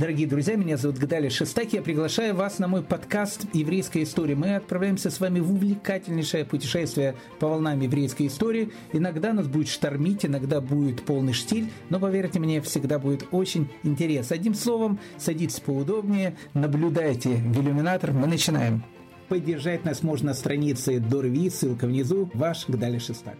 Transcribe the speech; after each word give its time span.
Дорогие 0.00 0.26
друзья, 0.26 0.56
меня 0.56 0.78
зовут 0.78 0.96
Гадали 0.96 1.28
Шестаки. 1.28 1.76
Я 1.76 1.82
приглашаю 1.82 2.34
вас 2.34 2.58
на 2.58 2.66
мой 2.68 2.82
подкаст 2.82 3.44
«Еврейская 3.52 4.02
история». 4.02 4.34
Мы 4.34 4.56
отправляемся 4.56 5.10
с 5.10 5.20
вами 5.20 5.40
в 5.40 5.52
увлекательнейшее 5.52 6.46
путешествие 6.46 7.16
по 7.38 7.48
волнам 7.48 7.78
еврейской 7.78 8.28
истории. 8.28 8.72
Иногда 8.94 9.34
нас 9.34 9.46
будет 9.46 9.68
штормить, 9.68 10.24
иногда 10.24 10.62
будет 10.62 11.02
полный 11.02 11.34
штиль, 11.34 11.70
но, 11.90 12.00
поверьте 12.00 12.38
мне, 12.38 12.62
всегда 12.62 12.98
будет 12.98 13.26
очень 13.30 13.68
интересно. 13.82 14.36
Одним 14.36 14.54
словом, 14.54 14.98
садитесь 15.18 15.60
поудобнее, 15.60 16.34
наблюдайте 16.54 17.34
в 17.34 17.60
иллюминатор. 17.60 18.12
Мы 18.12 18.26
начинаем. 18.26 18.82
Поддержать 19.28 19.84
нас 19.84 20.02
можно 20.02 20.28
на 20.28 20.34
странице 20.34 20.98
Дорви, 20.98 21.50
ссылка 21.50 21.86
внизу. 21.86 22.30
Ваш 22.32 22.66
Гдали 22.66 22.98
Шестак. 22.98 23.36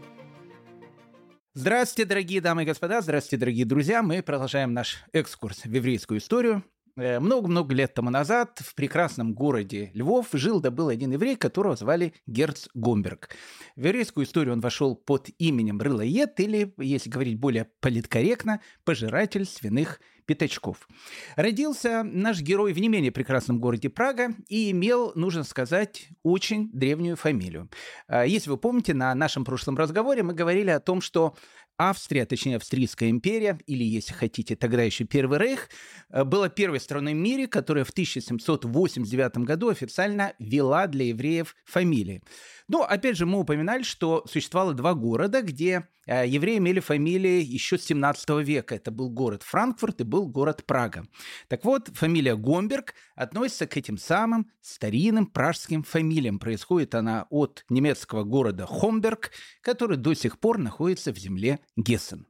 Здравствуйте, 1.61 2.09
дорогие 2.09 2.41
дамы 2.41 2.63
и 2.63 2.65
господа, 2.65 3.03
здравствуйте, 3.03 3.37
дорогие 3.37 3.67
друзья. 3.67 4.03
Мы 4.03 4.23
продолжаем 4.23 4.73
наш 4.73 5.05
экскурс 5.13 5.67
в 5.67 5.71
еврейскую 5.71 6.19
историю. 6.19 6.65
Э, 7.01 7.19
много-много 7.19 7.75
лет 7.75 7.95
тому 7.95 8.11
назад 8.11 8.61
в 8.63 8.75
прекрасном 8.75 9.33
городе 9.33 9.91
Львов 9.95 10.29
жил 10.33 10.61
да 10.61 10.71
был 10.71 10.89
один 10.89 11.13
еврей, 11.13 11.35
которого 11.35 11.75
звали 11.75 12.13
Герц 12.27 12.69
Гомберг. 12.75 13.31
В 13.75 13.87
еврейскую 13.87 14.27
историю 14.27 14.53
он 14.53 14.61
вошел 14.61 14.95
под 14.97 15.31
именем 15.39 15.81
Рылоед 15.81 16.39
или, 16.41 16.75
если 16.77 17.09
говорить 17.09 17.39
более 17.39 17.69
политкорректно, 17.81 18.61
пожиратель 18.85 19.47
свиных 19.47 20.01
пятачков. 20.31 20.87
Родился 21.35 22.05
наш 22.05 22.41
герой 22.41 22.73
в 22.73 22.79
не 22.79 22.89
менее 22.89 23.11
прекрасном 23.11 23.59
городе 23.59 23.89
Прага 23.89 24.29
и 24.49 24.71
имел, 24.71 25.11
нужно 25.17 25.43
сказать, 25.43 26.09
очень 26.23 26.71
древнюю 26.73 27.17
фамилию. 27.17 27.69
А, 28.07 28.25
если 28.25 28.49
вы 28.51 28.57
помните, 28.57 28.95
на 28.95 29.13
нашем 29.17 29.45
прошлом 29.45 29.77
разговоре 29.77 30.23
мы 30.23 30.33
говорили 30.33 30.71
о 30.71 30.79
том, 30.79 31.01
что 31.01 31.35
Австрия, 31.81 32.27
точнее 32.27 32.57
Австрийская 32.57 33.09
империя, 33.09 33.59
или, 33.67 33.83
если 33.83 34.13
хотите, 34.13 34.55
тогда 34.55 34.83
еще 34.83 35.05
Первый 35.05 35.39
Рейх, 35.39 35.71
э, 36.11 36.25
была 36.25 36.51
первой 36.51 36.79
страной 36.79 37.15
в 37.15 37.17
мире, 37.17 37.47
которая 37.47 37.85
в 37.85 37.91
1789 37.91 39.47
году 39.47 39.71
официально 39.71 40.35
вела 40.39 40.87
для 40.89 41.07
евреев 41.07 41.57
фамилии. 41.65 42.23
Но, 42.71 42.85
опять 42.85 43.17
же, 43.17 43.27
мы 43.27 43.41
упоминали, 43.41 43.83
что 43.83 44.25
существовало 44.29 44.75
два 44.75 44.95
города, 44.95 45.43
где 45.43 45.89
э, 46.07 46.25
евреи 46.29 46.59
имели 46.59 46.79
фамилии 46.79 47.43
еще 47.43 47.77
с 47.77 47.83
17 47.83 48.29
века. 48.47 48.77
Это 48.77 48.93
был 48.93 49.11
город 49.11 49.43
Франкфурт 49.43 50.03
и 50.03 50.05
был 50.05 50.29
город 50.29 50.63
Прага. 50.65 51.05
Так 51.49 51.65
вот, 51.65 51.89
фамилия 51.89 52.37
Гомберг 52.37 52.95
относится 53.17 53.67
к 53.67 53.77
этим 53.77 53.99
самым 53.99 54.53
старинным 54.61 55.27
пражским 55.27 55.83
фамилиям. 55.83 56.39
Происходит 56.39 56.95
она 56.95 57.27
от 57.29 57.65
немецкого 57.71 58.23
города 58.23 58.67
Хомберг, 58.67 59.33
который 59.63 59.97
до 59.97 60.15
сих 60.15 60.39
пор 60.39 60.59
находится 60.59 61.13
в 61.13 61.19
земле 61.19 61.59
Гессен. 61.77 62.29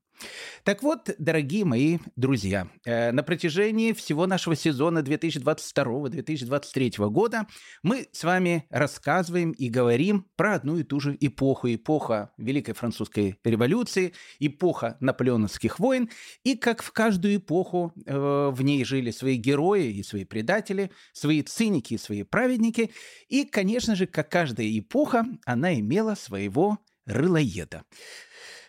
Так 0.65 0.83
вот, 0.83 1.11
дорогие 1.19 1.65
мои 1.65 1.99
друзья, 2.17 2.69
э, 2.85 3.13
на 3.13 3.23
протяжении 3.23 3.93
всего 3.93 4.27
нашего 4.27 4.55
сезона 4.55 4.99
2022-2023 4.99 7.11
года 7.11 7.47
мы 7.83 8.09
с 8.13 8.25
вами 8.25 8.67
рассказываем 8.71 9.53
и 9.53 9.69
говорим 9.69 10.27
про 10.37 10.57
одну 10.57 10.79
и 10.79 10.83
ту 10.83 11.01
же 11.01 11.17
эпоху. 11.19 11.75
Эпоха 11.75 12.33
Великой 12.37 12.75
Французской 12.75 13.39
революции, 13.45 14.13
эпоха 14.39 14.97
наполеоновских 15.01 15.79
войн. 15.79 16.11
И 16.45 16.57
как 16.57 16.83
в 16.83 16.93
каждую 16.93 17.37
эпоху 17.37 17.93
э, 18.05 18.51
в 18.53 18.63
ней 18.63 18.85
жили 18.85 19.11
свои 19.11 19.37
герои 19.37 19.93
и 19.93 20.03
свои 20.03 20.25
предатели, 20.25 20.91
свои 21.13 21.43
циники 21.43 21.95
и 21.95 21.99
свои 21.99 22.23
праведники. 22.23 22.91
И, 23.29 23.45
конечно 23.45 23.97
же, 23.97 24.07
как 24.07 24.31
каждая 24.31 24.67
эпоха, 24.79 25.25
она 25.47 25.75
имела 25.75 26.15
своего 26.15 26.79
рылоеда. 27.07 27.85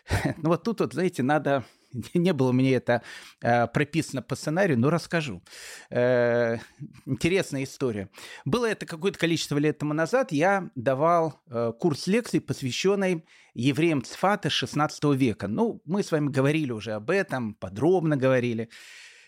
Ну 0.36 0.50
вот 0.50 0.64
тут 0.64 0.80
вот, 0.80 0.92
знаете, 0.92 1.22
надо 1.22 1.64
не 2.14 2.32
было 2.32 2.52
мне 2.52 2.74
это 2.74 3.02
э, 3.40 3.66
прописано 3.66 4.22
по 4.22 4.34
сценарию, 4.34 4.78
но 4.78 4.90
расскажу. 4.90 5.42
Э, 5.90 6.58
интересная 7.06 7.64
история. 7.64 8.08
Было 8.44 8.66
это 8.66 8.86
какое-то 8.86 9.18
количество 9.18 9.58
лет 9.58 9.78
тому 9.78 9.92
назад. 9.92 10.32
Я 10.32 10.70
давал 10.74 11.40
э, 11.48 11.72
курс 11.78 12.06
лекций, 12.06 12.40
посвященный 12.40 13.24
евреям 13.54 14.02
Цфата 14.02 14.50
16 14.50 15.04
века. 15.14 15.48
Ну, 15.48 15.82
мы 15.84 16.02
с 16.02 16.10
вами 16.12 16.28
говорили 16.28 16.72
уже 16.72 16.92
об 16.92 17.10
этом, 17.10 17.54
подробно 17.54 18.16
говорили. 18.16 18.68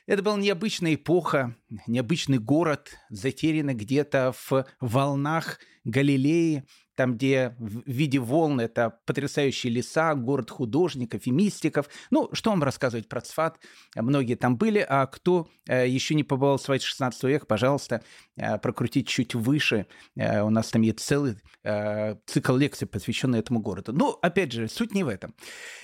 Это 0.07 0.23
была 0.23 0.37
необычная 0.37 0.97
эпоха, 0.97 1.57
необычный 1.87 2.39
город, 2.39 2.91
затерянный 3.09 3.73
где-то 3.73 4.35
в 4.39 4.67
волнах 4.81 5.59
Галилеи, 5.85 6.65
там, 6.95 7.15
где 7.15 7.55
в 7.59 7.91
виде 7.91 8.19
волн 8.19 8.61
это 8.61 8.99
потрясающие 9.07 9.73
леса, 9.73 10.15
город 10.15 10.51
художников 10.51 11.27
и 11.27 11.31
мистиков. 11.31 11.89
Ну, 12.11 12.29
что 12.33 12.51
вам 12.51 12.63
рассказывать 12.63 13.09
про 13.09 13.21
Цфат? 13.21 13.59
Многие 13.97 14.35
там 14.35 14.57
были, 14.57 14.85
а 14.87 15.07
кто 15.07 15.49
э, 15.69 15.89
еще 15.89 16.15
не 16.15 16.25
побывал 16.25 16.59
в 16.59 16.63
Цфате 16.63 16.87
16 16.87 17.23
века, 17.25 17.47
пожалуйста, 17.47 18.03
э, 18.37 18.59
прокрутить 18.59 19.09
чуть 19.09 19.35
выше. 19.35 19.87
Э, 20.17 20.43
у 20.43 20.51
нас 20.51 20.69
там 20.69 20.83
есть 20.83 21.01
целый 21.01 21.37
цикл 22.27 22.57
лекций, 22.57 22.87
посвященный 22.87 23.39
этому 23.39 23.59
городу. 23.59 23.95
Но, 23.95 24.19
опять 24.21 24.53
же, 24.53 24.69
суть 24.69 24.93
не 24.93 25.03
в 25.03 25.09
этом. 25.09 25.35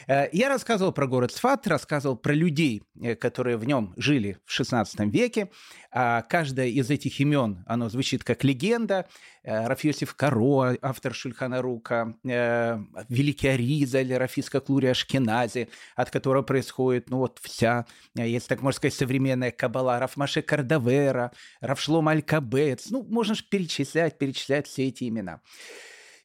Я 0.07 0.51
рассказывал 0.51 0.93
про 0.93 1.07
город 1.07 1.33
Цфат, 1.33 1.67
рассказывал 1.67 2.19
про 2.19 2.35
людей, 2.35 2.83
которые 3.19 3.57
в 3.57 3.65
нем 3.65 3.95
жили 3.97 4.37
в 4.45 4.53
16 4.53 5.01
веке. 5.11 5.51
А 5.91 6.21
каждое 6.21 6.67
из 6.67 6.91
этих 6.91 7.19
имен, 7.21 7.65
оно 7.67 7.89
звучит 7.89 8.25
как 8.25 8.45
легенда. 8.45 9.09
Рафиосиф 9.43 10.15
Каро, 10.15 10.77
автор 11.01 11.15
Шульхана 11.15 11.63
Рука, 11.63 12.15
э, 12.25 12.79
великий 13.09 13.49
Аризаль, 13.49 14.13
Рафиска 14.13 14.61
Клури 14.61 14.89
Ашкенази, 14.89 15.69
от 15.97 16.11
которого 16.11 16.43
происходит, 16.43 17.09
ну 17.09 17.19
вот 17.19 17.39
вся, 17.43 17.87
э, 18.19 18.29
если 18.29 18.49
так 18.49 18.61
можно 18.61 18.77
сказать, 18.77 18.93
современная 18.93 19.51
кабала, 19.51 19.99
Рафмаше 19.99 20.43
Кардавера, 20.43 21.33
Рафшлом 21.63 22.09
Аль-Кабец, 22.09 22.91
ну, 22.91 23.03
можно 23.05 23.35
же 23.35 23.45
перечислять, 23.51 24.19
перечислять 24.19 24.67
все 24.67 24.89
эти 24.89 25.09
имена. 25.09 25.41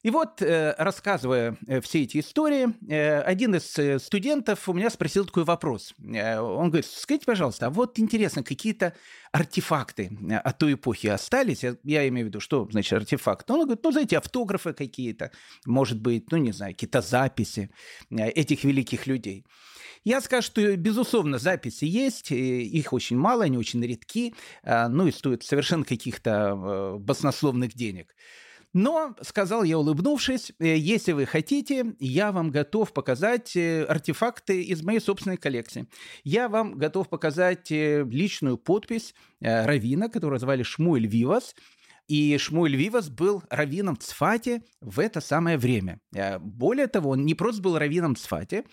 И 0.06 0.10
вот, 0.10 0.40
э, 0.40 0.72
рассказывая 0.78 1.56
э, 1.66 1.80
все 1.80 2.04
эти 2.04 2.20
истории, 2.20 2.68
э, 2.88 3.22
один 3.22 3.56
из 3.56 4.04
студентов 4.04 4.68
у 4.68 4.72
меня 4.72 4.88
спросил 4.88 5.24
такой 5.24 5.42
вопрос. 5.42 5.94
Он 5.98 6.68
говорит, 6.68 6.86
скажите, 6.86 7.26
пожалуйста, 7.26 7.66
а 7.66 7.70
вот 7.70 7.98
интересно, 7.98 8.44
какие-то 8.44 8.94
артефакты 9.32 10.16
от 10.44 10.58
той 10.58 10.74
эпохи 10.74 11.08
остались? 11.08 11.64
Я, 11.64 11.74
я 11.82 12.06
имею 12.06 12.26
в 12.26 12.28
виду, 12.28 12.38
что 12.38 12.68
значит 12.70 12.92
артефакт? 12.92 13.50
Он 13.50 13.62
говорит, 13.62 13.82
ну, 13.82 13.90
знаете, 13.90 14.18
автографы 14.18 14.74
какие-то, 14.74 15.32
может 15.64 16.00
быть, 16.00 16.30
ну, 16.30 16.36
не 16.36 16.52
знаю, 16.52 16.74
какие-то 16.74 17.00
записи 17.00 17.68
этих 18.08 18.62
великих 18.62 19.08
людей. 19.08 19.44
Я 20.04 20.20
скажу, 20.20 20.46
что, 20.46 20.76
безусловно, 20.76 21.40
записи 21.40 21.84
есть, 21.84 22.30
их 22.30 22.92
очень 22.92 23.18
мало, 23.18 23.42
они 23.42 23.58
очень 23.58 23.84
редки, 23.84 24.36
ну 24.62 25.08
и 25.08 25.10
стоят 25.10 25.42
совершенно 25.42 25.84
каких-то 25.84 26.96
баснословных 27.00 27.74
денег. 27.74 28.14
Но, 28.76 29.16
сказал 29.22 29.64
я, 29.64 29.78
улыбнувшись, 29.78 30.52
«Э, 30.58 30.76
если 30.76 31.12
вы 31.12 31.24
хотите, 31.24 31.94
я 31.98 32.30
вам 32.30 32.50
готов 32.50 32.92
показать 32.92 33.56
э, 33.56 33.84
артефакты 33.84 34.64
из 34.64 34.82
моей 34.82 35.00
собственной 35.00 35.38
коллекции. 35.38 35.88
Я 36.24 36.50
вам 36.50 36.76
готов 36.76 37.08
показать 37.08 37.72
э, 37.72 38.04
личную 38.04 38.58
подпись 38.58 39.14
Равина, 39.40 40.10
которого 40.10 40.38
звали 40.38 40.62
Шмуэль 40.62 41.06
Вивас, 41.06 41.54
и 42.06 42.36
Шмуэль 42.36 42.76
Вивас 42.76 43.08
был 43.08 43.42
раввином 43.48 43.96
Цфате 43.96 44.62
в 44.82 45.00
это 45.00 45.22
самое 45.22 45.56
время. 45.56 45.98
Более 46.40 46.86
того, 46.86 47.10
он 47.10 47.24
не 47.24 47.34
просто 47.34 47.62
был 47.62 47.78
раввином 47.78 48.14
Цфате, 48.14 48.64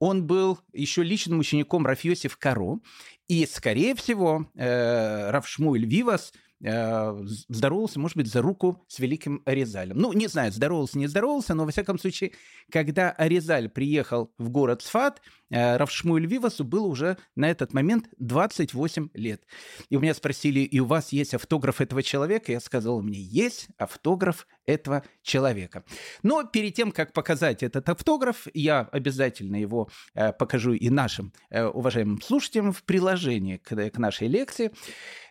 он 0.00 0.26
был 0.26 0.58
еще 0.72 1.04
личным 1.04 1.38
учеником 1.38 1.86
Рафьосиф 1.86 2.36
Каро. 2.36 2.80
И, 3.28 3.46
скорее 3.46 3.94
всего, 3.94 4.50
Раф 4.54 5.48
Шмуэль 5.48 5.86
Вивас– 5.86 6.32
здоровался, 6.64 7.98
может 7.98 8.16
быть, 8.16 8.28
за 8.28 8.40
руку 8.40 8.84
с 8.86 9.00
великим 9.00 9.42
Аризалем. 9.44 9.98
Ну, 9.98 10.12
не 10.12 10.28
знаю, 10.28 10.52
здоровался, 10.52 10.96
не 10.96 11.08
здоровался, 11.08 11.54
но, 11.54 11.64
во 11.64 11.72
всяком 11.72 11.98
случае, 11.98 12.32
когда 12.70 13.10
Аризаль 13.10 13.68
приехал 13.68 14.32
в 14.38 14.48
город 14.48 14.82
Сфат, 14.82 15.20
э, 15.50 15.76
Равшмуэль 15.76 16.26
Вивасу 16.26 16.64
было 16.64 16.86
уже 16.86 17.18
на 17.34 17.50
этот 17.50 17.72
момент 17.72 18.08
28 18.18 19.08
лет. 19.14 19.42
И 19.90 19.96
у 19.96 20.00
меня 20.00 20.14
спросили, 20.14 20.60
и 20.60 20.78
у 20.78 20.84
вас 20.84 21.12
есть 21.12 21.34
автограф 21.34 21.80
этого 21.80 22.02
человека? 22.02 22.52
Я 22.52 22.60
сказал, 22.60 22.98
у 22.98 23.02
меня 23.02 23.18
есть 23.18 23.66
автограф 23.76 24.46
этого 24.66 25.02
человека. 25.22 25.84
Но 26.22 26.44
перед 26.44 26.74
тем, 26.74 26.92
как 26.92 27.12
показать 27.12 27.62
этот 27.62 27.88
автограф, 27.88 28.46
я 28.54 28.88
обязательно 28.92 29.56
его 29.56 29.88
э, 30.14 30.32
покажу 30.32 30.72
и 30.72 30.90
нашим 30.90 31.32
уважаемым 31.50 32.20
слушателям 32.20 32.72
в 32.72 32.82
приложении 32.82 33.56
к, 33.56 33.98
нашей 33.98 34.28
лекции. 34.28 34.70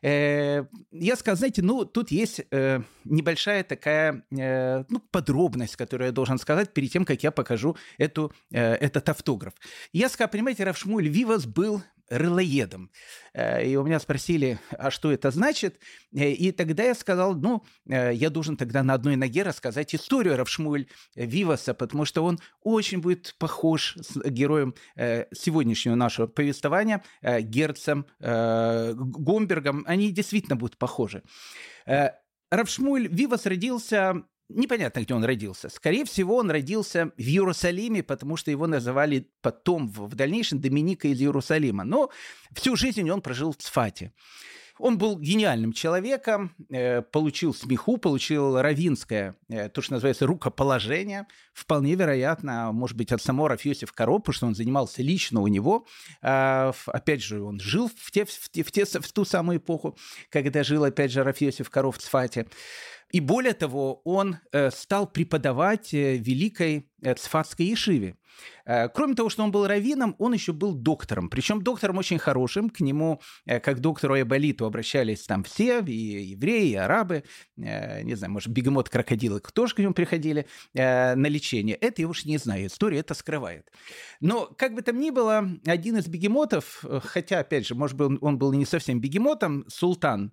Я 0.01 1.15
сказал, 1.15 1.37
знаете, 1.37 1.61
ну, 1.61 1.85
тут 1.85 2.11
есть 2.11 2.41
э, 2.51 2.81
небольшая 3.05 3.63
такая 3.63 4.23
э, 4.31 4.83
ну, 4.89 4.99
подробность, 5.11 5.75
которую 5.75 6.07
я 6.07 6.11
должен 6.11 6.37
сказать 6.37 6.73
перед 6.73 6.91
тем, 6.91 7.05
как 7.05 7.23
я 7.23 7.31
покажу 7.31 7.75
эту, 7.97 8.31
э, 8.51 8.73
этот 8.75 9.09
автограф. 9.09 9.53
Я 9.93 10.09
сказал, 10.09 10.29
понимаете, 10.29 10.63
Равшмуль 10.63 11.07
Вивас 11.07 11.45
был 11.45 11.81
рылоедом. 12.11 12.91
Э, 13.33 13.65
и 13.65 13.75
у 13.77 13.83
меня 13.83 13.99
спросили, 13.99 14.59
а 14.77 14.91
что 14.91 15.11
это 15.11 15.31
значит? 15.31 15.79
Э, 16.13 16.29
и 16.29 16.51
тогда 16.51 16.83
я 16.83 16.93
сказал, 16.93 17.35
ну, 17.35 17.63
э, 17.89 18.13
я 18.13 18.29
должен 18.29 18.57
тогда 18.57 18.83
на 18.83 18.93
одной 18.93 19.15
ноге 19.15 19.43
рассказать 19.43 19.95
историю 19.95 20.35
Равшмуэль 20.37 20.89
Виваса, 21.15 21.73
потому 21.73 22.05
что 22.05 22.23
он 22.25 22.39
очень 22.61 22.99
будет 22.99 23.35
похож 23.39 23.95
с 23.97 24.17
героем 24.29 24.75
сегодняшнего 25.33 25.95
нашего 25.95 26.27
повествования, 26.27 27.03
Герцем 27.21 28.05
Гомбергом. 28.19 29.83
Они 29.87 30.11
действительно 30.11 30.55
будут 30.55 30.77
похожи. 30.77 31.23
Равшмуэль 32.51 33.07
Вивас 33.07 33.45
родился 33.45 34.23
непонятно, 34.55 35.01
где 35.01 35.13
он 35.13 35.23
родился. 35.23 35.69
Скорее 35.69 36.05
всего, 36.05 36.37
он 36.37 36.51
родился 36.51 37.11
в 37.17 37.21
Иерусалиме, 37.21 38.03
потому 38.03 38.37
что 38.37 38.51
его 38.51 38.67
называли 38.67 39.27
потом, 39.41 39.87
в 39.87 40.15
дальнейшем, 40.15 40.59
Доминика 40.59 41.07
из 41.07 41.21
Иерусалима. 41.21 41.83
Но 41.83 42.09
всю 42.53 42.75
жизнь 42.75 43.09
он 43.09 43.21
прожил 43.21 43.51
в 43.51 43.57
Цфате. 43.57 44.11
Он 44.81 44.97
был 44.97 45.19
гениальным 45.19 45.73
человеком, 45.73 46.55
э, 46.69 47.03
получил 47.03 47.53
смеху, 47.53 47.97
получил 47.97 48.59
равинское, 48.59 49.35
э, 49.47 49.69
то, 49.69 49.81
что 49.81 49.93
называется, 49.93 50.25
рукоположение. 50.25 51.27
Вполне 51.53 51.93
вероятно, 51.93 52.71
может 52.71 52.97
быть, 52.97 53.11
от 53.11 53.21
самого 53.21 53.49
Рафиосиф 53.49 53.91
Короб, 53.91 54.23
потому 54.23 54.33
что 54.33 54.47
он 54.47 54.55
занимался 54.55 55.03
лично 55.03 55.41
у 55.41 55.47
него. 55.47 55.85
А, 56.23 56.73
опять 56.87 57.21
же, 57.21 57.43
он 57.43 57.59
жил 57.59 57.91
в, 57.95 58.09
те, 58.09 58.25
в, 58.25 58.49
те, 58.49 58.85
в, 58.85 58.89
в 58.89 59.11
ту 59.13 59.23
самую 59.23 59.59
эпоху, 59.59 59.95
когда 60.31 60.63
жил, 60.63 60.83
опять 60.83 61.11
же, 61.11 61.23
Рафиосиф 61.23 61.69
Коров 61.69 61.97
в 61.97 62.01
Цфате. 62.01 62.47
И 63.11 63.19
более 63.19 63.53
того, 63.53 64.01
он 64.05 64.37
э, 64.51 64.71
стал 64.71 65.07
преподавать 65.07 65.93
э, 65.93 66.17
великой 66.17 66.87
Цфатской 67.17 67.65
Ешиве. 67.65 68.15
Э, 68.65 68.87
кроме 68.87 69.15
того, 69.15 69.29
что 69.29 69.43
он 69.43 69.51
был 69.51 69.67
раввином, 69.67 70.15
он 70.17 70.33
еще 70.33 70.53
был 70.53 70.73
доктором. 70.73 71.29
Причем 71.29 71.61
доктором 71.61 71.97
очень 71.97 72.19
хорошим. 72.19 72.69
К 72.69 72.79
нему, 72.79 73.19
как 73.45 73.79
доктору 73.79 74.13
Айболиту, 74.13 74.65
обращались 74.65 75.25
там 75.25 75.43
все, 75.43 75.81
и 75.81 75.93
евреи, 75.93 76.71
и 76.71 76.75
арабы. 76.75 77.23
Не 77.57 78.15
знаю, 78.15 78.33
может, 78.33 78.49
бегемот 78.49 78.89
крокодилы 78.89 79.41
тоже 79.53 79.75
к 79.75 79.79
нему 79.79 79.93
приходили 79.93 80.45
на 80.73 81.27
лечение. 81.27 81.75
Это 81.75 82.01
я 82.01 82.07
уж 82.07 82.25
не 82.25 82.37
знаю, 82.37 82.67
история 82.67 82.99
это 82.99 83.13
скрывает. 83.13 83.69
Но, 84.19 84.45
как 84.45 84.75
бы 84.75 84.81
там 84.81 84.99
ни 84.99 85.09
было, 85.09 85.49
один 85.65 85.97
из 85.97 86.07
бегемотов, 86.07 86.85
хотя, 87.03 87.39
опять 87.39 87.67
же, 87.67 87.75
может 87.75 87.97
быть, 87.97 88.19
он 88.21 88.37
был 88.37 88.53
не 88.53 88.65
совсем 88.65 89.01
бегемотом, 89.01 89.65
султан 89.67 90.31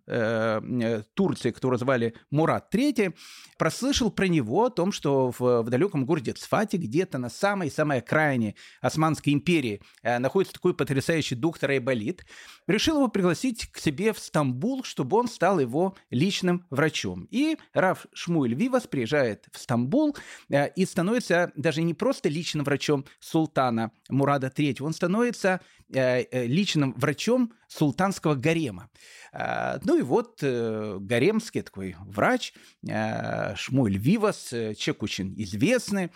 Турции, 1.15 1.51
которого 1.51 1.79
звали 1.79 2.15
Мурат 2.31 2.68
III, 2.73 3.15
прослышал 3.59 4.11
про 4.11 4.26
него 4.26 4.67
о 4.67 4.70
том, 4.70 4.93
что 4.93 5.32
в, 5.37 5.62
в 5.62 5.69
далеком 5.69 6.06
городе 6.06 6.32
Цфате, 6.32 6.76
где-то 6.76 7.19
на 7.19 7.29
самой-самой 7.29 7.99
окраине 7.99 8.55
Османской 8.81 9.32
империи 9.32 9.82
э, 10.03 10.19
находится 10.19 10.55
такой 10.55 10.75
потрясающий 10.75 11.35
доктор 11.35 11.70
Айболит, 11.70 12.25
решил 12.67 12.97
его 12.97 13.09
пригласить 13.09 13.67
к 13.67 13.79
себе 13.79 14.12
в 14.12 14.19
Стамбул, 14.19 14.85
чтобы 14.85 15.17
он 15.17 15.29
стал 15.29 15.59
его 15.59 15.97
личным 16.11 16.65
врачом. 16.70 17.26
И 17.31 17.56
Раф 17.75 18.06
Шмуэль 18.12 18.55
Вивас 18.55 18.87
приезжает 18.87 19.47
в 19.53 19.59
Стамбул 19.59 20.17
э, 20.49 20.69
и 20.71 20.85
становится 20.87 21.53
даже 21.56 21.82
не 21.82 21.94
просто 21.94 22.29
личным 22.29 22.64
врачом 22.64 23.05
султана 23.21 23.91
Мурада 24.09 24.53
III, 24.55 24.82
он 24.82 24.93
становится 24.93 25.61
личным 25.90 26.94
врачом 26.94 27.52
султанского 27.67 28.35
гарема. 28.35 28.90
Ну 29.32 29.99
и 29.99 30.02
вот 30.02 30.43
гаремский 30.43 31.62
такой 31.62 31.96
врач 32.00 32.52
Шмуэль 32.85 33.99
Вивас, 33.99 34.49
человек 34.49 35.02
очень 35.02 35.35
известный, 35.43 36.06
Э, 36.06 36.11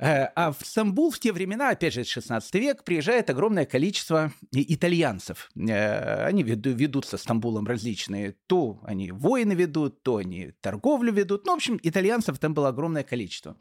а 0.00 0.52
в 0.52 0.64
Стамбул 0.64 1.10
в 1.10 1.18
те 1.18 1.32
времена, 1.32 1.70
опять 1.70 1.94
же, 1.94 2.04
16 2.04 2.54
век, 2.54 2.84
приезжает 2.84 3.30
огромное 3.30 3.64
количество 3.64 4.32
итальянцев. 4.52 5.50
Э, 5.56 6.24
они 6.24 6.42
ведут 6.44 7.04
со 7.04 7.16
Стамбулом 7.16 7.66
различные, 7.66 8.36
то 8.46 8.80
они 8.84 9.10
войны 9.10 9.54
ведут, 9.54 10.02
то 10.02 10.16
они 10.16 10.52
торговлю 10.60 11.12
ведут. 11.12 11.46
Ну, 11.46 11.52
в 11.52 11.56
общем, 11.56 11.80
итальянцев 11.82 12.38
там 12.38 12.54
было 12.54 12.68
огромное 12.68 13.02
количество. 13.02 13.56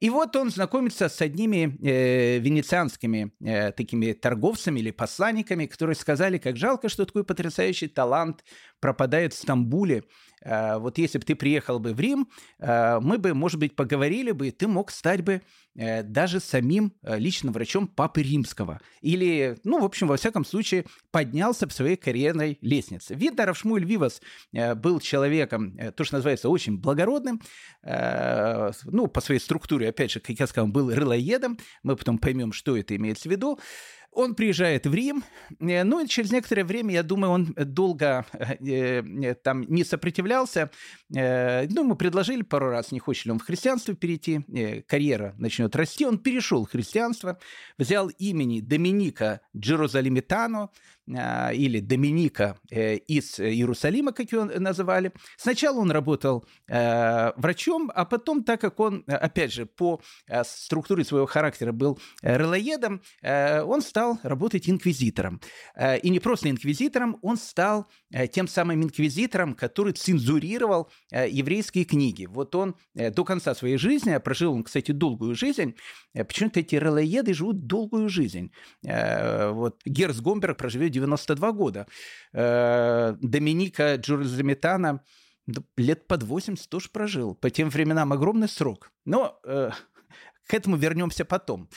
И 0.00 0.10
вот 0.10 0.36
он 0.36 0.50
знакомится 0.50 1.08
с 1.08 1.20
одними 1.22 1.78
э, 1.82 2.38
венецианскими 2.38 3.32
э, 3.40 3.72
такими 3.72 4.12
торговцами 4.12 4.80
или 4.80 4.90
посланниками, 4.90 5.66
которые 5.66 5.96
сказали, 5.96 6.38
как 6.38 6.56
жалко, 6.56 6.88
что 6.88 7.06
такой 7.06 7.24
потрясающий 7.24 7.88
талант 7.88 8.44
пропадает 8.80 9.32
в 9.32 9.38
Стамбуле. 9.38 10.04
Э, 10.42 10.78
вот 10.78 10.98
если 10.98 11.18
бы 11.18 11.24
ты 11.24 11.34
приехал 11.34 11.78
бы 11.78 11.92
в 11.92 12.00
Рим, 12.00 12.28
э, 12.58 12.98
мы 13.00 13.18
бы, 13.18 13.34
может 13.34 13.58
быть, 13.58 13.76
поговорили 13.76 14.32
бы, 14.32 14.48
и 14.48 14.50
ты 14.50 14.66
мог 14.66 14.90
стать 14.90 15.22
бы 15.22 15.42
э, 15.74 16.02
даже 16.02 16.40
самим 16.40 16.92
личным 17.02 17.52
врачом 17.52 17.86
Папы 17.86 18.22
Римского. 18.22 18.80
Или, 19.00 19.58
ну, 19.64 19.80
в 19.80 19.84
общем, 19.84 20.06
во 20.06 20.16
всяком 20.16 20.44
случае, 20.44 20.84
поднялся 21.10 21.66
в 21.68 21.72
своей 21.72 21.96
карьерной 21.96 22.58
лестнице. 22.60 23.14
Видно, 23.14 23.46
Равшмуль 23.46 23.84
Вивас 23.84 24.20
был 24.76 25.00
человеком, 25.00 25.76
то, 25.96 26.04
что 26.04 26.16
называется, 26.16 26.48
очень 26.48 26.78
благородным, 26.78 27.40
ну, 27.82 29.06
по 29.06 29.20
своей 29.20 29.40
структуре, 29.40 29.88
опять 29.88 30.10
же, 30.10 30.20
как 30.20 30.38
я 30.38 30.46
сказал, 30.46 30.68
был 30.68 30.92
рылоедом, 30.92 31.58
мы 31.82 31.96
потом 31.96 32.18
поймем, 32.18 32.52
что 32.52 32.76
это 32.76 32.94
имеется 32.96 33.28
в 33.28 33.32
виду, 33.32 33.58
он 34.12 34.34
приезжает 34.34 34.86
в 34.86 34.94
Рим, 34.94 35.22
э, 35.60 35.84
ну 35.84 36.04
и 36.04 36.08
через 36.08 36.32
некоторое 36.32 36.64
время, 36.64 36.94
я 36.94 37.02
думаю, 37.02 37.32
он 37.32 37.54
долго 37.56 38.26
э, 38.32 39.02
э, 39.02 39.34
там 39.34 39.62
не 39.62 39.84
сопротивлялся. 39.84 40.70
Ну, 41.08 41.18
ему 41.18 41.96
предложили 41.96 42.42
пару 42.42 42.70
раз, 42.70 42.92
не 42.92 43.00
хочет 43.00 43.26
ли 43.26 43.32
он 43.32 43.38
в 43.38 43.44
христианство 43.44 43.94
перейти, 43.94 44.82
карьера 44.86 45.34
начнет 45.38 45.74
расти. 45.74 46.06
Он 46.06 46.18
перешел 46.18 46.66
в 46.66 46.70
христианство, 46.70 47.38
взял 47.78 48.08
имени 48.08 48.60
Доминика 48.60 49.40
Джерозалимитано, 49.56 50.70
или 51.06 51.80
Доминика 51.80 52.58
э, 52.70 52.96
из 52.96 53.40
Иерусалима, 53.40 54.12
как 54.12 54.30
его 54.32 54.44
называли. 54.44 55.12
Сначала 55.36 55.80
он 55.80 55.90
работал 55.90 56.44
э, 56.68 57.32
врачом, 57.36 57.90
а 57.94 58.04
потом, 58.04 58.44
так 58.44 58.60
как 58.60 58.78
он, 58.78 59.02
опять 59.06 59.52
же, 59.52 59.66
по 59.66 60.00
э, 60.28 60.44
структуре 60.44 61.04
своего 61.04 61.26
характера 61.26 61.72
был 61.72 61.98
релоедом, 62.22 63.02
он 63.22 63.82
стал 63.82 64.18
работать 64.22 64.68
инквизитором. 64.68 65.40
И 66.02 66.10
не 66.10 66.20
просто 66.20 66.50
инквизитором, 66.50 67.18
он 67.22 67.36
стал 67.36 67.86
тем 68.32 68.48
самым 68.48 68.82
инквизитором, 68.84 69.54
который 69.54 69.92
цензурировал 69.92 70.90
еврейские 71.10 71.84
книги. 71.84 72.26
Вот 72.26 72.54
он 72.54 72.76
до 72.94 73.24
конца 73.24 73.54
своей 73.54 73.76
жизни, 73.78 74.10
а 74.10 74.20
прожил 74.20 74.54
он, 74.54 74.64
кстати, 74.64 74.92
долгую 74.92 75.34
жизнь, 75.34 75.74
почему-то 76.12 76.60
эти 76.60 76.76
релоеды 76.76 77.34
живут 77.34 77.66
долгую 77.66 78.08
жизнь. 78.08 78.52
Вот 78.82 79.80
Герц 79.84 80.18
Гомберг 80.20 80.56
проживет 80.58 80.89
92 80.90 81.52
года. 81.52 81.86
Э, 82.32 83.14
Доминика 83.20 83.96
Джурзаметана 83.96 85.02
лет 85.76 86.06
под 86.06 86.22
80 86.22 86.68
тоже 86.68 86.88
прожил. 86.90 87.34
По 87.34 87.50
тем 87.50 87.70
временам 87.70 88.12
огромный 88.12 88.48
срок. 88.48 88.92
Но 89.04 89.40
э, 89.44 89.70
к 90.46 90.54
этому 90.54 90.76
вернемся 90.76 91.24
потом. 91.24 91.68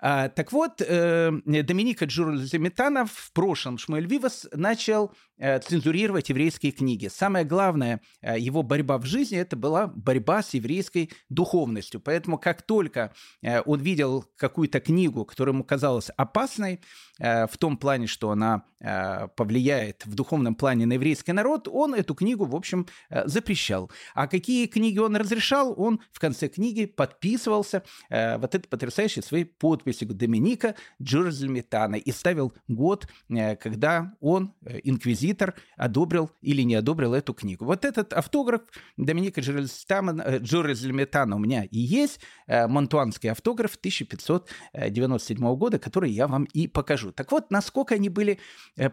А, 0.00 0.28
так 0.28 0.52
вот, 0.52 0.80
э, 0.80 1.32
Доминика 1.44 2.04
Джурзаметана 2.04 3.06
в 3.06 3.32
прошлом 3.32 3.78
Шмуэль 3.78 4.06
Вивас 4.06 4.46
начал 4.52 5.12
цензурировать 5.38 6.28
еврейские 6.28 6.72
книги. 6.72 7.08
Самое 7.08 7.44
главное, 7.44 8.00
э, 8.22 8.38
его 8.38 8.62
борьба 8.62 8.98
в 8.98 9.04
жизни– 9.04 9.38
это 9.38 9.56
была 9.56 9.86
борьба 9.86 10.42
с 10.42 10.54
еврейской 10.54 11.10
духовностью. 11.28 12.00
Поэтому 12.00 12.38
как 12.38 12.62
только 12.62 13.12
э, 13.42 13.60
он 13.62 13.80
видел 13.80 14.24
какую-то 14.36 14.80
книгу, 14.80 15.24
которая 15.24 15.54
ему 15.54 15.64
казалась 15.64 16.10
опасной, 16.16 16.80
э, 17.18 17.46
в 17.46 17.56
том 17.56 17.76
плане, 17.76 18.06
что 18.06 18.30
она 18.30 18.64
э, 18.80 19.28
повлияет 19.36 20.06
в 20.06 20.14
духовном 20.14 20.54
плане 20.54 20.86
на 20.86 20.94
еврейский 20.94 21.32
народ, 21.32 21.68
он 21.68 21.94
эту 21.94 22.14
книгу, 22.14 22.44
в 22.44 22.56
общем, 22.56 22.86
э, 23.10 23.26
запрещал. 23.26 23.90
А 24.14 24.26
какие 24.26 24.66
книги 24.66 24.98
он 24.98 25.16
разрешал, 25.16 25.74
он 25.76 26.00
в 26.12 26.20
конце 26.20 26.48
книги 26.48 26.86
подписывался 26.86 27.82
э, 28.10 28.38
вот 28.38 28.54
это 28.54 28.68
потрясающей 28.68 29.22
своей 29.22 29.44
подписью 29.44 30.08
Доминика 30.08 30.74
Джурзельметана 31.00 31.96
и 31.96 32.10
ставил 32.12 32.52
год, 32.66 33.08
э, 33.28 33.56
когда 33.56 34.14
он, 34.20 34.54
э, 34.64 34.80
инквизитор, 35.28 35.54
одобрил 35.76 36.30
или 36.42 36.62
не 36.62 36.74
одобрил 36.74 37.14
эту 37.14 37.34
книгу. 37.34 37.64
Вот 37.64 37.84
этот 37.84 38.12
автограф 38.12 38.62
Доминика 38.96 39.40
Джурзельметана 39.40 41.36
у 41.36 41.38
меня 41.38 41.64
и 41.64 41.78
есть, 41.78 42.20
э, 42.46 42.66
монтуанский 42.66 43.30
автограф 43.30 43.76
1597 43.76 45.56
года, 45.56 45.78
который 45.78 46.10
я 46.10 46.26
вам 46.26 46.44
и 46.44 46.66
покажу. 46.66 47.12
Так 47.12 47.32
вот, 47.32 47.50
насколько 47.50 47.94
они 47.94 48.08
были 48.08 48.38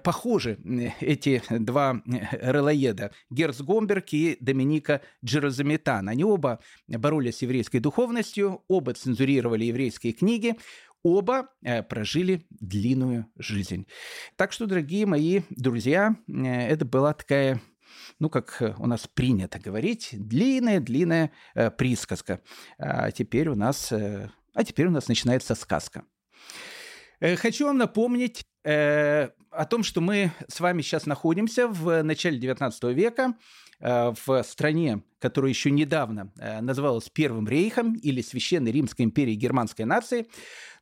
похожи, 0.04 0.60
эти 1.02 1.42
два 1.50 2.02
релоеда, 2.06 3.12
Герц 3.30 3.62
Гомберг 3.62 4.14
и 4.14 4.38
Доминика 4.40 5.02
Джерозаметан. 5.24 6.10
Они 6.10 6.24
оба 6.24 6.60
боролись 6.88 7.38
с 7.38 7.42
еврейской 7.42 7.80
духовностью, 7.80 8.62
оба 8.68 8.94
цензурировали 8.94 9.66
еврейские 9.66 10.14
книги, 10.14 10.56
оба 11.06 11.50
э, 11.62 11.84
прожили 11.84 12.48
длинную 12.50 13.28
жизнь. 13.38 13.88
Так 14.36 14.52
что, 14.52 14.66
дорогие 14.66 15.06
мои 15.06 15.42
друзья, 15.52 16.16
э, 16.28 16.68
это 16.68 16.84
была 16.84 17.14
такая 17.14 17.62
ну, 18.20 18.30
как 18.30 18.62
у 18.78 18.88
нас 18.88 19.08
принято 19.08 19.60
говорить, 19.60 20.10
длинная-длинная 20.12 21.32
э, 21.54 21.70
присказка. 21.72 22.42
А 22.78 23.12
теперь 23.12 23.50
у 23.50 23.56
нас, 23.56 23.92
э, 23.92 24.30
а 24.54 24.64
теперь 24.64 24.88
у 24.88 24.92
нас 24.92 25.08
начинается 25.08 25.54
сказка. 25.56 26.04
Э, 27.20 27.36
хочу 27.36 27.68
вам 27.68 27.78
напомнить, 27.78 28.46
э, 28.64 29.30
о 29.52 29.66
том, 29.66 29.84
что 29.84 30.02
мы 30.02 30.32
с 30.48 30.60
вами 30.60 30.82
сейчас 30.82 31.06
находимся 31.06 31.68
в 31.68 32.04
начале 32.04 32.38
19 32.38 32.84
века 32.94 33.36
в 33.80 34.44
стране, 34.44 35.04
которая 35.26 35.50
еще 35.50 35.72
недавно 35.72 36.32
э, 36.38 36.62
называлась 36.62 37.10
Первым 37.10 37.48
рейхом 37.48 37.96
или 37.96 38.22
Священной 38.22 38.72
Римской 38.72 39.06
империей 39.06 39.36
германской 39.36 39.86
нации, 39.86 40.28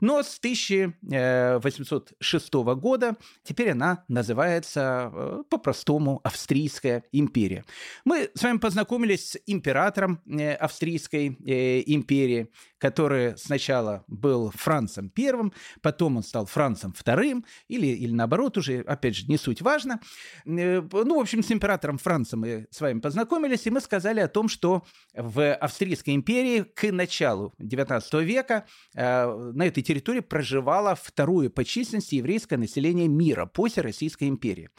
но 0.02 0.22
с 0.22 0.38
1806 0.38 2.54
года 2.54 3.16
теперь 3.44 3.70
она 3.70 4.04
называется 4.10 5.10
э, 5.14 5.44
по-простому 5.50 6.20
Австрийская 6.26 7.06
империя. 7.14 7.64
Мы 8.04 8.32
с 8.34 8.44
вами 8.44 8.58
познакомились 8.58 9.32
с 9.32 9.40
императором 9.46 10.20
э, 10.26 10.56
Австрийской 10.56 11.38
э, 11.46 11.84
империи, 11.86 12.50
который 12.80 13.38
сначала 13.38 14.04
был 14.08 14.52
Францем 14.52 15.10
первым, 15.10 15.54
потом 15.82 16.18
он 16.18 16.24
стал 16.24 16.48
Францем 16.48 16.92
вторым, 16.92 17.46
или, 17.70 17.88
или 17.88 18.12
наоборот 18.12 18.58
уже, 18.58 18.82
опять 18.82 19.16
же, 19.16 19.28
не 19.28 19.38
суть 19.38 19.62
важно. 19.62 20.02
Ну, 20.44 20.86
в 20.92 21.22
общем, 21.22 21.44
с 21.44 21.52
императором 21.52 21.98
Францем 21.98 22.42
мы 22.42 22.68
с 22.72 22.82
вами 22.82 22.93
познакомились, 23.02 23.66
и 23.68 23.70
мы 23.70 23.82
сказали 23.82 24.20
о 24.20 24.28
том, 24.28 24.48
что 24.48 24.84
в 25.14 25.54
Австрийской 25.54 26.16
империи 26.16 26.62
к 26.62 26.92
началу 26.92 27.54
XIX 27.62 28.24
века 28.24 28.66
на 28.94 29.66
этой 29.66 29.84
территории 29.84 30.22
проживало 30.22 30.96
второе 30.96 31.50
по 31.50 31.64
численности 31.64 32.16
еврейское 32.16 32.58
население 32.58 33.08
мира 33.08 33.46
после 33.46 33.84
Российской 33.84 34.30
империи. 34.30 34.70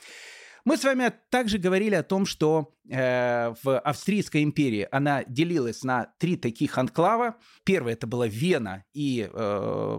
Мы 0.64 0.78
с 0.78 0.84
вами 0.84 1.12
также 1.28 1.58
говорили 1.58 1.94
о 1.94 2.02
том, 2.02 2.24
что 2.24 2.74
э, 2.88 3.54
в 3.62 3.78
Австрийской 3.78 4.42
империи 4.42 4.86
она 4.90 5.24
делилась 5.24 5.82
на 5.84 6.12
три 6.18 6.36
таких 6.36 6.78
анклава. 6.78 7.36
Первое 7.64 7.94
это 7.94 8.06
была 8.06 8.26
Вена 8.26 8.84
и 8.92 9.28
э, 9.32 9.98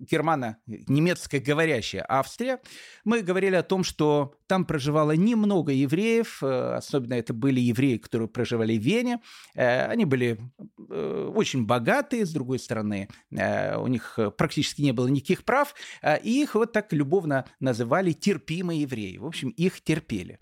германо-немецкая 0.00 1.40
говорящая 1.40 2.04
Австрия. 2.08 2.60
Мы 3.04 3.22
говорили 3.22 3.54
о 3.54 3.62
том, 3.62 3.84
что 3.84 4.34
там 4.46 4.64
проживало 4.64 5.12
немного 5.12 5.72
евреев, 5.72 6.42
э, 6.42 6.74
особенно 6.74 7.14
это 7.14 7.32
были 7.34 7.60
евреи, 7.60 7.96
которые 7.98 8.28
проживали 8.28 8.76
в 8.78 8.82
Вене. 8.82 9.20
Э, 9.54 9.86
они 9.86 10.04
были 10.04 10.38
очень 10.76 11.66
богатые, 11.66 12.26
с 12.26 12.32
другой 12.32 12.58
стороны, 12.58 13.08
у 13.30 13.86
них 13.86 14.18
практически 14.36 14.82
не 14.82 14.92
было 14.92 15.08
никаких 15.08 15.44
прав, 15.44 15.74
и 16.22 16.42
их 16.42 16.54
вот 16.54 16.72
так 16.72 16.92
любовно 16.92 17.46
называли 17.60 18.12
терпимые 18.12 18.82
евреи. 18.82 19.16
В 19.16 19.26
общем, 19.26 19.48
их 19.50 19.80
терпели. 19.80 20.38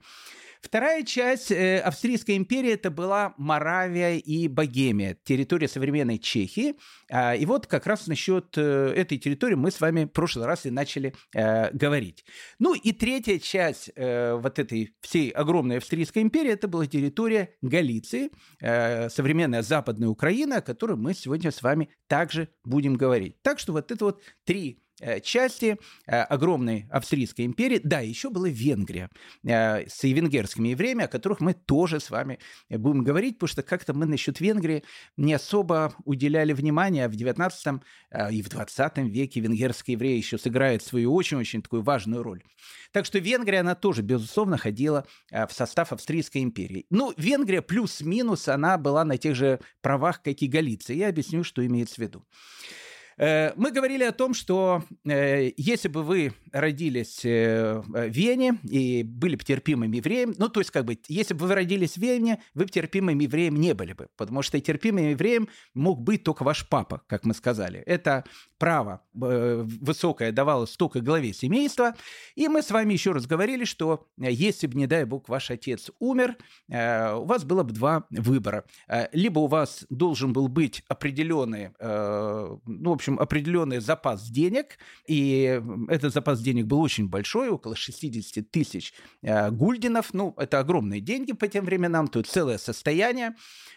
Вторая 0.61 1.05
часть 1.05 1.51
э, 1.51 1.79
Австрийской 1.79 2.37
империи 2.37 2.73
это 2.73 2.91
была 2.91 3.35
Моравия 3.39 4.17
и 4.17 4.47
Богемия, 4.47 5.17
территория 5.25 5.69
современной 5.69 6.19
Чехии. 6.19 6.75
А, 7.11 7.35
и 7.35 7.47
вот 7.47 7.67
как 7.67 7.87
раз 7.87 8.07
насчет 8.07 8.57
э, 8.59 8.93
этой 8.95 9.17
территории 9.19 9.55
мы 9.55 9.71
с 9.71 9.81
вами 9.81 10.05
в 10.05 10.09
прошлый 10.09 10.47
раз 10.47 10.67
и 10.67 10.71
начали 10.71 11.15
э, 11.35 11.71
говорить. 11.73 12.25
Ну 12.59 12.75
и 12.75 12.93
третья 12.93 13.39
часть 13.39 13.91
вот 13.97 14.59
этой 14.59 14.95
всей 15.01 15.31
огромной 15.31 15.79
Австрийской 15.79 16.23
империи 16.23 16.51
это 16.51 16.69
была 16.69 16.87
территория 16.87 17.55
Галиции, 17.63 18.31
современная 18.61 19.63
Западная 19.63 20.09
Украина, 20.09 20.57
о 20.57 20.63
которой 20.63 20.97
мы 20.97 21.15
сегодня 21.15 21.51
с 21.51 21.63
вами 21.63 21.91
также 22.07 22.49
будем 22.65 22.95
говорить. 22.95 23.41
Так 23.43 23.59
что 23.59 23.73
вот 23.73 23.91
это 23.91 24.05
вот 24.05 24.23
три 24.45 24.83
части 25.23 25.79
э, 26.07 26.23
огромной 26.23 26.87
Австрийской 26.91 27.47
империи. 27.47 27.81
Да, 27.83 28.01
еще 28.01 28.31
была 28.31 28.49
Венгрия 28.49 29.11
э, 29.45 29.89
с 29.89 30.03
венгерскими 30.03 30.69
евреями, 30.69 31.05
о 31.05 31.09
которых 31.09 31.41
мы 31.41 31.55
тоже 31.55 32.01
с 32.01 32.11
вами 32.11 32.39
будем 32.69 33.03
говорить, 33.03 33.39
потому 33.39 33.49
что 33.49 33.63
как-то 33.63 33.95
мы 33.95 34.07
насчет 34.07 34.41
Венгрии 34.41 34.85
не 35.17 35.35
особо 35.35 35.95
уделяли 36.05 36.53
внимания, 36.53 37.07
а 37.07 37.09
в 37.09 37.17
19 37.17 37.83
и 38.31 38.43
в 38.43 38.49
20 38.49 38.99
веке 38.99 39.41
венгерские 39.41 39.95
евреи 39.95 40.17
еще 40.17 40.39
сыграют 40.39 40.83
свою 40.83 41.15
очень-очень 41.15 41.63
такую 41.63 41.83
важную 41.83 42.23
роль. 42.23 42.43
Так 42.93 43.07
что 43.07 43.19
Венгрия, 43.19 43.61
она 43.61 43.75
тоже, 43.75 44.03
безусловно, 44.03 44.59
ходила 44.59 45.07
в 45.31 45.51
состав 45.51 45.93
Австрийской 45.93 46.43
империи. 46.43 46.87
Ну, 46.91 47.15
Венгрия 47.17 47.63
плюс-минус, 47.63 48.49
она 48.49 48.79
была 48.79 49.05
на 49.05 49.17
тех 49.17 49.35
же 49.35 49.61
правах, 49.81 50.23
как 50.23 50.43
и 50.43 50.47
Галиция. 50.47 50.97
Я 50.97 51.09
объясню, 51.09 51.45
что 51.45 51.65
имеется 51.65 51.97
в 51.97 51.99
виду. 51.99 52.25
Э, 53.21 53.53
мы 53.55 53.71
говорили 53.71 54.03
о 54.03 54.13
том, 54.13 54.33
что 54.33 54.83
э, 55.05 55.51
если 55.59 55.89
бы 55.89 56.03
вы 56.03 56.33
родились 56.53 57.25
э, 57.25 57.83
в 57.87 58.09
Вене 58.09 58.59
и 58.69 59.03
были 59.03 59.37
бы 59.37 59.45
терпимым 59.45 59.93
евреем, 59.93 60.35
ну, 60.39 60.49
то 60.49 60.61
есть, 60.61 60.71
как 60.71 60.85
бы, 60.85 60.99
если 61.09 61.35
бы 61.35 61.47
вы 61.47 61.55
родились 61.55 61.95
в 61.95 61.99
Вене, 61.99 62.43
вы 62.55 62.65
бы 62.65 62.71
терпимым 62.71 63.19
евреем 63.19 63.57
не 63.57 63.75
были 63.75 63.93
бы, 63.93 64.09
потому 64.17 64.43
что 64.43 64.61
терпимым 64.61 65.11
евреем 65.11 65.49
мог 65.75 66.01
быть 66.01 66.25
только 66.25 66.43
ваш 66.43 66.69
папа, 66.69 67.03
как 67.07 67.25
мы 67.25 67.35
сказали. 67.35 67.81
Это 67.81 68.25
право 68.59 69.03
высокое 69.13 70.33
давалось 70.33 70.77
только 70.77 71.01
главе 71.01 71.33
семейства. 71.33 71.95
И 72.35 72.49
мы 72.49 72.63
с 72.63 72.71
вами 72.71 72.93
еще 72.93 73.13
раз 73.13 73.27
говорили, 73.27 73.65
что 73.65 74.07
если 74.19 74.67
бы, 74.67 74.77
не 74.77 74.87
дай 74.87 75.05
бог, 75.05 75.29
ваш 75.29 75.51
отец 75.51 75.91
умер, 75.99 76.37
у 76.69 77.25
вас 77.25 77.45
было 77.45 77.63
бы 77.63 77.73
два 77.73 78.07
выбора. 78.11 78.65
Либо 79.13 79.39
у 79.39 79.47
вас 79.47 79.87
должен 79.89 80.33
был 80.33 80.49
быть 80.49 80.83
определенный, 80.89 81.71
ну, 81.81 82.91
в 82.91 82.93
общем, 82.93 83.19
определенный 83.19 83.81
запас 83.81 84.29
денег, 84.29 84.79
и 85.07 85.63
этот 85.89 86.13
запас 86.13 86.40
денег 86.43 86.67
был 86.67 86.81
очень 86.81 87.09
большой, 87.09 87.49
около 87.49 87.77
60 87.77 88.51
тысяч 88.51 88.93
э, 89.23 89.51
гульдинов, 89.51 90.13
ну, 90.13 90.35
это 90.37 90.59
огромные 90.59 91.01
деньги 91.01 91.33
по 91.33 91.49
тем 91.49 91.65
временам, 91.65 92.09
тут 92.09 92.27
целое 92.27 92.59
состояние, 92.59 93.35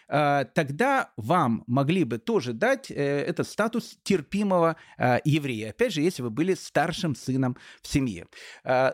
э, 0.08 0.44
тогда 0.54 1.12
вам 1.16 1.64
могли 1.66 2.04
бы 2.04 2.18
тоже 2.18 2.52
дать 2.52 2.90
э, 2.90 2.94
этот 2.94 3.48
статус 3.48 3.98
терпимого 4.02 4.76
еврея, 5.24 5.70
опять 5.70 5.92
же, 5.92 6.00
если 6.00 6.22
вы 6.22 6.30
были 6.30 6.54
старшим 6.54 7.14
сыном 7.14 7.56
в 7.82 7.88
семье. 7.88 8.26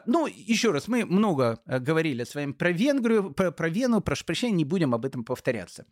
Ну, 0.06 0.26
еще 0.26 0.70
раз, 0.70 0.88
мы 0.88 1.04
много 1.04 1.60
говорили 1.66 2.24
с 2.24 2.34
вами 2.34 2.52
про 2.52 2.70
Венгрию, 2.72 3.32
про, 3.32 3.50
про 3.50 3.68
Вену, 3.68 4.00
прошу 4.00 4.24
прощения, 4.24 4.54
не 4.54 4.64
будем 4.64 4.94
об 4.94 5.04
этом 5.04 5.24
повторяться. 5.24 5.86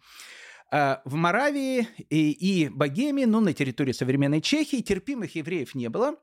В 0.71 1.15
Моравии 1.15 1.89
и, 2.11 2.31
и 2.31 2.69
Богемии, 2.69 3.25
ну, 3.25 3.41
на 3.41 3.53
территории 3.53 3.93
современной 3.93 4.41
Чехии, 4.41 4.83
терпимых 4.83 5.35
евреев 5.35 5.75
не 5.75 5.89
было. 5.89 6.17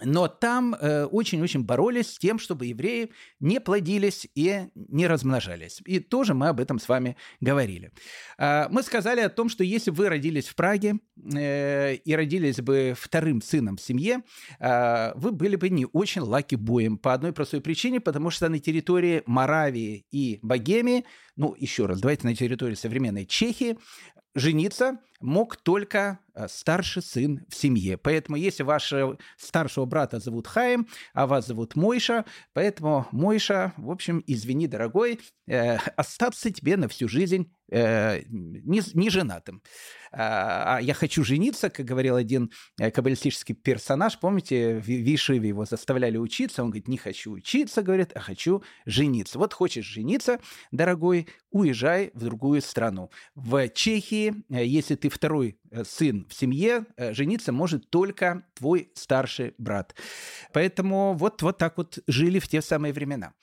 Но 0.00 0.26
там 0.26 0.74
э, 0.74 1.04
очень-очень 1.04 1.62
боролись 1.62 2.14
с 2.14 2.18
тем, 2.18 2.40
чтобы 2.40 2.66
евреи 2.66 3.12
не 3.38 3.60
плодились 3.60 4.26
и 4.34 4.68
не 4.74 5.06
размножались. 5.06 5.80
И 5.86 6.00
тоже 6.00 6.34
мы 6.34 6.48
об 6.48 6.58
этом 6.58 6.80
с 6.80 6.88
вами 6.88 7.16
говорили. 7.40 7.92
Э, 8.36 8.66
мы 8.70 8.82
сказали 8.82 9.20
о 9.20 9.28
том, 9.28 9.48
что 9.48 9.62
если 9.62 9.92
вы 9.92 10.08
родились 10.08 10.48
в 10.48 10.56
Праге 10.56 10.96
э, 11.32 11.94
и 11.94 12.16
родились 12.16 12.56
бы 12.56 12.94
вторым 12.98 13.40
сыном 13.40 13.76
в 13.76 13.80
семье, 13.80 14.22
э, 14.58 15.12
вы 15.14 15.30
были 15.30 15.54
бы 15.54 15.68
не 15.68 15.86
очень 15.92 16.22
лаки 16.22 16.56
боем 16.56 16.98
по 16.98 17.12
одной 17.12 17.32
простой 17.32 17.60
причине, 17.60 18.00
потому 18.00 18.30
что 18.30 18.48
на 18.48 18.58
территории 18.58 19.22
Моравии 19.26 20.06
и 20.10 20.40
Богемии, 20.42 21.04
ну, 21.36 21.54
еще 21.58 21.86
раз, 21.86 22.00
давайте 22.00 22.26
на 22.26 22.34
территории 22.34 22.74
современной 22.74 23.26
Чехии, 23.26 23.76
жениться 24.34 24.98
мог 25.20 25.56
только 25.56 26.18
э, 26.34 26.48
старший 26.48 27.02
сын 27.02 27.46
в 27.48 27.54
семье. 27.54 27.96
Поэтому 27.96 28.36
если 28.36 28.62
вашего 28.62 29.18
старшего 29.36 29.84
брата 29.86 30.18
зовут 30.18 30.46
Хаим, 30.46 30.86
а 31.12 31.26
вас 31.26 31.46
зовут 31.46 31.76
Мойша, 31.76 32.24
поэтому 32.52 33.06
Мойша, 33.10 33.72
в 33.76 33.90
общем, 33.90 34.22
извини, 34.26 34.66
дорогой, 34.66 35.20
э, 35.46 35.76
остаться 35.96 36.50
тебе 36.50 36.76
на 36.76 36.88
всю 36.88 37.08
жизнь 37.08 37.52
э, 37.70 38.22
не, 38.28 38.82
не 38.94 39.10
женатым. 39.10 39.62
А, 40.12 40.76
а 40.76 40.80
я 40.80 40.94
хочу 40.94 41.24
жениться, 41.24 41.70
как 41.70 41.86
говорил 41.86 42.16
один 42.16 42.50
э, 42.78 42.90
каббалистический 42.90 43.54
персонаж, 43.54 44.18
помните, 44.18 44.78
в 44.78 44.86
Вишиве 44.86 45.48
его 45.48 45.64
заставляли 45.64 46.18
учиться, 46.18 46.62
он 46.62 46.70
говорит, 46.70 46.88
не 46.88 46.98
хочу 46.98 47.32
учиться, 47.32 47.82
говорит, 47.82 48.12
а 48.14 48.20
хочу 48.20 48.62
жениться. 48.86 49.38
Вот 49.38 49.52
хочешь 49.52 49.86
жениться, 49.86 50.38
дорогой, 50.70 51.28
уезжай 51.54 52.10
в 52.14 52.24
другую 52.24 52.60
страну. 52.60 53.10
В 53.36 53.68
Чехии, 53.68 54.34
э, 54.50 54.66
если 54.66 54.96
ты 54.96 55.08
второй 55.08 55.56
э, 55.70 55.84
сын 55.84 56.26
в 56.28 56.34
семье, 56.34 56.84
жениться 56.98 57.52
может 57.52 57.88
только 57.90 58.44
твой 58.54 58.90
старший 58.94 59.54
брат. 59.56 59.94
Поэтому 60.52 61.14
вот, 61.14 61.40
вот 61.42 61.58
так 61.58 61.78
вот 61.78 62.00
жили 62.08 62.40
в 62.40 62.48
те 62.48 62.60
самые 62.60 62.92
времена. 62.92 63.34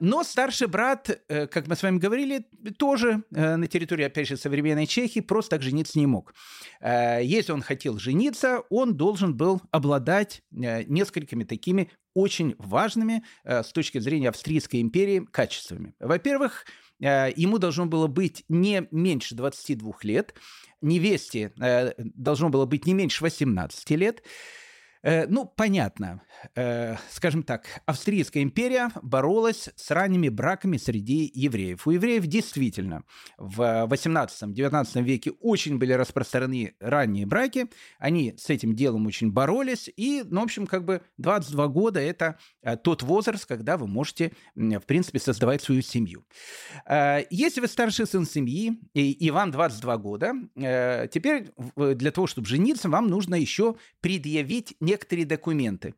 Но 0.00 0.24
старший 0.24 0.68
брат, 0.68 1.10
как 1.28 1.66
мы 1.66 1.76
с 1.76 1.82
вами 1.82 1.98
говорили, 1.98 2.46
тоже 2.78 3.22
на 3.30 3.66
территории, 3.66 4.04
опять 4.04 4.28
же, 4.28 4.36
современной 4.36 4.86
Чехии 4.86 5.20
просто 5.20 5.56
так 5.56 5.62
жениться 5.62 5.98
не 5.98 6.06
мог. 6.06 6.34
Если 6.82 7.52
он 7.52 7.62
хотел 7.62 7.98
жениться, 7.98 8.62
он 8.70 8.96
должен 8.96 9.36
был 9.36 9.60
обладать 9.70 10.42
несколькими 10.50 11.44
такими 11.44 11.90
очень 12.14 12.54
важными 12.58 13.24
с 13.44 13.72
точки 13.72 13.98
зрения 13.98 14.30
Австрийской 14.30 14.80
империи 14.80 15.26
качествами. 15.30 15.94
Во-первых, 15.98 16.64
ему 17.00 17.58
должно 17.58 17.86
было 17.86 18.06
быть 18.06 18.44
не 18.48 18.86
меньше 18.90 19.34
22 19.34 19.92
лет, 20.02 20.34
невесте 20.80 21.52
должно 21.98 22.48
было 22.48 22.66
быть 22.66 22.86
не 22.86 22.94
меньше 22.94 23.22
18 23.22 23.90
лет, 23.90 24.22
Э, 24.22 24.24
ну, 25.02 25.44
понятно. 25.44 26.22
Э, 26.54 26.96
скажем 27.10 27.42
так, 27.42 27.66
Австрийская 27.86 28.42
империя 28.42 28.90
боролась 29.02 29.68
с 29.76 29.90
ранними 29.90 30.28
браками 30.28 30.76
среди 30.76 31.30
евреев. 31.34 31.86
У 31.86 31.90
евреев 31.90 32.26
действительно 32.26 33.04
в 33.38 33.60
18-19 33.90 35.02
веке 35.02 35.32
очень 35.40 35.78
были 35.78 35.92
распространены 35.92 36.74
ранние 36.80 37.26
браки. 37.26 37.66
Они 37.98 38.34
с 38.36 38.50
этим 38.50 38.74
делом 38.74 39.06
очень 39.06 39.32
боролись. 39.32 39.90
И, 39.96 40.22
ну, 40.24 40.40
в 40.40 40.44
общем, 40.44 40.66
как 40.66 40.84
бы 40.84 41.02
22 41.18 41.68
года– 41.68 42.00
это 42.00 42.38
э, 42.62 42.76
тот 42.76 43.02
возраст, 43.02 43.46
когда 43.46 43.76
вы 43.76 43.86
можете, 43.86 44.32
в 44.54 44.80
принципе, 44.80 45.18
создавать 45.18 45.62
свою 45.62 45.82
семью. 45.82 46.24
Если 47.30 47.60
вы 47.60 47.68
старший 47.68 48.06
сын 48.06 48.26
семьи, 48.26 48.78
и 48.94 49.30
вам 49.30 49.50
22 49.50 49.96
года, 49.98 50.32
теперь 50.54 51.50
для 51.76 52.10
того, 52.10 52.26
чтобы 52.26 52.46
жениться, 52.46 52.88
вам 52.88 53.08
нужно 53.08 53.34
еще 53.34 53.76
предъявить 54.00 54.74
некоторые 54.86 55.26
документы. 55.26 55.94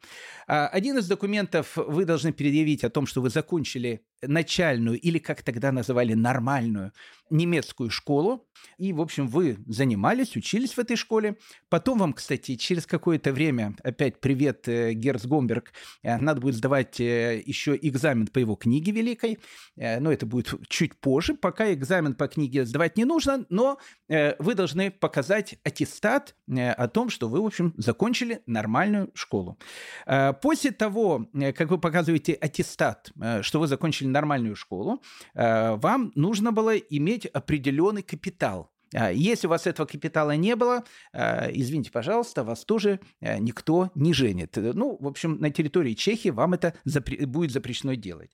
А, 0.47 0.66
один 0.68 0.99
из 0.99 1.07
документов 1.07 1.76
вы 1.76 2.04
должны 2.04 2.33
предъявить 2.33 2.85
о 2.85 2.90
том, 2.90 3.07
что 3.07 3.23
вы 3.23 3.30
закончили 3.30 4.00
начальную 4.22 4.98
или, 4.98 5.18
как 5.18 5.42
тогда 5.42 5.72
называли, 5.72 6.14
нормальную 6.14 6.92
немецкую 7.30 7.90
школу. 7.90 8.46
И, 8.78 8.92
в 8.92 9.00
общем, 9.00 9.28
вы 9.28 9.58
занимались, 9.66 10.37
учились 10.37 10.72
в 10.72 10.78
этой 10.78 10.96
школе. 10.96 11.37
Потом 11.68 11.98
вам, 11.98 12.12
кстати, 12.12 12.56
через 12.56 12.87
какое-то 12.87 13.32
время, 13.32 13.76
опять 13.82 14.20
привет, 14.20 14.68
э, 14.68 14.92
Герц 14.92 15.26
Гомберг, 15.26 15.72
э, 16.02 16.16
надо 16.18 16.40
будет 16.40 16.56
сдавать 16.56 16.98
э, 17.00 17.42
еще 17.44 17.78
экзамен 17.80 18.26
по 18.26 18.38
его 18.38 18.56
книге 18.56 18.92
великой. 18.92 19.38
Но 19.76 20.12
это 20.12 20.26
будет 20.26 20.54
чуть 20.68 20.98
позже. 20.98 21.34
Пока 21.34 21.72
экзамен 21.72 22.14
по 22.14 22.26
книге 22.26 22.64
сдавать 22.64 22.96
не 22.96 23.04
нужно, 23.04 23.46
но 23.48 23.78
вы 24.08 24.54
должны 24.54 24.90
показать 24.90 25.56
аттестат 25.62 26.34
о 26.48 26.88
том, 26.88 27.10
что 27.10 27.28
вы, 27.28 27.40
в 27.40 27.46
общем, 27.46 27.75
закончили 27.76 28.42
нормальную 28.46 29.10
школу. 29.14 29.58
После 30.42 30.72
того, 30.72 31.28
как 31.56 31.70
вы 31.70 31.78
показываете 31.78 32.32
аттестат, 32.32 33.12
что 33.42 33.60
вы 33.60 33.68
закончили 33.68 34.07
нормальную 34.12 34.56
школу, 34.56 35.02
э, 35.34 35.76
вам 35.76 36.12
нужно 36.14 36.52
было 36.52 36.76
иметь 36.76 37.26
определенный 37.26 38.02
капитал. 38.02 38.70
А 38.94 39.12
если 39.12 39.46
у 39.46 39.50
вас 39.50 39.66
этого 39.66 39.86
капитала 39.86 40.34
не 40.36 40.56
было, 40.56 40.82
э, 41.12 41.50
извините, 41.52 41.90
пожалуйста, 41.90 42.42
вас 42.42 42.64
тоже 42.64 43.00
э, 43.20 43.38
никто 43.38 43.90
не 43.94 44.14
женит. 44.14 44.56
Ну, 44.56 44.96
в 44.98 45.06
общем, 45.06 45.38
на 45.40 45.50
территории 45.50 45.94
Чехии 45.94 46.30
вам 46.30 46.54
это 46.54 46.74
запре- 46.86 47.26
будет 47.26 47.50
запрещено 47.50 47.94
делать. 47.94 48.30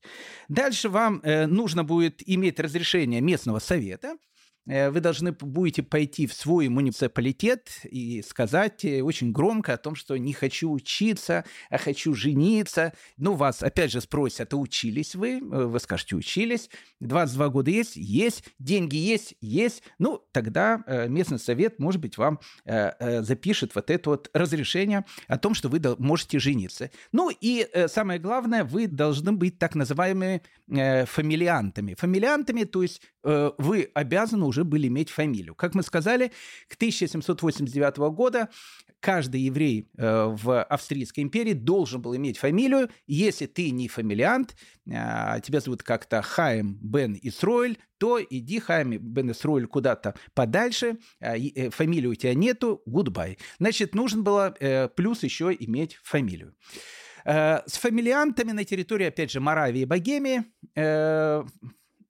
Дальше 0.49 0.89
вам 0.89 1.23
нужно 1.25 1.85
будет 1.85 2.23
иметь 2.27 2.61
разрешение 2.61 3.21
местного 3.21 3.59
совета– 3.59 4.17
Э, 4.34 4.34
вы 4.67 5.01
должны 5.01 5.33
будете 5.33 5.83
пойти 5.83 6.27
в 6.27 6.33
свой 6.33 6.69
муниципалитет 6.69 7.69
и 7.85 8.23
сказать 8.23 8.85
э, 8.85 9.03
очень 9.03 9.31
громко 9.31 9.75
о 9.75 9.77
том, 9.77 9.95
что 9.95 10.17
не 10.17 10.33
хочу 10.33 10.73
учиться, 10.73 11.45
а 11.69 11.77
хочу 11.77 12.15
жениться. 12.15 12.95
Ну, 13.19 13.35
вас 13.35 13.63
опять 13.63 13.93
же 13.93 14.01
спросят, 14.01 14.55
а 14.55 14.57
учились 14.57 15.15
вы? 15.15 15.39
Э, 15.39 15.65
вы 15.67 15.79
скажете, 15.81 16.17
учились. 16.17 16.71
22 17.01 17.49
года 17.51 17.71
есть? 17.71 17.97
Есть. 17.97 18.45
Деньги 18.59 18.97
есть? 18.97 19.35
Есть. 19.43 19.83
Ну, 19.99 20.23
тогда 20.33 20.83
местный 21.09 21.39
совет, 21.39 21.79
может 21.79 22.01
быть, 22.01 22.17
вам 22.17 22.41
запишет 22.65 23.75
вот 23.75 23.91
это 23.91 24.11
вот 24.11 24.31
разрешение 24.33 25.05
о 25.29 25.37
том, 25.37 25.55
что 25.55 25.69
вы 25.69 25.81
можете 25.99 26.39
жениться. 26.39 26.91
Ну, 27.13 27.31
и 27.39 27.69
самое 27.89 28.19
главное, 28.19 28.65
вы 28.65 28.87
должны 28.87 29.33
быть 29.33 29.59
так 29.59 29.75
называемыми 29.75 30.43
фамилиантами. 30.67 31.95
Фамилиантами, 31.95 32.65
то 32.65 32.83
есть 32.83 33.03
вы 33.23 33.91
обязаны 33.93 34.47
уже 34.55 34.65
были 34.65 34.87
иметь 34.87 35.11
фамилию. 35.11 35.55
Как 35.55 35.75
мы 35.75 35.83
сказали, 35.83 36.31
к 36.69 36.75
1789 36.75 37.97
года 38.15 38.49
каждый 39.01 39.43
еврей 39.43 39.91
э, 39.99 40.27
в 40.29 40.63
Австрийской 40.63 41.25
империи 41.25 41.53
должен 41.53 42.01
был 42.01 42.17
иметь 42.17 42.39
фамилию. 42.39 42.89
Если 43.07 43.47
ты 43.47 43.71
не 43.71 43.89
фамилиант, 43.89 44.57
э, 44.87 45.41
тебя 45.43 45.61
зовут 45.61 45.83
как-то 45.83 46.23
Хайм 46.23 46.79
Бен 46.81 47.19
Исроэль, 47.21 47.79
то 47.99 48.19
иди, 48.19 48.61
Хайм 48.61 48.93
Бен 48.93 49.33
Исроэль, 49.33 49.67
куда-то 49.67 50.15
подальше, 50.33 50.99
э, 51.21 51.71
фамилии 51.71 52.07
у 52.07 52.15
тебя 52.15 52.35
нету, 52.35 52.83
goodbye. 52.89 53.37
Значит, 53.59 53.95
нужно 53.95 54.23
было 54.23 54.55
плюс 54.97 55.23
еще 55.23 55.55
иметь 55.59 55.97
фамилию. 56.03 56.55
С 57.27 57.79
фамилиантами 57.79 58.53
на 58.53 58.65
территории, 58.65 59.07
опять 59.07 59.31
же, 59.31 59.41
Моравии 59.41 59.81
и 59.81 59.87
Богемии 59.87 60.45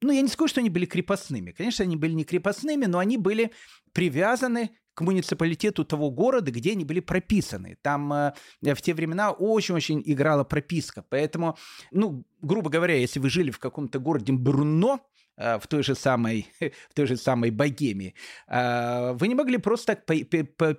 ну, 0.05 0.11
я 0.13 0.21
не 0.21 0.27
скажу, 0.27 0.47
что 0.47 0.61
они 0.61 0.69
были 0.69 0.85
крепостными. 0.85 1.51
Конечно, 1.51 1.83
они 1.83 1.95
были 1.95 2.13
не 2.13 2.23
крепостными, 2.23 2.85
но 2.85 2.99
они 2.99 3.17
были 3.17 3.51
привязаны 3.93 4.71
к 4.93 5.01
муниципалитету 5.01 5.83
того 5.83 6.09
города, 6.09 6.51
где 6.51 6.71
они 6.71 6.85
были 6.85 7.01
прописаны. 7.01 7.77
Там 7.81 8.13
э, 8.13 8.33
в 8.61 8.81
те 8.81 8.93
времена 8.93 9.31
очень-очень 9.31 10.01
играла 10.05 10.43
прописка. 10.43 11.03
Поэтому, 11.09 11.57
ну, 11.91 12.23
грубо 12.41 12.69
говоря, 12.69 12.95
если 12.95 13.19
вы 13.19 13.29
жили 13.29 13.51
в 13.51 13.59
каком-то 13.59 13.99
городе 13.99 14.31
Бруно, 14.31 15.01
э, 15.37 15.59
в 15.59 15.67
той 15.67 15.83
же 15.83 15.95
самой, 15.95 16.47
в 16.89 16.93
той 16.93 17.07
же 17.07 17.17
самой 17.17 17.51
Богемии, 17.51 18.15
э, 18.47 19.11
вы 19.13 19.27
не 19.27 19.35
могли 19.35 19.57
просто 19.57 19.95
так 19.95 20.05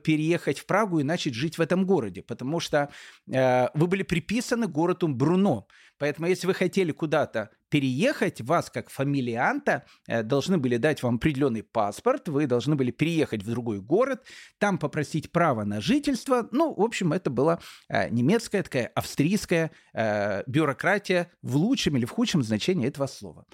переехать 0.02 0.58
в 0.60 0.66
Прагу 0.66 1.00
и 1.00 1.04
начать 1.04 1.34
жить 1.34 1.58
в 1.58 1.60
этом 1.60 1.84
городе, 1.84 2.22
потому 2.22 2.58
что 2.58 2.88
э, 3.30 3.68
вы 3.74 3.86
были 3.86 4.02
приписаны 4.02 4.66
городу 4.66 5.08
Бруно. 5.08 5.66
Поэтому, 5.98 6.28
если 6.28 6.46
вы 6.46 6.54
хотели 6.54 6.92
куда-то 6.92 7.50
переехать, 7.68 8.40
вас 8.40 8.70
как 8.70 8.90
фамилианта 8.90 9.84
э, 10.06 10.22
должны 10.22 10.58
были 10.58 10.76
дать 10.76 11.02
вам 11.02 11.16
определенный 11.16 11.62
паспорт, 11.62 12.28
вы 12.28 12.46
должны 12.46 12.76
были 12.76 12.90
переехать 12.90 13.42
в 13.42 13.50
другой 13.50 13.80
город, 13.80 14.24
там 14.58 14.78
попросить 14.78 15.32
право 15.32 15.64
на 15.64 15.80
жительство. 15.80 16.48
Ну, 16.52 16.74
в 16.74 16.80
общем, 16.80 17.12
это 17.12 17.30
была 17.30 17.58
э, 17.88 18.08
немецкая 18.10 18.62
такая 18.62 18.86
австрийская 18.94 19.70
э, 19.94 20.42
бюрократия 20.46 21.30
в 21.42 21.56
лучшем 21.56 21.96
или 21.96 22.04
в 22.04 22.10
худшем 22.10 22.42
значении 22.42 22.86
этого 22.86 23.06
слова. 23.06 23.46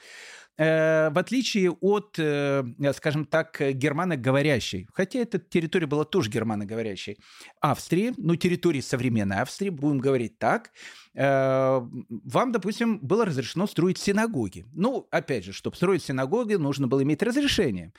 Э, 0.63 1.11
в 1.11 1.19
отличие 1.19 1.71
от, 1.71 2.15
э, 2.19 2.63
скажем 2.95 3.25
так, 3.25 3.61
германоговорящей, 3.61 4.87
хотя 4.93 5.19
эта 5.19 5.41
территория 5.41 5.87
была 5.87 6.05
тоже 6.05 6.31
германоговорящей, 6.31 7.19
Австрии, 7.61 8.13
ну, 8.17 8.37
территории 8.37 8.81
современной 8.81 9.39
Австрии, 9.39 9.71
будем 9.71 9.99
говорить 9.99 10.39
так, 10.39 10.71
э, 11.15 11.81
вам, 12.09 12.53
допустим, 12.53 13.01
было 13.01 13.25
разрешено 13.25 13.67
строить 13.67 13.99
синагоги. 13.99 14.65
Ну, 14.73 15.09
опять 15.11 15.45
же, 15.45 15.53
чтобы 15.53 15.75
строить 15.77 16.05
синагоги, 16.05 16.55
нужно 16.55 16.87
было 16.87 17.03
иметь 17.03 17.23
разрешение. 17.23 17.93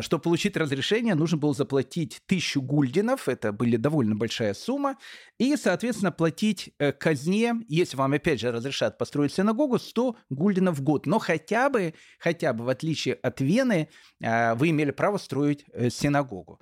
Чтобы 0.00 0.22
получить 0.22 0.56
разрешение, 0.56 1.14
нужно 1.14 1.36
было 1.36 1.52
заплатить 1.54 2.22
тысячу 2.26 2.62
гульденов, 2.62 3.28
это 3.28 3.52
были 3.52 3.76
довольно 3.76 4.14
большая 4.14 4.54
сумма, 4.54 4.96
и, 5.38 5.56
соответственно, 5.56 6.12
платить 6.12 6.72
казне, 6.98 7.54
если 7.68 7.96
вам, 7.96 8.12
опять 8.12 8.40
же, 8.40 8.50
разрешат 8.50 8.98
построить 8.98 9.32
синагогу, 9.32 9.78
100 9.78 10.16
гульденов 10.30 10.78
в 10.78 10.82
год. 10.82 11.06
Но 11.06 11.18
хотя 11.18 11.68
бы 11.68 11.89
хотя 12.18 12.52
бы 12.52 12.64
в 12.64 12.68
отличие 12.68 13.14
от 13.14 13.40
Вены, 13.40 13.88
а, 14.22 14.54
вы 14.54 14.70
имели 14.70 14.90
право 14.90 15.18
строить 15.18 15.64
э, 15.72 15.90
синагогу. 15.90 16.60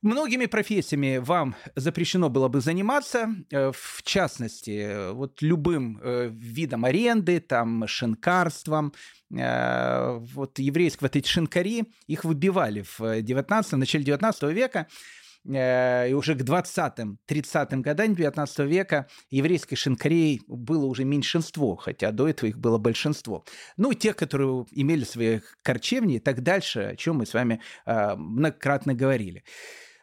Многими 0.00 0.46
профессиями 0.46 1.18
вам 1.18 1.56
запрещено 1.74 2.30
было 2.30 2.46
бы 2.46 2.60
заниматься, 2.60 3.30
э, 3.50 3.72
в 3.72 4.02
частности, 4.04 5.10
вот 5.12 5.42
любым 5.42 5.98
э, 6.00 6.28
видом 6.30 6.84
аренды, 6.84 7.40
там, 7.40 7.84
шинкарством. 7.88 8.92
Еврейские 9.30 10.98
вот 11.02 11.16
эти 11.16 11.28
шинкари, 11.28 11.92
их 12.06 12.24
выбивали 12.24 12.84
в 12.96 13.20
19 13.20 13.72
начале 13.72 14.04
19 14.04 14.42
века. 14.44 14.86
Э, 15.48 16.08
и 16.10 16.12
уже 16.12 16.34
к 16.34 16.42
20-30 16.42 17.80
годам 17.80 18.14
19 18.14 18.58
века 18.60 19.08
еврейских 19.30 19.78
шинкарей 19.78 20.42
было 20.46 20.84
уже 20.84 21.04
меньшинство, 21.04 21.76
хотя 21.76 22.12
до 22.12 22.28
этого 22.28 22.48
их 22.48 22.58
было 22.58 22.78
большинство. 22.78 23.44
Ну, 23.76 23.94
тех, 23.94 24.16
которые 24.16 24.66
имели 24.72 25.04
свои 25.04 25.40
корчевни 25.62 26.16
и 26.16 26.20
так 26.20 26.42
дальше, 26.42 26.80
о 26.80 26.96
чем 26.96 27.16
мы 27.16 27.26
с 27.26 27.34
вами 27.34 27.60
э, 27.86 28.14
многократно 28.16 28.94
говорили. 28.94 29.44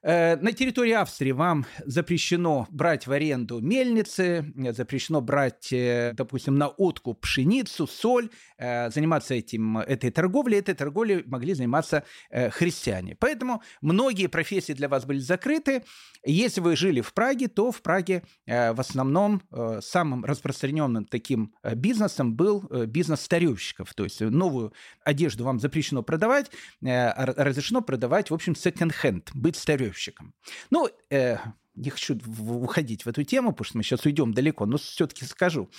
Э, 0.07 0.35
на 0.35 0.51
территории 0.51 0.91
Австрии 0.91 1.31
вам 1.31 1.65
запрещено 1.83 2.67
брать 2.69 3.07
в 3.07 3.11
аренду 3.11 3.59
мельницы, 3.59 4.53
запрещено 4.55 5.19
брать, 5.19 5.73
э, 5.73 6.13
допустим, 6.13 6.59
на 6.59 6.67
откуп 6.67 7.21
пшеницу, 7.21 7.87
соль, 7.87 8.29
э, 8.59 8.91
заниматься 8.91 9.33
этим, 9.33 9.79
этой 9.79 10.11
торговлей. 10.11 10.59
Этой 10.59 10.75
торговлей 10.75 11.23
могли 11.25 11.55
заниматься 11.55 12.03
христиане. 12.29 13.15
Поэтому 13.19 13.63
многие 13.81 14.27
профессии 14.27 14.73
для 14.73 14.89
вас 14.89 15.05
были 15.05 15.17
закрыты. 15.19 15.83
Если 16.23 16.61
вы 16.61 16.75
жили 16.75 17.01
в 17.01 17.13
Праге, 17.13 17.47
то 17.47 17.71
в 17.71 17.81
Праге 17.81 18.23
в 18.45 18.79
основном 18.79 19.41
самым 19.81 20.23
распространенным 20.25 21.05
таким 21.05 21.53
бизнесом 21.75 22.35
был 22.35 22.61
бизнес 22.87 23.21
старевщиков. 23.21 23.93
То 23.93 24.03
есть 24.03 24.21
новую 24.21 24.73
одежду 25.03 25.43
вам 25.43 25.59
запрещено 25.59 26.03
продавать, 26.03 26.51
разрешено 26.81 27.81
продавать, 27.81 28.29
в 28.29 28.33
общем, 28.33 28.55
секонд-хенд, 28.55 29.31
быть 29.33 29.55
старевщиком 29.55 29.94
застройщикам. 29.95 30.33
Ну, 30.69 30.89
э, 31.09 31.37
не 31.75 31.89
хочу 31.89 32.17
уходить 32.39 33.05
в 33.05 33.09
эту 33.09 33.23
тему, 33.23 33.51
потому 33.51 33.65
что 33.65 33.77
мы 33.77 33.83
сейчас 33.83 34.05
уйдем 34.05 34.33
далеко, 34.33 34.65
но 34.65 34.77
все-таки 34.77 35.25
скажу. 35.25 35.69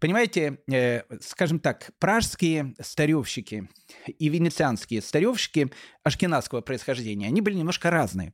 Понимаете, 0.00 0.58
э, 0.70 1.02
скажем 1.20 1.60
так, 1.60 1.90
пражские 1.98 2.74
старевщики 2.80 3.68
и 4.06 4.28
венецианские 4.28 5.00
старевщики 5.02 5.72
ашкенадского 6.02 6.62
происхождения, 6.62 7.28
они 7.28 7.40
были 7.40 7.54
немножко 7.54 7.90
разные. 7.90 8.32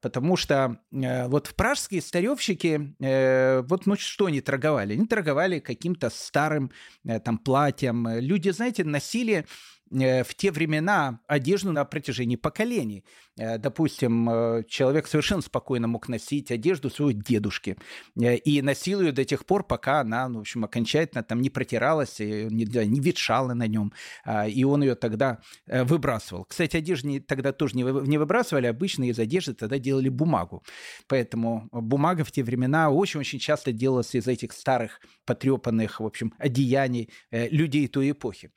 Потому 0.00 0.36
что 0.36 0.78
э, 0.92 1.26
вот 1.26 1.48
в 1.48 1.54
пражские 1.54 2.02
старевщики, 2.02 2.94
э, 3.00 3.62
вот 3.62 3.86
ну 3.86 3.96
что 3.96 4.26
они 4.26 4.40
торговали? 4.40 4.92
Они 4.92 5.06
торговали 5.06 5.58
каким-то 5.58 6.08
старым 6.10 6.70
э, 7.04 7.18
там 7.18 7.38
платьем. 7.38 8.06
Люди, 8.20 8.50
знаете, 8.50 8.84
носили 8.84 9.46
в 9.90 10.34
те 10.36 10.50
времена 10.50 11.20
одежду 11.26 11.72
на 11.72 11.84
протяжении 11.84 12.36
поколений. 12.36 13.04
Э, 13.38 13.58
допустим, 13.58 14.28
э, 14.28 14.64
человек 14.68 15.06
совершенно 15.06 15.42
спокойно 15.42 15.86
мог 15.86 16.08
носить 16.08 16.50
одежду 16.50 16.90
своего 16.90 17.12
дедушки 17.12 17.76
и 18.16 18.62
носил 18.62 19.00
ее 19.00 19.12
до 19.12 19.24
тех 19.24 19.46
пор, 19.46 19.64
пока 19.64 20.00
она, 20.00 20.28
ну, 20.28 20.38
в 20.38 20.40
общем, 20.40 20.64
окончательно 20.64 21.22
там 21.22 21.40
не 21.40 21.50
протиралась, 21.50 22.18
не, 22.18 22.86
не 22.86 23.00
ветшала 23.00 23.54
на 23.54 23.66
нем, 23.66 23.92
а, 24.24 24.48
и 24.48 24.64
он 24.64 24.82
ее 24.82 24.94
тогда 24.94 25.38
выбрасывал. 25.66 26.44
Кстати, 26.44 26.76
одежду 26.76 27.20
тогда 27.20 27.52
тоже 27.52 27.76
не 27.76 27.84
выбрасывали, 28.18 28.66
обычно 28.66 29.04
из 29.04 29.18
одежды 29.18 29.54
тогда 29.54 29.78
делали 29.78 30.08
бумагу. 30.08 30.64
Поэтому 31.06 31.68
бумага 31.72 32.24
в 32.24 32.32
те 32.32 32.42
времена 32.42 32.90
очень-очень 32.90 33.38
часто 33.38 33.72
делалась 33.72 34.14
из 34.14 34.26
этих 34.26 34.52
старых 34.52 35.00
потрепанных, 35.24 36.00
в 36.00 36.06
общем, 36.06 36.34
одеяний 36.38 37.10
людей 37.30 37.86
той 37.88 38.10
эпохи. 38.10 38.50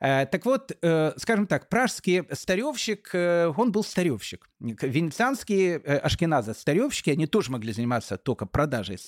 Э, 0.00 0.26
так 0.26 0.44
вот, 0.46 0.72
э, 0.80 1.12
скажем 1.16 1.46
так, 1.46 1.68
пражский 1.68 2.24
старевщик, 2.32 3.10
э, 3.12 3.52
он 3.56 3.70
был 3.70 3.84
старевщик. 3.84 4.48
Венецианские 4.58 5.76
ашкеназы 5.78 6.54
старевщики, 6.54 7.10
они 7.10 7.26
тоже 7.26 7.50
могли 7.50 7.72
заниматься 7.72 8.16
только 8.16 8.46
продажей 8.46 8.98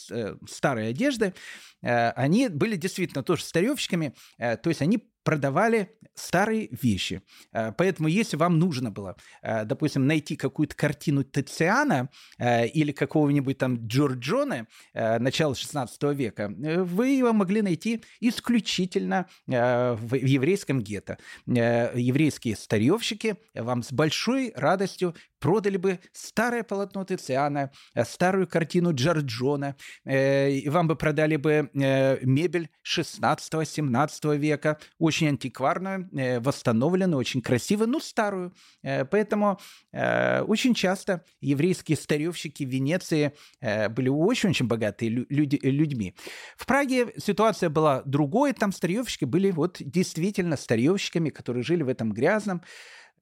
старой 0.49 0.91
одежды. 0.91 1.35
Они 1.83 2.49
были 2.49 2.77
действительно 2.77 3.23
тоже 3.23 3.45
старевщиками, 3.45 4.15
то 4.39 4.61
есть 4.65 4.81
они 4.81 5.12
продавали 5.23 5.91
старые 6.15 6.69
вещи. 6.71 7.23
Э, 7.53 7.73
поэтому 7.77 8.09
если 8.09 8.37
вам 8.37 8.59
нужно 8.59 8.91
было, 8.91 9.17
э, 9.43 9.65
допустим, 9.65 10.07
найти 10.07 10.37
какую-то 10.37 10.75
картину 10.75 11.25
Тициана 11.25 12.09
э, 12.39 12.67
или 12.69 12.93
какого-нибудь 12.93 13.59
там 13.59 13.87
Джорджоне 13.87 14.67
начала 14.95 15.55
16 15.55 16.03
века, 16.15 16.53
вы 16.57 17.09
его 17.09 17.33
могли 17.33 17.63
найти 17.63 18.03
исключительно 18.21 19.27
в 19.47 20.15
еврейском 20.15 20.81
гетто. 20.81 21.19
Еврейские 21.47 22.57
старьевщики 22.57 23.37
вам 23.55 23.83
с 23.83 23.93
большой 23.93 24.53
радостью 24.55 25.15
продали 25.43 25.77
бы 25.77 25.99
старое 26.13 26.63
полотно 26.63 27.05
Тициана, 27.05 27.71
старую 28.05 28.47
картину 28.47 28.95
Джорджона, 28.95 29.77
и 30.07 30.69
вам 30.71 30.89
бы 30.89 30.97
продали 30.97 31.37
бы 31.37 31.69
мебель 31.75 32.69
16-17 32.87 34.37
века, 34.37 34.79
очень 34.99 35.29
антикварную, 35.29 36.09
э, 36.17 36.41
восстановленную, 36.41 37.19
очень 37.19 37.43
красивую, 37.43 37.89
но 37.89 38.01
старую. 38.01 38.55
Э, 38.83 39.05
поэтому 39.05 39.59
э, 39.93 40.43
очень 40.43 40.75
часто 40.75 41.25
еврейские 41.41 41.97
старевщики 41.97 42.65
Венеции 42.65 43.33
были 43.61 44.09
очень-очень 44.09 44.67
богатые 44.67 45.27
люди, 45.29 45.59
людьми. 45.63 46.15
В 46.57 46.67
Праге 46.67 47.13
ситуация 47.19 47.71
была 47.71 48.03
другой, 48.05 48.53
там 48.53 48.73
старьевщики 48.73 49.25
были 49.25 49.51
вот 49.51 49.77
действительно 49.81 50.57
старьевщиками, 50.57 51.31
которые 51.31 51.63
жили 51.63 51.83
в 51.83 51.89
этом 51.89 52.13
грязном, 52.13 52.63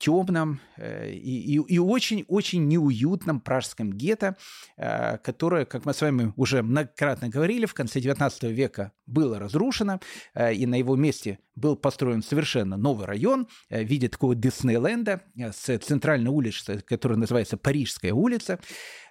темном 0.00 0.60
э, 0.78 1.10
и, 1.12 1.78
очень-очень 1.78 2.66
неуютном 2.66 3.40
пражском 3.40 3.92
гетто, 3.92 4.36
э, 4.76 5.18
которое, 5.18 5.66
как 5.66 5.84
мы 5.84 5.92
с 5.92 6.00
вами 6.00 6.32
уже 6.36 6.62
многократно 6.62 7.28
говорили, 7.28 7.66
в 7.66 7.74
конце 7.74 8.00
XIX 8.00 8.50
века 8.50 8.92
было 9.06 9.38
разрушено, 9.38 10.00
э, 10.34 10.54
и 10.54 10.66
на 10.66 10.76
его 10.76 10.96
месте 10.96 11.38
был 11.54 11.76
построен 11.76 12.22
совершенно 12.22 12.78
новый 12.78 13.06
район 13.06 13.46
в 13.68 13.82
виде 13.82 14.08
такого 14.08 14.34
Диснейленда 14.34 15.22
с 15.36 15.78
центральной 15.78 16.30
улицей, 16.30 16.80
которая 16.80 17.18
называется 17.18 17.58
Парижская 17.58 18.14
улица. 18.14 18.58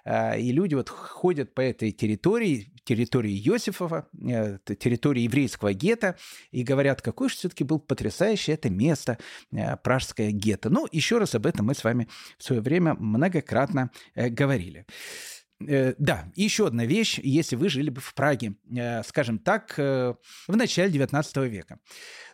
И 0.06 0.52
люди 0.52 0.74
вот 0.74 0.88
ходят 0.88 1.54
по 1.54 1.60
этой 1.60 1.92
территории, 1.92 2.72
территории 2.84 3.36
Иосифова, 3.46 4.08
территории 4.12 5.22
еврейского 5.22 5.72
гетто, 5.72 6.16
и 6.50 6.62
говорят, 6.62 7.02
какое 7.02 7.28
же 7.28 7.36
все-таки 7.36 7.64
было 7.64 7.78
потрясающее 7.78 8.54
это 8.54 8.70
место, 8.70 9.18
пражское 9.82 10.30
гетто. 10.30 10.70
Ну, 10.70 10.86
еще 10.90 11.18
раз 11.18 11.34
об 11.34 11.46
этом 11.46 11.66
мы 11.66 11.74
с 11.74 11.84
вами 11.84 12.08
в 12.38 12.44
свое 12.44 12.60
время 12.62 12.94
многократно 12.94 13.90
говорили. 14.14 14.86
Э, 15.66 15.94
да, 15.98 16.26
еще 16.34 16.66
одна 16.66 16.86
вещь, 16.86 17.18
если 17.22 17.56
вы 17.56 17.68
жили 17.68 17.90
бы 17.90 18.00
в 18.00 18.14
Праге, 18.14 18.54
э, 18.74 19.02
скажем 19.02 19.38
так, 19.38 19.74
э, 19.76 20.14
в 20.48 20.56
начале 20.56 20.90
19 20.90 21.48
века. 21.48 21.78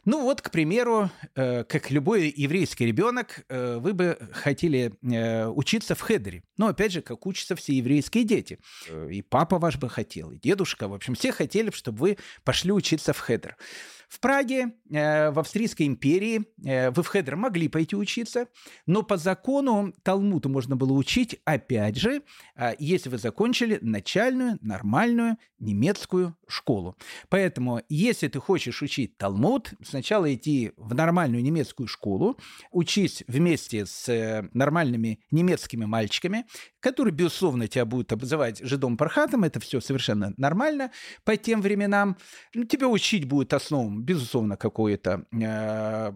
Ну 0.04 0.22
вот, 0.22 0.40
к 0.40 0.52
примеру, 0.52 1.10
как 1.34 1.90
любой 1.90 2.32
еврейский 2.36 2.86
ребенок, 2.86 3.44
вы 3.48 3.92
бы 3.92 4.16
хотели 4.30 4.92
учиться 5.48 5.96
в 5.96 6.00
Хедере. 6.00 6.44
Но 6.56 6.68
опять 6.68 6.92
же, 6.92 7.02
как 7.02 7.26
учатся 7.26 7.56
все 7.56 7.72
еврейские 7.72 8.22
дети. 8.22 8.60
И 9.10 9.22
папа 9.22 9.58
ваш 9.58 9.78
бы 9.78 9.88
хотел, 9.88 10.30
и 10.30 10.38
дедушка. 10.38 10.86
В 10.86 10.94
общем, 10.94 11.16
все 11.16 11.32
хотели, 11.32 11.72
чтобы 11.72 11.98
вы 11.98 12.18
пошли 12.44 12.70
учиться 12.70 13.12
в 13.12 13.18
Хедер. 13.18 13.56
В 14.08 14.20
Праге, 14.20 14.72
э, 14.90 15.30
в 15.30 15.38
Австрийской 15.38 15.86
империи, 15.86 16.46
э, 16.64 16.90
в 16.90 17.02
Хедер 17.04 17.36
могли 17.36 17.68
пойти 17.68 17.96
учиться, 17.96 18.46
но 18.86 19.02
по 19.02 19.16
закону 19.16 19.92
Талмуду 20.02 20.48
можно 20.48 20.76
было 20.76 20.92
учить, 20.92 21.40
опять 21.44 21.96
же, 21.96 22.22
э, 22.54 22.74
если 22.78 23.08
вы 23.08 23.18
закончили 23.18 23.78
начальную, 23.82 24.58
нормальную 24.60 25.38
немецкую 25.58 26.36
школу. 26.46 26.96
Поэтому, 27.28 27.82
если 27.88 28.28
ты 28.28 28.38
хочешь 28.38 28.80
учить 28.80 29.16
Талмуд, 29.16 29.72
сначала 29.82 30.32
идти 30.32 30.72
в 30.76 30.94
нормальную 30.94 31.42
немецкую 31.42 31.88
школу, 31.88 32.38
учись 32.70 33.24
вместе 33.26 33.86
с 33.86 34.48
нормальными 34.52 35.20
немецкими 35.30 35.84
мальчиками, 35.84 36.46
которые, 36.80 37.12
безусловно, 37.12 37.66
тебя 37.66 37.84
будут 37.84 38.12
обзывать 38.12 38.60
жидом 38.60 38.96
пархатом, 38.96 39.44
это 39.44 39.58
все 39.58 39.80
совершенно 39.80 40.32
нормально 40.36 40.92
по 41.24 41.36
тем 41.36 41.60
временам. 41.60 42.16
Ну, 42.54 42.64
тебя 42.64 42.86
учить 42.86 43.24
будет 43.24 43.52
основам 43.52 43.95
безусловно, 44.02 44.56
какой-то 44.56 45.26
э, 45.32 46.12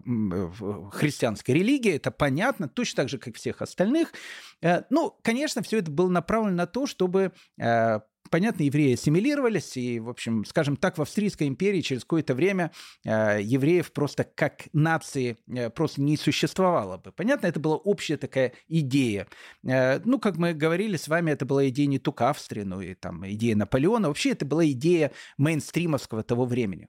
христианской 0.91 1.55
религии, 1.55 1.93
это 1.93 2.11
понятно, 2.11 2.67
точно 2.67 3.03
так 3.03 3.09
же, 3.09 3.17
как 3.17 3.35
всех 3.35 3.61
остальных. 3.61 4.13
Э, 4.61 4.83
ну, 4.89 5.15
конечно, 5.21 5.61
все 5.61 5.79
это 5.79 5.91
было 5.91 6.09
направлено 6.09 6.55
на 6.55 6.67
то, 6.67 6.87
чтобы 6.87 7.31
э, 7.59 7.99
понятно, 8.31 8.63
евреи 8.63 8.93
ассимилировались, 8.93 9.77
и, 9.77 9.99
в 9.99 10.09
общем, 10.09 10.45
скажем 10.45 10.77
так, 10.77 10.97
в 10.97 11.01
Австрийской 11.01 11.47
империи 11.47 11.81
через 11.81 12.01
какое-то 12.01 12.33
время 12.33 12.71
э, 13.03 13.39
евреев 13.43 13.91
просто 13.91 14.23
как 14.23 14.63
нации 14.73 15.37
э, 15.47 15.69
просто 15.69 16.01
не 16.01 16.17
существовало 16.17 16.97
бы. 16.97 17.11
Понятно, 17.11 17.47
это 17.47 17.59
была 17.59 17.75
общая 17.75 18.17
такая 18.17 18.53
идея. 18.67 19.27
Э, 19.67 19.99
ну, 20.05 20.17
как 20.17 20.37
мы 20.37 20.53
говорили 20.53 20.97
с 20.97 21.07
вами, 21.07 21.31
это 21.31 21.45
была 21.45 21.67
идея 21.69 21.87
не 21.87 21.99
только 21.99 22.29
Австрии, 22.29 22.63
но 22.63 22.81
и 22.81 22.95
там 22.95 23.29
идея 23.29 23.55
Наполеона. 23.55 24.07
Вообще, 24.07 24.31
это 24.31 24.45
была 24.45 24.65
идея 24.65 25.11
мейнстримовского 25.37 26.23
того 26.23 26.45
времени. 26.45 26.87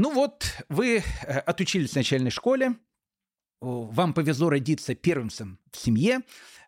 Ну 0.00 0.14
вот, 0.14 0.46
вы 0.70 0.96
э, 0.96 1.38
отучились 1.40 1.90
в 1.90 1.96
начальной 1.96 2.30
школе, 2.30 2.74
вам 3.60 4.14
повезло 4.14 4.48
родиться 4.48 4.94
первенцем 4.94 5.58
в 5.70 5.76
семье, 5.76 6.20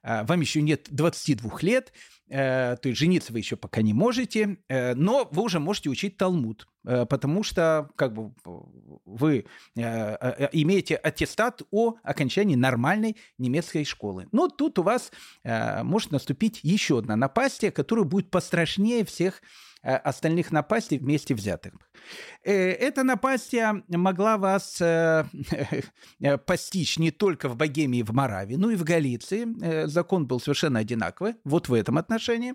а, 0.03 0.25
вам 0.25 0.43
еще 0.43 0.61
нет 0.61 0.89
22 0.91 1.61
лет, 1.63 1.95
э, 2.29 2.77
то 2.77 2.91
есть 2.91 2.99
жениться 2.99 3.33
вы 3.33 3.39
еще 3.39 3.57
пока 3.57 3.81
не 3.81 3.95
можете, 3.95 4.59
э, 4.69 4.93
но 4.95 5.27
вы 5.33 5.45
уже 5.45 5.61
можете 5.61 5.89
учить 5.89 6.19
Талмуд, 6.19 6.69
потому 6.83 7.43
что 7.43 7.89
как 7.97 8.13
бы 8.13 8.35
вы 9.07 9.47
имеете 9.75 10.97
аттестат 10.97 11.63
о 11.71 11.95
окончании 12.03 12.57
нормальной 12.57 13.17
немецкой 13.39 13.85
школы. 13.85 14.29
Но 14.33 14.49
тут 14.49 14.79
у 14.79 14.83
вас 14.83 15.11
может 15.45 16.11
наступить 16.11 16.61
еще 16.65 16.99
одна 16.99 17.17
напасть, 17.17 17.73
которая 17.73 18.05
будет 18.05 18.31
пострашнее 18.31 19.07
всех 19.07 19.41
Э, 19.41 19.72
остальных 19.83 20.53
напастей 20.53 20.99
вместе 20.99 21.35
взятых. 21.35 21.75
Э, 22.45 22.53
эта 22.53 23.03
напастья 23.03 23.83
могла 23.89 24.39
вас 24.39 24.81
э, 24.81 25.25
постичь 26.47 26.99
не 26.99 27.11
только 27.11 27.49
в 27.49 27.57
Богемии 27.57 28.03
в 28.03 28.13
Моравии, 28.13 28.55
но 28.55 28.71
и 28.71 28.77
в 28.77 28.85
Галиции. 28.85 29.87
Закон 29.87 30.27
был 30.27 30.41
совершенно 30.41 30.79
одинаковый 30.79 31.35
вот 31.45 31.69
в 31.69 31.75
этом 31.75 31.99
отношении. 31.99 32.55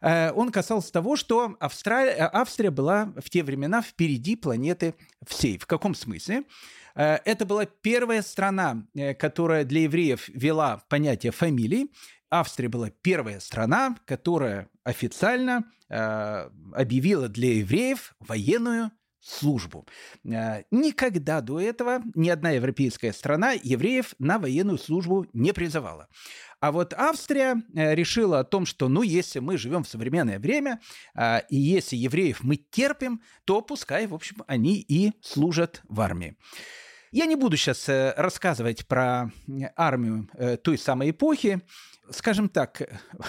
Он 0.00 0.52
касался 0.52 0.92
того, 0.92 1.16
что 1.16 1.56
Австралия, 1.58 2.30
Австрия 2.32 2.70
была 2.70 3.12
в 3.16 3.28
те 3.30 3.42
времена 3.42 3.82
впереди 3.82 4.36
планеты 4.36 4.94
всей. 5.26 5.58
В 5.58 5.66
каком 5.66 5.96
смысле? 5.96 6.44
Это 6.94 7.44
была 7.44 7.64
первая 7.66 8.22
страна, 8.22 8.84
которая 9.18 9.64
для 9.64 9.82
евреев 9.82 10.28
вела 10.28 10.84
понятие 10.88 11.32
фамилии, 11.32 11.88
Австрия 12.30 12.68
была 12.68 12.90
первая 12.90 13.40
страна, 13.40 13.96
которая 14.04 14.68
официально 14.84 15.64
э, 15.88 16.50
объявила 16.74 17.28
для 17.28 17.54
евреев 17.58 18.14
военную 18.20 18.90
службу. 19.20 19.86
Э, 20.24 20.62
никогда 20.70 21.40
до 21.40 21.60
этого 21.60 22.02
ни 22.14 22.28
одна 22.28 22.50
европейская 22.50 23.12
страна 23.12 23.52
евреев 23.52 24.14
на 24.18 24.38
военную 24.38 24.78
службу 24.78 25.26
не 25.32 25.52
призывала. 25.52 26.08
А 26.60 26.72
вот 26.72 26.92
Австрия 26.94 27.62
э, 27.74 27.94
решила 27.94 28.40
о 28.40 28.44
том, 28.44 28.66
что, 28.66 28.88
ну, 28.88 29.02
если 29.02 29.38
мы 29.38 29.58
живем 29.58 29.84
в 29.84 29.88
современное 29.88 30.38
время, 30.38 30.80
э, 31.14 31.40
и 31.48 31.56
если 31.56 31.96
евреев 31.96 32.42
мы 32.42 32.56
терпим, 32.56 33.22
то 33.44 33.60
пускай, 33.60 34.06
в 34.06 34.14
общем, 34.14 34.36
они 34.46 34.76
и 34.76 35.12
служат 35.20 35.82
в 35.88 36.00
армии. 36.00 36.36
Я 37.10 37.24
не 37.24 37.36
буду 37.36 37.56
сейчас 37.56 37.88
рассказывать 37.88 38.86
про 38.86 39.32
армию 39.76 40.28
той 40.62 40.76
самой 40.76 41.10
эпохи 41.12 41.62
скажем 42.10 42.48
так, 42.48 42.82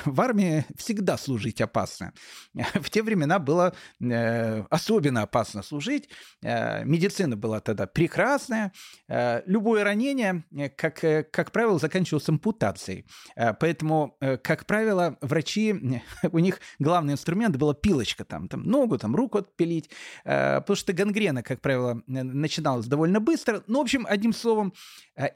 в 0.06 0.22
армии 0.22 0.66
всегда 0.76 1.18
служить 1.18 1.62
опасно. 1.62 2.14
В 2.54 2.90
те 2.90 3.04
времена 3.04 3.40
было 3.40 3.74
э, 4.00 4.64
особенно 4.70 5.24
опасно 5.24 5.64
служить. 5.64 6.10
Э, 6.42 6.84
медицина 6.86 7.36
была 7.36 7.60
тогда 7.60 7.88
прекрасная. 7.88 8.72
Э, 9.08 9.42
любое 9.46 9.84
ранение, 9.84 10.44
как, 10.76 11.00
как 11.32 11.52
правило, 11.52 11.80
заканчивалось 11.80 12.30
ампутацией. 12.30 13.06
Поэтому, 13.36 14.18
как 14.20 14.66
правило, 14.66 15.18
врачи, 15.22 16.02
у 16.32 16.40
них 16.40 16.60
главный 16.80 17.14
инструмент 17.14 17.56
была 17.58 17.74
пилочка, 17.74 18.26
там, 18.26 18.48
там 18.48 18.64
ногу, 18.64 18.98
там, 18.98 19.16
руку 19.16 19.40
отпилить, 19.40 19.90
потому 20.24 20.76
что 20.76 20.94
гангрена, 20.94 21.44
как 21.44 21.62
правило, 21.62 22.02
начиналась 22.08 22.86
довольно 22.86 23.20
быстро. 23.20 23.64
Ну, 23.68 23.80
в 23.80 23.82
общем, 23.82 24.06
одним 24.10 24.34
словом, 24.34 24.74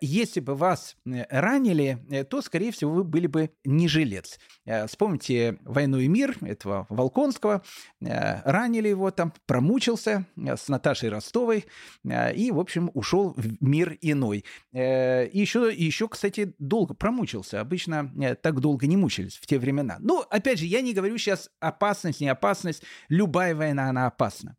если 0.01 0.39
бы 0.39 0.55
вас 0.55 0.95
ранили, 1.05 2.25
то, 2.29 2.41
скорее 2.41 2.71
всего, 2.71 2.91
вы 2.91 3.03
были 3.03 3.27
бы 3.33 3.49
не 3.65 3.87
жилец. 3.87 4.39
Э, 4.65 4.87
вспомните 4.87 5.57
«Войну 5.63 5.97
и 5.97 6.07
мир» 6.07 6.37
этого 6.41 6.85
Волконского. 6.89 7.63
Э, 7.99 8.41
ранили 8.49 8.87
его 8.87 9.11
там, 9.11 9.33
промучился 9.45 10.25
э, 10.37 10.55
с 10.55 10.69
Наташей 10.69 11.09
Ростовой 11.09 11.65
и, 12.05 12.51
в 12.51 12.59
общем, 12.59 12.91
ушел 12.93 13.33
в 13.35 13.61
мир 13.61 13.97
иной. 14.01 14.45
И 14.71 15.29
еще, 15.33 15.73
еще, 15.73 16.07
кстати, 16.07 16.53
долго 16.59 16.93
промучился. 16.93 17.59
Обычно 17.59 18.11
так 18.41 18.59
долго 18.59 18.87
не 18.87 18.97
мучились 18.97 19.37
в 19.37 19.47
те 19.47 19.57
времена. 19.57 19.97
Ну, 19.99 20.23
опять 20.29 20.59
же, 20.59 20.65
я 20.65 20.81
не 20.81 20.93
говорю 20.93 21.17
сейчас 21.17 21.49
опасность, 21.59 22.21
не 22.21 22.29
опасность. 22.29 22.83
Любая 23.09 23.55
война, 23.55 23.89
она 23.89 24.07
опасна. 24.07 24.55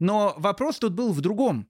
Но 0.00 0.34
вопрос 0.38 0.78
тут 0.78 0.94
был 0.94 1.12
в 1.12 1.20
другом. 1.20 1.68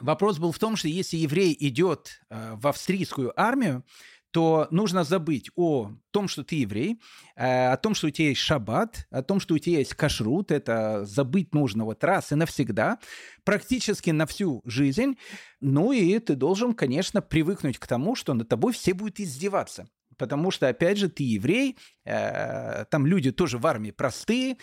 Вопрос 0.00 0.38
был 0.38 0.52
в 0.52 0.58
том, 0.58 0.76
что 0.76 0.88
если 0.88 1.18
еврей 1.18 1.54
идет 1.60 2.20
в 2.30 2.66
австрийскую 2.66 3.38
армию, 3.38 3.84
то 4.30 4.68
нужно 4.70 5.04
забыть 5.04 5.50
о 5.56 5.92
том, 6.10 6.28
что 6.28 6.44
ты 6.44 6.56
еврей, 6.56 7.00
э, 7.36 7.72
о 7.72 7.76
том, 7.76 7.94
что 7.94 8.06
у 8.06 8.10
тебя 8.10 8.28
есть 8.28 8.40
шаббат, 8.40 9.06
о 9.10 9.22
том, 9.22 9.40
что 9.40 9.54
у 9.54 9.58
тебя 9.58 9.78
есть 9.78 9.94
кашрут. 9.94 10.50
Это 10.52 11.04
забыть 11.04 11.54
нужно 11.54 11.84
вот 11.84 12.04
раз 12.04 12.32
и 12.32 12.36
навсегда, 12.36 12.98
практически 13.44 14.10
на 14.10 14.26
всю 14.26 14.62
жизнь. 14.64 15.16
Ну 15.60 15.92
и 15.92 16.18
ты 16.18 16.36
должен, 16.36 16.74
конечно, 16.74 17.22
привыкнуть 17.22 17.78
к 17.78 17.86
тому, 17.86 18.14
что 18.14 18.34
над 18.34 18.48
тобой 18.48 18.72
все 18.72 18.94
будут 18.94 19.20
издеваться. 19.20 19.88
Потому 20.16 20.50
что, 20.50 20.68
опять 20.68 20.98
же, 20.98 21.08
ты 21.08 21.24
еврей, 21.24 21.76
э, 22.04 22.84
там 22.90 23.06
люди 23.06 23.32
тоже 23.32 23.58
в 23.58 23.66
армии 23.66 23.90
простые, 23.90 24.56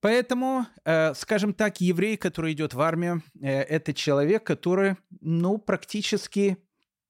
Поэтому, 0.00 0.66
э, 0.84 1.14
скажем 1.14 1.54
так, 1.54 1.80
еврей, 1.80 2.16
который 2.16 2.54
идет 2.54 2.74
в 2.74 2.80
армию, 2.80 3.22
это 3.40 3.94
человек, 3.94 4.42
который, 4.42 4.96
ну, 5.20 5.58
практически 5.58 6.58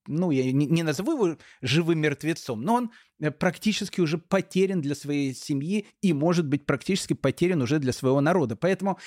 ну, 0.07 0.31
я 0.31 0.51
не, 0.53 0.67
не 0.67 0.83
назову 0.83 1.13
его 1.13 1.39
живым 1.61 2.01
мертвецом, 2.01 2.63
но 2.63 2.75
он 2.75 2.91
практически 3.31 4.01
уже 4.01 4.19
потерян 4.19 4.81
для 4.81 4.95
своей 4.95 5.35
семьи 5.35 5.87
и, 6.01 6.13
может 6.13 6.47
быть, 6.47 6.67
практически 6.67 7.13
потерян 7.15 7.63
уже 7.63 7.79
для 7.79 7.93
своего 7.93 8.21
народа. 8.21 8.57
Поэтому 8.57 8.99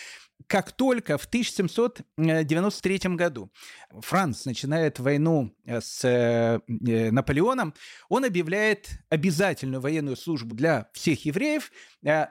как 0.48 0.72
только 0.74 1.18
в 1.18 1.26
1793 1.26 3.16
году 3.16 3.52
Франц 3.90 4.46
начинает 4.46 5.00
войну 5.00 5.56
э, 5.66 5.82
с 5.82 6.04
э, 6.06 6.60
Наполеоном, 6.68 7.74
он 8.10 8.26
объявляет 8.26 8.90
обязательную 9.10 9.82
военную 9.82 10.16
службу 10.18 10.56
для 10.56 10.90
всех 10.94 11.26
евреев, 11.26 11.72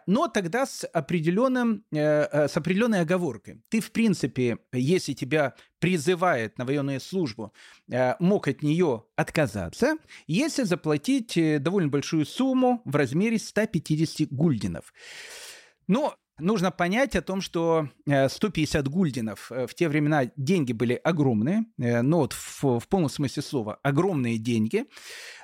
но 0.07 0.29
тогда 0.29 0.66
с, 0.66 0.87
определенным, 0.87 1.85
с 1.90 2.57
определенной 2.57 3.01
оговоркой. 3.01 3.61
Ты, 3.68 3.81
в 3.81 3.90
принципе, 3.90 4.59
если 4.73 5.14
тебя 5.14 5.55
призывает 5.81 6.59
на 6.59 6.64
военную 6.64 7.01
службу, 7.01 7.53
мог 8.20 8.47
от 8.47 8.62
нее 8.62 9.05
отказаться, 9.16 9.97
если 10.29 10.62
заплатить 10.62 11.37
довольно 11.74 11.90
большую 11.90 12.24
сумму 12.24 12.82
в 12.84 12.94
размере 12.94 13.37
150 13.37 14.28
гульденов. 14.30 14.94
Но 15.88 16.14
нужно 16.38 16.70
понять 16.70 17.16
о 17.16 17.22
том, 17.22 17.40
что 17.40 17.88
150 18.06 18.87
э, 18.87 18.88
гульденов 18.88 19.50
э, 19.50 19.66
в 19.66 19.74
те 19.74 19.88
времена 19.88 20.30
деньги 20.37 20.72
были 20.72 20.94
огромные, 20.94 21.64
э, 21.78 22.02
но 22.02 22.18
вот 22.18 22.32
в, 22.32 22.78
в 22.78 22.88
полном 22.88 23.10
смысле 23.10 23.42
слова 23.42 23.78
огромные 23.82 24.38
деньги. 24.38 24.84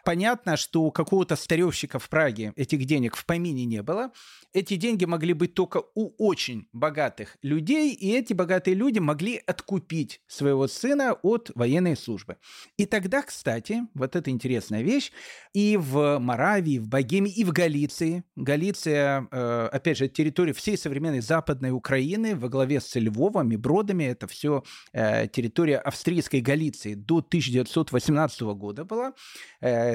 Понятно, 0.05 0.57
что 0.57 0.83
у 0.83 0.91
какого-то 0.91 1.37
старевщика 1.37 1.99
в 1.99 2.09
Праге 2.09 2.53
этих 2.57 2.85
денег 2.85 3.17
в 3.17 3.25
помине 3.27 3.65
не 3.65 3.83
было. 3.83 4.13
Эти 4.53 4.77
деньги 4.77 5.05
могли 5.05 5.33
быть 5.33 5.55
только 5.55 5.83
у 5.95 6.13
очень 6.19 6.69
богатых 6.73 7.37
людей, 7.43 7.93
и 7.93 8.13
эти 8.13 8.33
богатые 8.33 8.75
люди 8.75 8.99
могли 8.99 9.41
откупить 9.47 10.21
своего 10.27 10.67
сына 10.67 11.13
от 11.13 11.51
военной 11.55 11.97
службы. 11.97 12.37
И 12.77 12.87
тогда, 12.87 13.23
кстати, 13.23 13.83
вот 13.95 14.17
эта 14.17 14.31
интересная 14.31 14.83
вещь, 14.83 15.13
и 15.53 15.77
в 15.77 16.19
Моравии, 16.19 16.79
в 16.79 16.89
Богемии, 16.89 17.33
и 17.33 17.45
в 17.45 17.53
Галиции, 17.53 18.25
Галиция, 18.37 19.29
э, 19.31 19.69
опять 19.73 19.99
же, 19.99 20.09
территория 20.09 20.53
всей 20.53 20.77
современной 20.77 21.21
Западной 21.21 21.71
Украины 21.71 22.35
во 22.35 22.49
главе 22.49 22.81
с 22.81 22.95
Львовом 22.97 23.53
и 23.53 23.57
Бродами, 23.57 24.05
это 24.05 24.27
все 24.27 24.65
э, 24.93 25.29
территория 25.29 25.79
австрийской 25.79 26.41
Галиции 26.41 26.95
до 26.95 27.19
1918 27.19 28.41
года 28.41 28.85
была. 28.85 29.13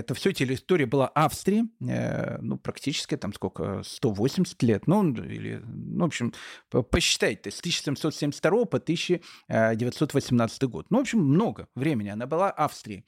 Это 0.05 0.13
все 0.13 0.33
территория 0.33 0.85
была 0.85 1.07
Австрии, 1.07 1.63
э, 1.81 2.37
ну, 2.39 2.57
практически 2.59 3.17
там 3.17 3.33
сколько, 3.33 3.81
180 3.83 4.61
лет, 4.61 4.85
ну, 4.85 5.03
или, 5.11 5.63
ну, 5.65 6.03
в 6.03 6.07
общем, 6.07 6.31
посчитайте, 6.69 7.49
с 7.49 7.59
1772 7.59 8.65
по 8.65 8.77
1918 8.77 10.63
год. 10.69 10.85
Ну, 10.91 10.99
в 10.99 11.01
общем, 11.01 11.21
много 11.21 11.67
времени 11.73 12.09
она 12.09 12.27
была 12.27 12.51
Австрией. 12.51 13.03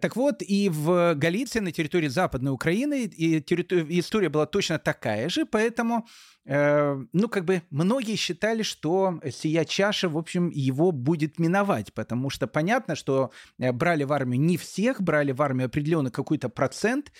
Так 0.00 0.14
вот, 0.14 0.42
и 0.42 0.68
в 0.68 1.14
Галиции, 1.14 1.58
на 1.58 1.72
территории 1.72 2.06
Западной 2.06 2.52
Украины, 2.52 3.04
и 3.04 3.40
территори... 3.40 3.98
история 3.98 4.28
была 4.28 4.46
точно 4.46 4.78
такая 4.78 5.28
же, 5.28 5.44
поэтому, 5.44 6.06
э, 6.44 6.96
ну, 7.12 7.28
как 7.28 7.44
бы 7.44 7.62
многие 7.70 8.14
считали, 8.14 8.62
что 8.62 9.20
сия 9.28 9.64
чаша, 9.64 10.08
в 10.08 10.16
общем, 10.16 10.50
его 10.50 10.92
будет 10.92 11.40
миновать, 11.40 11.92
потому 11.94 12.30
что 12.30 12.46
понятно, 12.46 12.94
что 12.94 13.32
э, 13.58 13.72
брали 13.72 14.04
в 14.04 14.12
армию 14.12 14.40
не 14.40 14.56
всех, 14.56 15.02
брали 15.02 15.32
в 15.32 15.42
армию 15.42 15.66
определенный 15.66 16.12
какой-то 16.12 16.48
процент, 16.48 17.10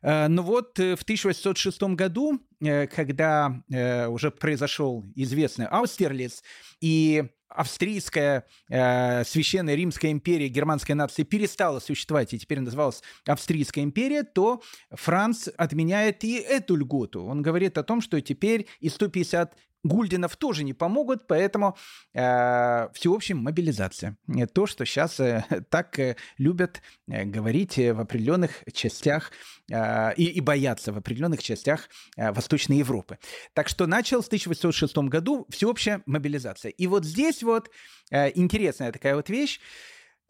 э, 0.00 0.28
но 0.28 0.42
вот 0.42 0.80
э, 0.80 0.96
в 0.96 1.02
1806 1.02 1.82
году, 1.94 2.40
когда 2.58 3.62
уже 4.08 4.30
произошел 4.32 5.04
известный 5.14 5.66
Аустерлиц, 5.66 6.42
и 6.80 7.28
австрийская 7.48 8.46
э, 8.68 9.24
священная 9.24 9.74
Римская 9.74 10.10
империя 10.10 10.48
германской 10.48 10.94
нации 10.94 11.22
перестала 11.22 11.80
существовать 11.80 12.32
и 12.34 12.38
теперь 12.38 12.60
называлась 12.60 13.02
Австрийская 13.26 13.84
империя, 13.84 14.22
то 14.22 14.62
Франц 14.90 15.48
отменяет 15.56 16.24
и 16.24 16.36
эту 16.36 16.76
льготу. 16.76 17.24
Он 17.24 17.42
говорит 17.42 17.78
о 17.78 17.82
том, 17.82 18.00
что 18.00 18.20
теперь 18.20 18.66
и 18.80 18.88
150 18.88 19.56
Гульдинов 19.84 20.36
тоже 20.36 20.64
не 20.64 20.74
помогут, 20.74 21.26
поэтому 21.26 21.76
э, 22.14 22.88
всеобщая 22.94 23.34
мобилизация. 23.34 24.16
То, 24.52 24.66
что 24.66 24.84
сейчас 24.84 25.20
э, 25.20 25.44
так 25.70 25.98
э, 25.98 26.16
любят 26.36 26.82
э, 27.08 27.24
говорить 27.24 27.76
в 27.76 28.00
определенных 28.00 28.64
частях 28.72 29.30
э, 29.70 30.14
и, 30.14 30.24
и 30.24 30.40
боятся 30.40 30.92
в 30.92 30.98
определенных 30.98 31.42
частях 31.42 31.88
э, 32.16 32.32
Восточной 32.32 32.78
Европы. 32.78 33.18
Так 33.54 33.68
что 33.68 33.86
начал 33.86 34.22
в 34.22 34.26
1806 34.26 34.96
году 34.98 35.46
всеобщая 35.50 36.02
мобилизация. 36.06 36.70
И 36.70 36.86
вот 36.86 37.04
здесь 37.04 37.42
вот 37.42 37.70
э, 38.10 38.32
интересная 38.34 38.92
такая 38.92 39.14
вот 39.14 39.28
вещь 39.30 39.60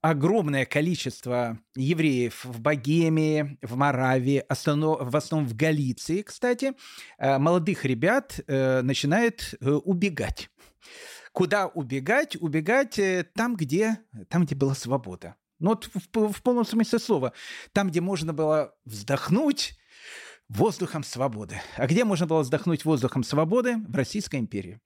огромное 0.01 0.65
количество 0.65 1.59
евреев 1.75 2.45
в 2.45 2.61
Богемии, 2.61 3.59
в 3.63 3.77
Моравии, 3.77 4.45
в 4.49 5.17
основном 5.17 5.47
в 5.47 5.57
Галиции, 5.57 6.23
кстати, 6.23 6.75
э, 7.19 7.39
молодых 7.39 7.85
ребят 7.85 8.41
э, 8.47 8.83
начинает 8.83 9.55
э, 9.61 9.71
убегать. 9.71 10.51
Куда 11.33 11.67
убегать? 11.67 12.37
Убегать 12.41 12.99
там, 13.35 13.57
где, 13.57 13.99
там, 14.29 14.45
где 14.45 14.55
была 14.55 14.75
свобода. 14.75 15.37
Ну 15.61 15.71
вот 15.71 15.91
в, 15.93 16.33
в 16.33 16.43
полном 16.43 16.65
смысле 16.65 16.99
слова. 16.99 17.33
Там, 17.73 17.91
где 17.91 18.01
можно 18.01 18.33
было 18.33 18.75
вздохнуть, 18.85 19.79
воздухом 20.49 21.05
свободы. 21.05 21.61
А 21.77 21.87
где 21.87 22.05
можно 22.05 22.27
было 22.27 22.41
вздохнуть 22.41 22.85
воздухом 22.85 23.23
свободы? 23.23 23.77
В 23.87 23.95
Российской 23.95 24.37
империи. 24.37 24.81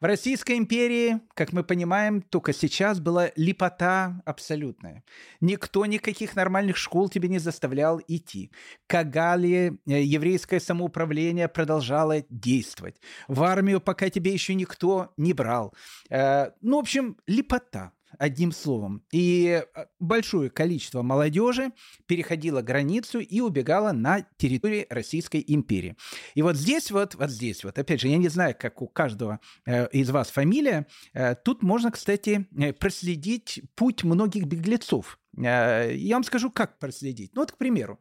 В 0.00 0.04
Российской 0.04 0.58
империи, 0.58 1.20
как 1.34 1.52
мы 1.52 1.64
понимаем, 1.64 2.20
только 2.20 2.52
сейчас 2.52 3.00
была 3.00 3.30
липота 3.36 4.20
абсолютная. 4.24 5.02
Никто 5.40 5.86
никаких 5.86 6.36
нормальных 6.36 6.76
школ 6.76 7.08
тебе 7.08 7.28
не 7.28 7.38
заставлял 7.38 8.00
идти. 8.06 8.50
Кагали, 8.86 9.78
э, 9.86 10.02
еврейское 10.02 10.60
самоуправление 10.60 11.48
продолжало 11.48 12.22
действовать. 12.28 13.00
В 13.26 13.42
армию 13.42 13.80
пока 13.80 14.10
тебе 14.10 14.32
еще 14.32 14.54
никто 14.54 15.12
не 15.16 15.32
брал. 15.32 15.72
Э, 16.10 16.50
ну, 16.60 16.76
в 16.76 16.80
общем, 16.80 17.16
липота 17.26 17.92
одним 18.18 18.52
словом. 18.52 19.02
И 19.12 19.62
э, 19.74 19.86
большое 19.98 20.50
количество 20.50 21.02
молодежи 21.02 21.72
переходило 22.06 22.62
границу 22.62 23.20
и 23.20 23.40
убегало 23.40 23.92
на 23.92 24.26
территории 24.36 24.86
Российской 24.90 25.44
империи. 25.46 25.96
И 26.34 26.42
вот 26.42 26.56
здесь 26.56 26.90
вот, 26.90 27.14
вот 27.14 27.30
здесь 27.30 27.64
вот, 27.64 27.78
опять 27.78 28.00
же, 28.00 28.08
я 28.08 28.16
не 28.16 28.28
знаю, 28.28 28.54
как 28.58 28.82
у 28.82 28.88
каждого 28.88 29.40
э, 29.66 29.88
из 29.90 30.10
вас 30.10 30.30
фамилия, 30.30 30.86
э, 31.14 31.34
тут 31.34 31.62
можно, 31.62 31.90
кстати, 31.90 32.46
проследить 32.78 33.62
путь 33.74 34.04
многих 34.04 34.46
беглецов. 34.46 35.18
Я 35.36 36.14
вам 36.14 36.24
скажу, 36.24 36.50
как 36.50 36.78
проследить. 36.78 37.34
Ну 37.34 37.42
вот, 37.42 37.52
к 37.52 37.58
примеру, 37.58 38.00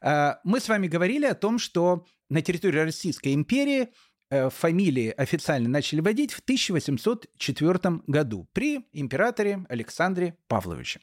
мы 0.00 0.60
с 0.60 0.68
вами 0.68 0.86
говорили 0.86 1.26
о 1.26 1.34
том, 1.34 1.58
что 1.58 2.04
на 2.28 2.42
территории 2.42 2.78
Российской 2.78 3.34
империи 3.34 3.88
фамилии 4.30 5.12
официально 5.16 5.68
начали 5.68 6.00
вводить 6.00 6.32
в 6.32 6.40
1804 6.40 8.02
году 8.06 8.48
при 8.52 8.86
императоре 8.92 9.66
Александре 9.68 10.36
Павловиче. 10.46 11.00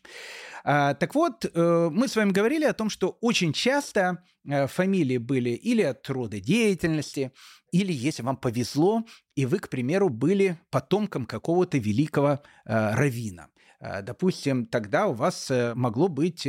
А, 0.63 0.93
так 0.93 1.15
вот, 1.15 1.45
э, 1.45 1.89
мы 1.91 2.07
с 2.07 2.15
вами 2.15 2.31
говорили 2.31 2.65
о 2.65 2.73
том, 2.73 2.89
что 2.89 3.17
очень 3.21 3.53
часто 3.53 4.23
э, 4.45 4.67
фамилии 4.67 5.17
были 5.17 5.49
или 5.49 5.81
от 5.81 6.09
рода 6.09 6.39
деятельности, 6.39 7.31
или, 7.71 7.91
если 7.91 8.23
вам 8.23 8.37
повезло, 8.37 9.05
и 9.35 9.45
вы, 9.45 9.59
к 9.59 9.69
примеру, 9.69 10.09
были 10.09 10.57
потомком 10.69 11.25
какого-то 11.25 11.77
великого 11.77 12.41
равина. 12.63 13.49
Допустим, 14.03 14.65
тогда 14.65 15.07
у 15.07 15.13
вас 15.13 15.51
могло 15.75 16.07
быть 16.07 16.47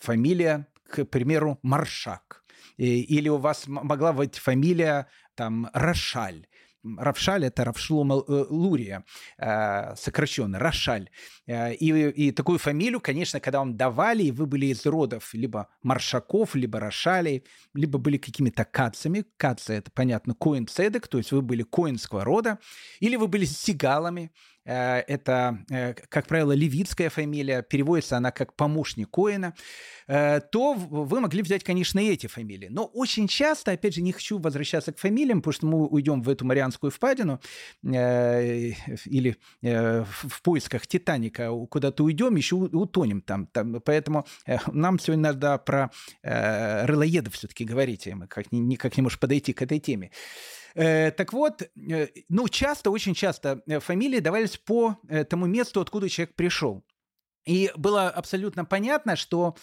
фамилия, 0.00 0.68
к 0.88 1.04
примеру, 1.04 1.58
Маршак. 1.62 2.44
Или 2.76 3.28
у 3.28 3.36
вас 3.36 3.66
могла 3.66 4.12
быть 4.12 4.38
фамилия 4.38 5.08
там 5.34 5.68
Рошаль. 5.72 6.46
Равшаль– 6.84 7.44
это 7.46 7.64
Равшлома 7.64 8.16
э, 8.16 8.44
Лурия, 8.50 9.04
э, 9.38 9.94
сокращенно, 9.96 10.58
Рошаль. 10.58 11.10
Э, 11.46 11.72
и, 11.74 11.86
и 11.88 12.32
такую 12.32 12.58
фамилию, 12.58 13.00
конечно, 13.00 13.40
когда 13.40 13.60
вам 13.60 13.76
давали, 13.76 14.24
и 14.24 14.32
вы 14.32 14.46
были 14.46 14.66
из 14.66 14.84
родов 14.84 15.32
либо 15.32 15.68
Маршаков, 15.82 16.54
либо 16.54 16.80
Рошалей, 16.80 17.44
либо 17.74 17.98
были 17.98 18.18
какими-то 18.18 18.64
кацами. 18.64 19.24
Кацы– 19.36 19.74
это, 19.74 19.90
понятно, 19.92 20.34
коин 20.34 20.66
цедек, 20.66 21.06
то 21.06 21.18
есть 21.18 21.30
вы 21.30 21.40
были 21.40 21.62
коинского 21.62 22.24
рода, 22.24 22.58
или 23.00 23.16
вы 23.16 23.28
были 23.28 23.44
сигалами, 23.44 24.32
это, 24.64 25.58
э, 25.70 25.94
как 25.94 26.26
правило, 26.26 26.52
левитская 26.52 27.10
фамилия, 27.10 27.62
переводится 27.62 28.16
она 28.16 28.30
как 28.30 28.54
помощник 28.54 29.10
Коина, 29.10 29.54
э, 30.06 30.40
то 30.40 30.74
вы 30.74 31.20
могли 31.20 31.42
взять, 31.42 31.64
конечно, 31.64 31.98
и 31.98 32.10
эти 32.10 32.26
фамилии. 32.26 32.68
Но 32.70 32.84
очень 32.84 33.28
часто, 33.28 33.72
опять 33.72 33.94
же, 33.94 34.02
не 34.02 34.12
хочу 34.12 34.38
возвращаться 34.38 34.92
к 34.92 34.98
фамилиям, 34.98 35.40
потому 35.40 35.52
что 35.52 35.66
мы 35.66 35.86
уйдем 35.86 36.22
в 36.22 36.28
эту 36.28 36.44
Марианскую 36.44 36.90
впадину 36.90 37.40
или 37.82 39.36
в 39.62 40.42
поисках 40.42 40.86
Титаника 40.86 41.50
куда-то 41.66 42.04
уйдем, 42.04 42.36
еще 42.36 42.56
утонем 42.56 43.20
там. 43.20 43.48
Поэтому 43.84 44.26
нам 44.72 44.98
сегодня 44.98 45.32
надо 45.32 45.58
про 45.58 45.90
рылоедов 46.22 47.34
все-таки 47.34 47.64
говорить, 47.64 48.06
мы 48.06 48.26
как, 48.26 48.52
никак 48.52 48.96
не 48.96 49.02
можем 49.02 49.18
подойти 49.18 49.52
к 49.52 49.62
этой 49.62 49.78
теме. 49.78 50.10
Э, 50.74 51.10
так 51.10 51.32
вот, 51.32 51.62
э, 51.62 52.08
ну, 52.28 52.48
часто, 52.48 52.90
очень 52.90 53.14
часто 53.14 53.62
э, 53.66 53.80
фамилии 53.80 54.20
давались 54.20 54.56
по 54.56 54.98
тому 55.28 55.46
месту, 55.46 55.80
откуда 55.80 56.08
человек 56.08 56.34
пришел. 56.34 56.84
И 57.44 57.72
было 57.76 58.08
абсолютно 58.08 58.64
понятно, 58.64 59.16
что 59.16 59.56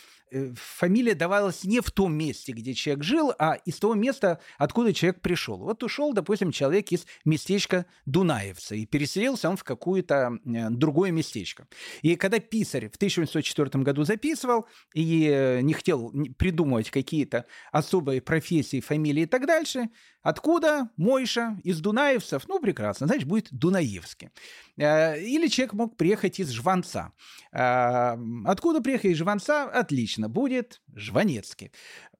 фамилия 0.55 1.15
давалась 1.15 1.63
не 1.63 1.79
в 1.79 1.89
том 1.91 2.13
месте, 2.13 2.51
где 2.51 2.73
человек 2.73 3.03
жил, 3.05 3.33
а 3.39 3.53
из 3.53 3.79
того 3.79 3.95
места, 3.95 4.41
откуда 4.57 4.93
человек 4.93 5.21
пришел. 5.21 5.57
Вот 5.57 5.81
ушел, 5.81 6.11
допустим, 6.11 6.51
человек 6.51 6.91
из 6.91 7.07
местечка 7.23 7.85
Дунаевца, 8.05 8.75
и 8.75 8.85
переселился 8.85 9.49
он 9.49 9.55
в 9.55 9.63
какое-то 9.63 10.37
другое 10.43 11.11
местечко. 11.11 11.67
И 12.01 12.17
когда 12.17 12.39
писарь 12.39 12.89
в 12.89 12.97
1804 12.97 13.81
году 13.81 14.03
записывал 14.03 14.67
и 14.93 15.59
не 15.63 15.73
хотел 15.73 16.11
придумывать 16.37 16.91
какие-то 16.91 17.45
особые 17.71 18.21
профессии, 18.21 18.81
фамилии 18.81 19.23
и 19.23 19.25
так 19.25 19.47
дальше, 19.47 19.89
откуда 20.21 20.89
Мойша 20.97 21.58
из 21.63 21.79
Дунаевцев, 21.82 22.47
ну, 22.47 22.60
прекрасно, 22.60 23.08
значит, 23.08 23.27
будет 23.27 23.47
Дунаевский. 23.51 24.29
Или 24.77 25.47
человек 25.47 25.73
мог 25.73 25.97
приехать 25.97 26.39
из 26.39 26.49
Жванца. 26.51 27.12
Откуда 27.51 28.82
приехать 28.82 29.12
из 29.12 29.17
Жванца? 29.17 29.63
Отлично 29.63 30.29
будет 30.29 30.82
Жванецкий. 30.95 31.71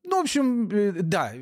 Ну, 0.04 0.18
в 0.18 0.22
общем, 0.22 0.70
э, 0.70 0.92
да, 1.02 1.34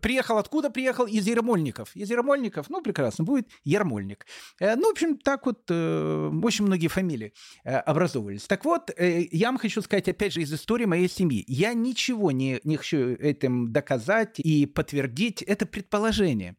приехал 0.00 0.38
откуда 0.38 0.70
приехал? 0.70 1.06
Из 1.06 1.26
Ермольников. 1.26 1.94
Из 1.94 2.10
Ермольников, 2.10 2.70
ну, 2.70 2.80
прекрасно, 2.80 3.24
будет 3.24 3.48
Ермольник. 3.64 4.26
Э, 4.58 4.76
ну, 4.76 4.88
в 4.88 4.92
общем, 4.92 5.18
так 5.18 5.44
вот 5.46 5.64
э, 5.68 6.30
очень 6.42 6.64
многие 6.64 6.88
фамилии 6.88 7.32
образовывались. 7.64 8.46
Так 8.46 8.64
вот, 8.64 8.90
я 8.98 9.48
вам 9.48 9.58
хочу 9.58 9.82
сказать, 9.82 10.08
опять 10.08 10.32
же, 10.32 10.40
из 10.40 10.52
истории 10.52 10.86
моей 10.86 11.08
семьи. 11.08 11.44
Я 11.46 11.74
ничего 11.74 12.30
не, 12.30 12.60
не 12.64 12.76
хочу 12.76 12.98
этим 12.98 13.72
доказать 13.72 14.38
и 14.38 14.66
подтвердить. 14.66 15.42
Это 15.42 15.66
предположение. 15.66 16.56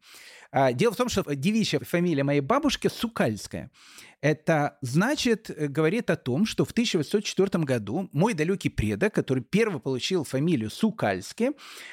А, 0.50 0.72
дело 0.72 0.92
в 0.92 0.96
том, 0.96 1.08
что 1.08 1.22
девичья 1.34 1.78
фамилия 1.80 2.24
моей 2.24 2.40
бабушки 2.40 2.88
Сукальская. 2.88 3.70
Это 4.20 4.78
значит, 4.80 5.50
э, 5.50 5.68
говорит 5.68 6.10
о 6.10 6.16
том, 6.16 6.46
что 6.46 6.64
в 6.64 6.72
1804 6.72 7.64
году 7.64 8.08
мой 8.12 8.34
далекий 8.34 8.70
предок, 8.70 9.14
который 9.14 9.44
первый 9.44 9.80
получил 9.80 10.24
фамилию 10.24 10.70
Сукальский, 10.70 11.50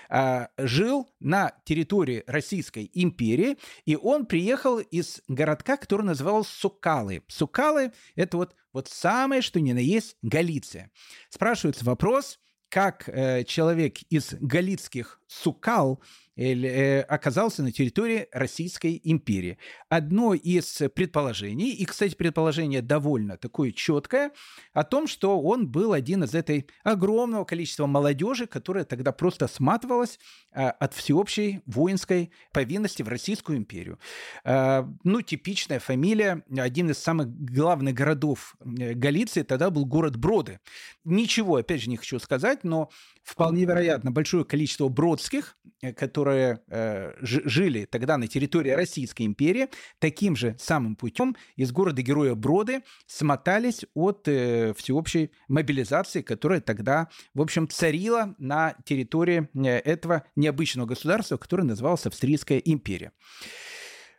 а, 0.09 0.49
жил 0.57 1.09
на 1.19 1.53
территории 1.65 2.23
Российской 2.25 2.89
империи, 2.93 3.57
и 3.85 3.95
он 3.95 4.25
приехал 4.25 4.79
из 4.79 5.21
городка, 5.27 5.77
который 5.77 6.03
назывался 6.03 6.57
Сукалы. 6.57 7.23
Сукалы– 7.27 7.91
это 8.15 8.37
вот, 8.37 8.55
вот 8.73 8.87
самое, 8.87 9.41
что 9.41 9.59
ни 9.59 9.73
на 9.73 9.79
есть 9.79 10.15
Галиция. 10.23 10.91
Спрашивается 11.29 11.85
вопрос, 11.85 12.39
как 12.69 13.07
э, 13.07 13.43
человек 13.43 13.97
из 14.09 14.33
галицких 14.39 15.19
Сукал– 15.27 16.01
оказался 16.37 17.63
на 17.63 17.71
территории 17.71 18.27
Российской 18.31 18.99
империи. 19.03 19.57
Одно 19.89 20.33
из 20.33 20.81
предположений, 20.93 21.71
и, 21.71 21.85
кстати, 21.85 22.15
предположение 22.15 22.81
довольно 22.81 23.37
такое 23.37 23.71
четкое, 23.71 24.31
о 24.73 24.83
том, 24.83 25.07
что 25.07 25.41
он 25.41 25.67
был 25.67 25.93
один 25.93 26.23
из 26.23 26.35
этой 26.35 26.67
огромного 26.83 27.45
количества 27.45 27.85
молодежи, 27.85 28.47
которая 28.47 28.83
тогда 28.83 29.11
просто 29.11 29.47
сматывалась 29.47 30.19
а, 30.51 30.71
от 30.71 30.93
всеобщей 30.93 31.61
воинской 31.65 32.31
повинности 32.51 33.03
в 33.03 33.07
Российскую 33.07 33.57
империю. 33.57 33.99
А, 34.43 34.89
ну, 35.03 35.21
типичная 35.21 35.79
фамилия, 35.79 36.43
один 36.57 36.89
из 36.89 36.97
самых 36.97 37.27
главных 37.29 37.93
городов 37.93 38.55
э, 38.59 38.93
Галиции 38.93 39.43
тогда 39.43 39.69
был 39.69 39.85
город 39.85 40.15
Броды. 40.15 40.59
Ничего, 41.03 41.57
опять 41.57 41.81
же, 41.81 41.89
не 41.89 41.97
хочу 41.97 42.19
сказать, 42.19 42.63
но 42.63 42.89
вполне 43.25 43.65
вероятно, 43.65 44.11
большое 44.11 44.45
количество 44.45 44.87
бродских, 44.87 45.57
э, 45.81 45.91
которые 45.93 46.61
э, 46.67 47.13
жили 47.19 47.85
тогда 47.85 48.17
на 48.17 48.27
территории 48.27 48.69
Российской 48.69 49.23
империи, 49.23 49.67
таким 49.99 50.35
же 50.35 50.55
самым 50.59 50.95
путем 50.95 51.35
из 51.55 51.71
города-героя 51.71 52.35
Броды 52.35 52.83
смотались 53.07 53.83
от 53.95 54.27
э, 54.27 54.73
всеобщей 54.77 55.31
мобилизации, 55.47 56.21
которая 56.21 56.61
тогда, 56.61 57.09
в 57.33 57.41
общем, 57.41 57.67
царила 57.67 58.35
на 58.37 58.75
территории 58.85 59.49
э, 59.55 59.79
этого 59.79 60.23
необычного 60.35 60.85
государства, 60.85 61.37
которое 61.37 61.63
называлось 61.63 62.05
Австрийская 62.05 62.59
империя. 62.59 63.11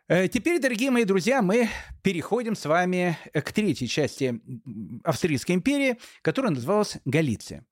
Э, 0.09 0.27
теперь, 0.27 0.59
дорогие 0.59 0.91
мои 0.91 1.05
друзья, 1.05 1.41
мы 1.41 1.69
переходим 2.03 2.55
с 2.57 2.65
вами 2.65 3.17
к 3.33 3.53
третьей 3.53 3.87
части 3.87 4.41
Австрийской 5.05 5.55
империи, 5.55 5.97
которая 6.21 6.51
называлась 6.51 6.97
Галиция. 7.05 7.65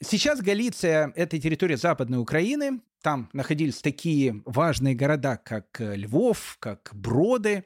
Сейчас 0.00 0.40
Галиция– 0.40 1.12
это 1.16 1.38
территория 1.38 1.76
Западной 1.76 2.18
Украины. 2.18 2.80
Там 3.02 3.28
находились 3.32 3.80
такие 3.80 4.42
важные 4.44 4.94
города, 4.94 5.36
как 5.36 5.80
э, 5.80 5.96
Львов, 5.96 6.56
как 6.60 6.90
Броды. 6.94 7.64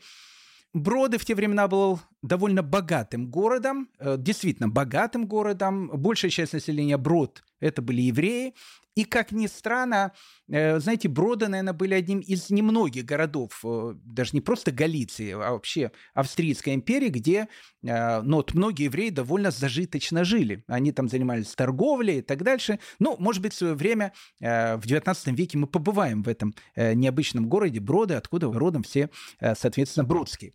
Броды 0.72 1.18
в 1.18 1.24
те 1.24 1.34
времена 1.34 1.68
был 1.68 2.00
довольно 2.22 2.62
богатым 2.62 3.30
городом, 3.30 3.88
э, 3.98 4.16
действительно 4.18 4.68
богатым 4.68 5.26
городом. 5.26 5.88
Большая 5.88 6.30
часть 6.30 6.52
населения 6.52 6.96
Брод– 6.98 7.42
это 7.60 7.82
были 7.82 8.02
евреи. 8.02 8.54
И, 8.96 9.04
как 9.04 9.30
ни 9.30 9.46
странно, 9.46 10.12
э, 10.48 10.80
знаете, 10.80 11.08
Броды, 11.08 11.48
наверное, 11.48 11.74
были 11.74 11.92
одним 11.92 12.20
из 12.20 12.48
немногих 12.48 13.04
городов, 13.04 13.60
э, 13.62 13.94
даже 14.06 14.30
не 14.32 14.40
просто 14.40 14.72
Галиции, 14.72 15.32
а 15.32 15.52
вообще 15.52 15.92
Австрийской 16.14 16.74
империи, 16.74 17.10
где 17.10 17.48
э, 17.82 18.22
ну, 18.22 18.38
вот 18.38 18.54
многие 18.54 18.84
евреи 18.84 19.10
довольно 19.10 19.50
зажиточно 19.50 20.24
жили. 20.24 20.64
Они 20.66 20.92
там 20.92 21.10
занимались 21.10 21.54
торговлей 21.54 22.20
и 22.20 22.22
так 22.22 22.42
дальше. 22.42 22.78
Ну, 22.98 23.16
может 23.18 23.42
быть, 23.42 23.52
в 23.52 23.56
свое 23.56 23.74
время, 23.74 24.14
в 24.40 24.80
XIX 24.82 25.34
веке 25.34 25.58
мы 25.58 25.66
побываем 25.66 26.22
в 26.22 26.28
этом 26.28 26.54
необычном 26.76 27.48
городе 27.48 27.80
Броды, 27.80 28.14
откуда 28.14 28.50
родом 28.50 28.82
все, 28.82 29.10
соответственно, 29.40 30.04
бродские. 30.04 30.54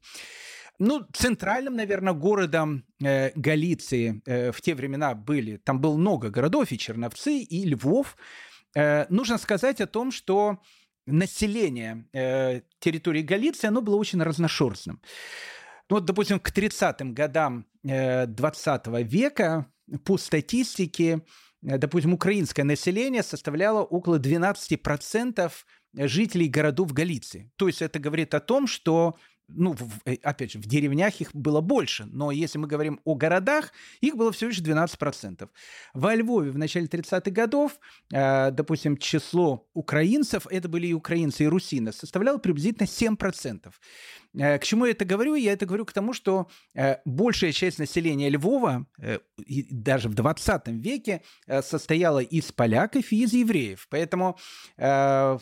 Ну, 0.84 1.06
центральным, 1.14 1.76
наверное, 1.76 2.14
городом 2.14 2.84
э, 3.04 3.30
Галиции 3.36 4.24
э, 4.26 4.52
в 4.52 4.62
те 4.62 4.74
времена 4.74 5.14
были, 5.14 5.58
там 5.58 5.80
было 5.80 5.96
много 5.96 6.32
городов, 6.32 6.72
и 6.72 6.78
Черновцы, 6.78 7.38
и 7.38 7.66
Львов. 7.66 8.18
Э, 8.74 9.06
нужно 9.10 9.38
сказать 9.38 9.80
о 9.80 9.86
том, 9.86 10.12
что 10.12 10.58
население 11.06 12.08
э, 12.14 12.62
территории 12.80 13.22
Галиции, 13.22 13.68
оно 13.68 13.84
было 13.84 13.96
очень 13.96 14.24
разношерстным. 14.24 15.00
Ну, 15.88 15.98
вот, 15.98 16.06
допустим, 16.06 16.40
к 16.40 16.50
30-м 16.50 17.14
годам 17.14 17.68
э, 17.84 18.26
20 18.26 18.88
века 19.04 19.68
по 20.04 20.18
статистике, 20.18 21.22
э, 21.64 21.78
допустим, 21.78 22.14
украинское 22.14 22.66
население 22.66 23.22
составляло 23.22 23.84
около 23.84 24.18
12% 24.18 25.52
жителей 25.94 26.48
городов 26.48 26.92
Галиции. 26.92 27.52
То 27.58 27.68
есть 27.68 27.84
это 27.84 28.00
говорит 28.00 28.34
о 28.34 28.40
том, 28.40 28.66
что 28.66 29.16
ну, 29.56 29.74
в, 29.74 30.00
э, 30.06 30.16
опять 30.24 30.52
же, 30.52 30.60
в 30.60 30.66
деревнях 30.66 31.22
их 31.22 31.34
было 31.34 31.62
больше, 31.62 32.06
но 32.06 32.32
если 32.32 32.58
мы 32.58 32.68
говорим 32.68 33.00
о 33.04 33.16
городах, 33.16 33.72
их 34.02 34.16
было 34.16 34.32
всего 34.32 34.50
лишь 34.50 34.60
12%. 34.60 35.50
Во 35.94 36.16
Львове 36.16 36.52
в 36.52 36.58
начале 36.58 36.88
30-х 36.88 37.32
годов, 37.32 37.80
э, 38.14 38.52
допустим, 38.52 38.98
число 38.98 39.68
украинцев, 39.74 40.48
это 40.50 40.70
были 40.70 40.88
и 40.88 40.94
украинцы, 40.94 41.44
и 41.44 41.48
русины, 41.48 41.92
составляло 41.92 42.38
приблизительно 42.38 42.88
7%. 42.88 43.72
Э, 44.38 44.58
к 44.60 44.64
чему 44.64 44.86
я 44.86 44.92
это 44.92 45.06
говорю? 45.06 45.36
Я 45.36 45.54
это 45.54 45.66
говорю 45.66 45.86
к 45.86 45.94
тому, 45.94 46.14
что 46.14 46.50
э, 46.74 46.98
большая 47.06 47.52
часть 47.52 47.80
населения 47.80 48.30
Львова, 48.30 48.86
э, 49.00 49.20
даже 49.70 50.10
в 50.10 50.14
20 50.14 50.68
веке, 50.68 51.22
состояла 51.62 52.20
из 52.20 52.52
поляков 52.52 53.12
и 53.12 53.24
из 53.24 53.34
евреев. 53.34 53.88
Поэтому, 53.90 54.38
когда 54.78 55.40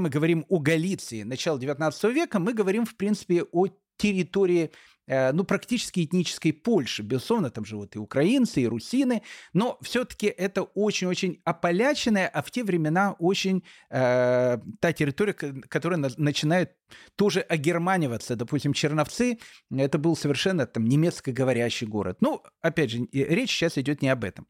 мы 0.00 0.08
говорим 0.08 0.44
о 0.48 0.58
Галиции 0.58 1.22
начала 1.22 1.58
19 1.58 2.04
века, 2.14 2.38
мы 2.38 2.52
говорим, 2.52 2.84
в 2.84 2.96
принципе, 2.96 3.44
о 3.52 3.66
территории 3.96 4.70
ну, 5.06 5.44
практически 5.44 6.04
этнической 6.04 6.52
Польши. 6.52 7.02
Безусловно, 7.02 7.50
там 7.50 7.64
живут 7.64 7.96
и 7.96 7.98
украинцы, 7.98 8.62
и 8.62 8.66
русины, 8.66 9.22
но 9.52 9.78
все-таки 9.82 10.26
это 10.26 10.62
очень-очень 10.62 11.40
ополяченная, 11.44 12.28
а 12.28 12.42
в 12.42 12.50
те 12.50 12.64
времена 12.64 13.14
очень 13.18 13.62
э, 13.90 14.58
та 14.80 14.92
территория, 14.92 15.34
которая 15.34 15.98
на, 15.98 16.10
начинает 16.16 16.76
тоже 17.16 17.40
огерманиваться. 17.40 18.36
Допустим, 18.36 18.72
Черновцы– 18.72 19.38
это 19.70 19.98
был 19.98 20.16
совершенно 20.16 20.66
там 20.66 20.84
немецкоговорящий 20.84 21.86
город. 21.86 22.18
Ну, 22.20 22.42
опять 22.60 22.90
же, 22.90 23.06
речь 23.12 23.50
сейчас 23.50 23.78
идет 23.78 24.02
не 24.02 24.08
об 24.08 24.24
этом. 24.24 24.46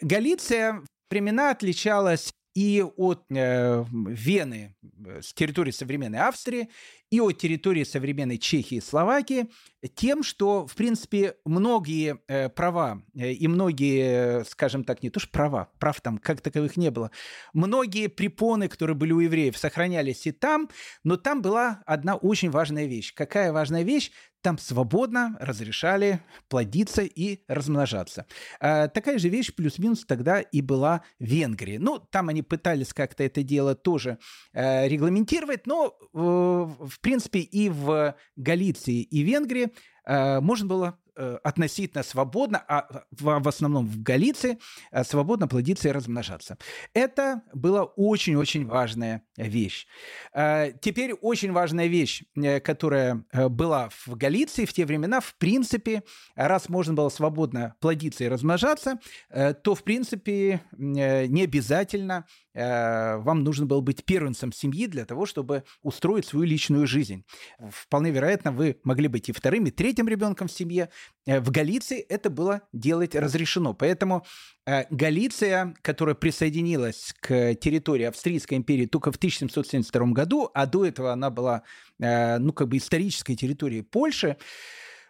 Галиция 0.00 0.82
времена 1.10 1.50
отличалась 1.50 2.32
и 2.58 2.82
от 2.82 3.22
э, 3.30 3.84
Вены 3.88 4.74
э, 5.06 5.20
с 5.22 5.32
территории 5.32 5.70
современной 5.70 6.18
Австрии, 6.18 6.68
и 7.08 7.20
от 7.20 7.38
территории 7.38 7.84
современной 7.84 8.36
Чехии 8.36 8.78
и 8.78 8.80
Словакии 8.80 9.48
тем, 9.94 10.24
что, 10.24 10.66
в 10.66 10.74
принципе, 10.74 11.36
многие 11.44 12.18
э, 12.26 12.48
права 12.48 13.00
э, 13.14 13.30
и 13.30 13.46
многие, 13.46 14.42
скажем 14.44 14.82
так, 14.82 15.04
не 15.04 15.10
то 15.10 15.20
что 15.20 15.30
права, 15.30 15.70
прав 15.78 16.00
там 16.00 16.18
как 16.18 16.40
таковых 16.40 16.76
не 16.76 16.90
было, 16.90 17.12
многие 17.52 18.08
препоны, 18.08 18.66
которые 18.66 18.96
были 18.96 19.12
у 19.12 19.20
евреев, 19.20 19.56
сохранялись 19.56 20.26
и 20.26 20.32
там, 20.32 20.68
но 21.04 21.16
там 21.16 21.42
была 21.42 21.84
одна 21.86 22.16
очень 22.16 22.50
важная 22.50 22.86
вещь. 22.86 23.14
Какая 23.14 23.52
важная 23.52 23.84
вещь? 23.84 24.10
Там 24.48 24.56
свободно 24.56 25.36
разрешали 25.40 26.22
плодиться 26.48 27.02
и 27.02 27.40
размножаться. 27.48 28.24
А, 28.60 28.88
такая 28.88 29.18
же 29.18 29.28
вещь 29.28 29.52
плюс-минус 29.54 30.06
тогда 30.06 30.40
и 30.40 30.62
была 30.62 31.02
в 31.20 31.24
Венгрии. 31.24 31.76
Ну, 31.76 31.98
там 31.98 32.30
они 32.30 32.40
пытались 32.40 32.94
как-то 32.94 33.24
это 33.24 33.42
дело 33.42 33.74
тоже 33.74 34.16
э, 34.54 34.88
регламентировать, 34.88 35.66
но 35.66 35.88
э, 36.00 36.16
в 36.16 36.98
принципе, 37.02 37.40
и 37.40 37.68
в 37.68 38.16
Галиции, 38.36 39.02
и 39.02 39.20
Венгрии 39.20 39.70
э, 40.06 40.40
можно 40.40 40.66
было 40.66 40.98
относительно 41.18 42.02
свободно, 42.02 42.62
а 42.68 43.04
в, 43.10 43.48
основном 43.48 43.86
в 43.86 44.02
Галиции, 44.02 44.58
э, 44.90 45.04
свободно 45.04 45.48
плодиться 45.48 45.88
и 45.88 45.92
размножаться. 45.92 46.58
Это 46.94 47.42
была 47.52 47.84
очень-очень 47.84 48.66
важная 48.66 49.22
вещь. 49.36 49.86
Э, 50.32 50.72
теперь 50.80 51.12
очень 51.14 51.52
важная 51.52 51.86
вещь, 51.86 52.22
которая 52.62 53.24
была 53.32 53.88
в 54.06 54.14
Галиции 54.16 54.64
в 54.64 54.72
те 54.72 54.84
времена, 54.84 55.20
в 55.20 55.34
принципе, 55.36 56.02
раз 56.36 56.68
можно 56.68 56.94
было 56.94 57.08
свободно 57.08 57.74
плодиться 57.80 58.24
и 58.24 58.28
размножаться, 58.28 58.98
то, 59.30 59.74
в 59.74 59.82
принципе, 59.82 60.60
не 60.76 61.42
обязательно 61.42 62.26
вам 62.54 63.44
нужно 63.44 63.66
было 63.66 63.80
быть 63.80 64.04
первенцем 64.04 64.52
семьи 64.52 64.86
для 64.86 65.04
того, 65.04 65.26
чтобы 65.26 65.62
устроить 65.82 66.26
свою 66.26 66.44
личную 66.44 66.88
жизнь. 66.88 67.24
Вполне 67.70 68.10
вероятно, 68.10 68.50
вы 68.50 68.80
могли 68.82 69.06
быть 69.06 69.28
и 69.28 69.32
вторым, 69.32 69.66
и 69.66 69.70
третьим 69.70 70.08
ребенком 70.08 70.48
в 70.48 70.52
семье, 70.52 70.88
Э, 70.88 71.07
в 71.26 71.50
Галиции 71.50 72.00
это 72.00 72.30
было 72.30 72.62
делать 72.72 73.14
разрешено. 73.14 73.74
Поэтому 73.74 74.24
э, 74.66 74.84
Галиция, 74.90 75.74
которая 75.82 76.14
присоединилась 76.14 77.14
к 77.20 77.54
территории 77.56 78.04
Австрийской 78.04 78.56
империи 78.58 78.86
только 78.86 79.12
в 79.12 79.16
1772 79.16 80.06
году, 80.08 80.50
а 80.54 80.66
до 80.66 80.86
этого 80.86 81.12
она 81.12 81.30
была, 81.30 81.62
э, 81.98 82.38
ну, 82.38 82.52
как 82.52 82.68
бы 82.68 82.76
исторической 82.76 83.34
территорией 83.34 83.82
Польши, 83.82 84.36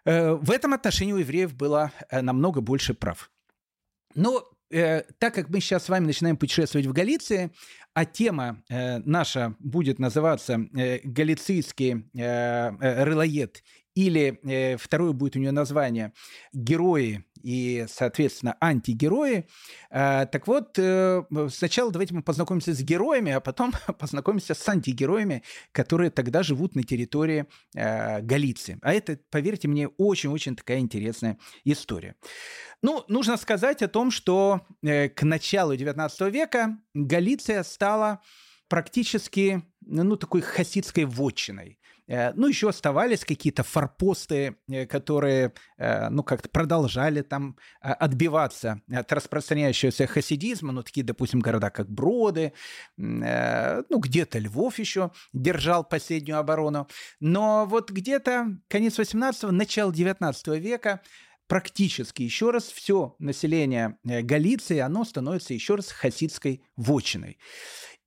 в 0.04 0.50
этом 0.50 0.72
отношении 0.72 1.12
у 1.12 1.18
евреев 1.18 1.54
было 1.54 1.92
намного 2.10 2.62
больше 2.62 2.94
прав. 2.94 3.30
Но 4.14 4.48
э, 4.70 5.02
так 5.18 5.34
как 5.34 5.48
мы 5.48 5.60
сейчас 5.60 5.84
с 5.84 5.88
вами 5.88 6.06
начинаем 6.06 6.36
путешествовать 6.36 6.86
в 6.86 6.92
Галиции, 6.92 7.50
а 7.94 8.04
тема 8.04 8.62
э, 8.68 8.98
наша 8.98 9.54
будет 9.58 9.98
называться 9.98 10.60
э, 10.76 11.00
«Галицийский 11.04 12.08
э, 12.14 12.20
э, 12.22 13.04
рылоед 13.04 13.62
или 13.98 14.38
э, 14.44 14.76
второе 14.76 15.12
будет 15.12 15.34
у 15.34 15.40
нее 15.40 15.50
название 15.50 16.12
«Герои» 16.52 17.24
и, 17.42 17.84
соответственно, 17.88 18.56
антигерои. 18.60 19.48
Э, 19.90 20.26
так 20.30 20.46
вот, 20.46 20.78
э, 20.78 21.24
сначала 21.50 21.90
давайте 21.90 22.14
мы 22.14 22.22
познакомимся 22.22 22.74
с 22.74 22.80
героями, 22.80 23.32
а 23.32 23.40
потом 23.40 23.72
познакомимся 23.98 24.54
с 24.54 24.68
антигероями, 24.68 25.42
которые 25.72 26.10
тогда 26.10 26.44
живут 26.44 26.76
на 26.76 26.84
территории 26.84 27.46
э, 27.74 28.20
Галиции. 28.20 28.78
А 28.82 28.94
это, 28.94 29.18
поверьте 29.30 29.66
мне, 29.66 29.88
очень-очень 29.88 30.54
такая 30.54 30.78
интересная 30.78 31.36
история. 31.64 32.14
Ну, 32.82 33.04
нужно 33.08 33.36
сказать 33.36 33.82
о 33.82 33.88
том, 33.88 34.12
что 34.12 34.60
э, 34.84 35.08
к 35.08 35.24
началу 35.24 35.74
XIX 35.74 36.30
века 36.30 36.78
Галиция 36.94 37.64
стала 37.64 38.20
практически 38.68 39.62
ну, 39.80 40.16
такой 40.16 40.42
хасидской 40.42 41.04
вотчиной. 41.04 41.77
Э, 42.08 42.32
ну, 42.34 42.46
еще 42.46 42.70
оставались 42.70 43.24
какие-то 43.24 43.62
форпосты, 43.62 44.56
э, 44.68 44.86
которые, 44.86 45.52
э, 45.76 46.08
ну, 46.08 46.22
как-то 46.22 46.48
продолжали 46.48 47.20
там 47.20 47.56
отбиваться 47.80 48.80
от 48.90 49.12
распространяющегося 49.12 50.06
хасидизма, 50.06 50.72
ну, 50.72 50.82
такие, 50.82 51.04
допустим, 51.04 51.40
города, 51.40 51.70
как 51.70 51.88
Броды, 51.90 52.52
ну, 52.96 53.98
где-то 53.98 54.38
Львов 54.38 54.78
еще 54.78 55.10
держал 55.32 55.84
последнюю 55.84 56.38
оборону. 56.38 56.88
Но 57.20 57.66
вот 57.66 57.90
где-то 57.90 58.58
конец 58.68 58.98
18-го, 58.98 59.50
начало 59.52 59.92
19 59.92 60.48
века 60.60 61.00
практически 61.46 62.22
еще 62.22 62.50
раз 62.50 62.64
все 62.64 63.16
население 63.18 63.98
Галиции, 64.04 64.78
оно 64.78 65.04
становится 65.04 65.54
еще 65.54 65.76
раз 65.76 65.90
хасидской 65.90 66.62
вотчиной. 66.76 67.38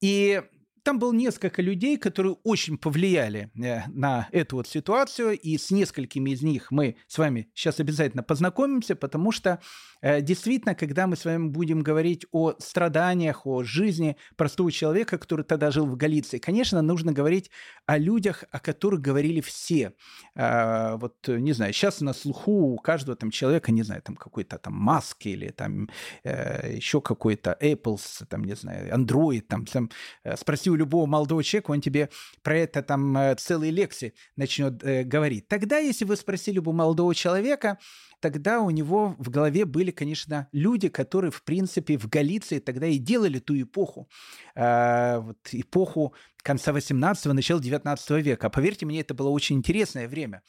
И 0.01 0.41
там 0.83 0.97
было 0.97 1.13
несколько 1.13 1.61
людей, 1.61 1.97
которые 1.97 2.37
очень 2.43 2.77
повлияли 2.77 3.51
э, 3.55 3.87
на 3.89 4.27
эту 4.31 4.57
вот 4.57 4.67
ситуацию, 4.67 5.37
и 5.39 5.57
с 5.57 5.69
несколькими 5.71 6.31
из 6.31 6.41
них 6.41 6.71
мы 6.71 6.95
с 7.07 7.17
вами 7.17 7.49
сейчас 7.53 7.79
обязательно 7.79 8.23
познакомимся, 8.23 8.95
потому 8.95 9.31
что 9.31 9.59
э, 10.01 10.21
действительно, 10.21 10.73
когда 10.73 11.05
мы 11.05 11.15
с 11.15 11.25
вами 11.25 11.49
будем 11.49 11.81
говорить 11.81 12.25
о 12.31 12.53
страданиях, 12.59 13.45
о 13.45 13.63
жизни 13.63 14.17
простого 14.35 14.71
человека, 14.71 15.17
который 15.17 15.45
тогда 15.45 15.69
жил 15.69 15.85
в 15.85 15.95
Галиции, 15.95 16.39
конечно, 16.39 16.81
нужно 16.81 17.13
говорить 17.13 17.51
о 17.85 17.97
людях, 17.97 18.43
о 18.51 18.59
которых 18.59 19.01
говорили 19.01 19.41
все. 19.41 19.93
А, 20.35 20.97
вот, 20.97 21.27
не 21.27 21.53
знаю, 21.53 21.73
сейчас 21.73 22.01
на 22.01 22.13
слуху 22.13 22.73
у 22.73 22.77
каждого 22.77 23.15
там 23.15 23.29
человека, 23.29 23.71
не 23.71 23.83
знаю, 23.83 24.01
там 24.01 24.15
какой-то 24.15 24.57
там 24.57 24.73
Маск 24.73 25.25
или 25.25 25.49
там 25.49 25.89
э, 26.23 26.75
еще 26.75 27.01
какой-то 27.01 27.55
Apple, 27.61 27.99
там, 28.27 28.43
не 28.45 28.55
знаю, 28.55 28.91
Android, 28.95 29.41
там, 29.41 29.65
там 29.65 29.89
спроси 30.35 30.70
у 30.71 30.75
любого 30.75 31.05
молодого 31.05 31.43
человека, 31.43 31.71
он 31.71 31.81
тебе 31.81 32.09
про 32.41 32.57
это 32.57 32.81
там 32.81 33.17
э, 33.17 33.35
целые 33.35 33.71
лекции 33.71 34.13
начнет 34.35 34.83
э, 34.83 35.03
говорить. 35.03 35.47
Тогда, 35.47 35.77
если 35.77 36.05
вы 36.05 36.15
спросили 36.15 36.59
бы 36.59 36.73
молодого 36.73 37.13
человека, 37.13 37.77
тогда 38.19 38.61
у 38.61 38.69
него 38.69 39.15
в 39.17 39.29
голове 39.29 39.65
были, 39.65 39.91
конечно, 39.91 40.47
люди, 40.51 40.87
которые, 40.89 41.31
в 41.31 41.43
принципе, 41.43 41.97
в 41.97 42.07
Галиции 42.07 42.59
тогда 42.59 42.87
и 42.87 42.97
делали 42.97 43.39
ту 43.39 43.59
эпоху, 43.59 44.09
э, 44.55 45.19
вот, 45.19 45.37
эпоху 45.51 46.13
конца 46.41 46.71
18-го, 46.71 47.33
начала 47.33 47.61
19 47.61 48.09
века. 48.23 48.49
Поверьте 48.49 48.85
мне, 48.85 49.01
это 49.01 49.13
было 49.13 49.29
очень 49.29 49.57
интересное 49.57 50.07
время. 50.07 50.41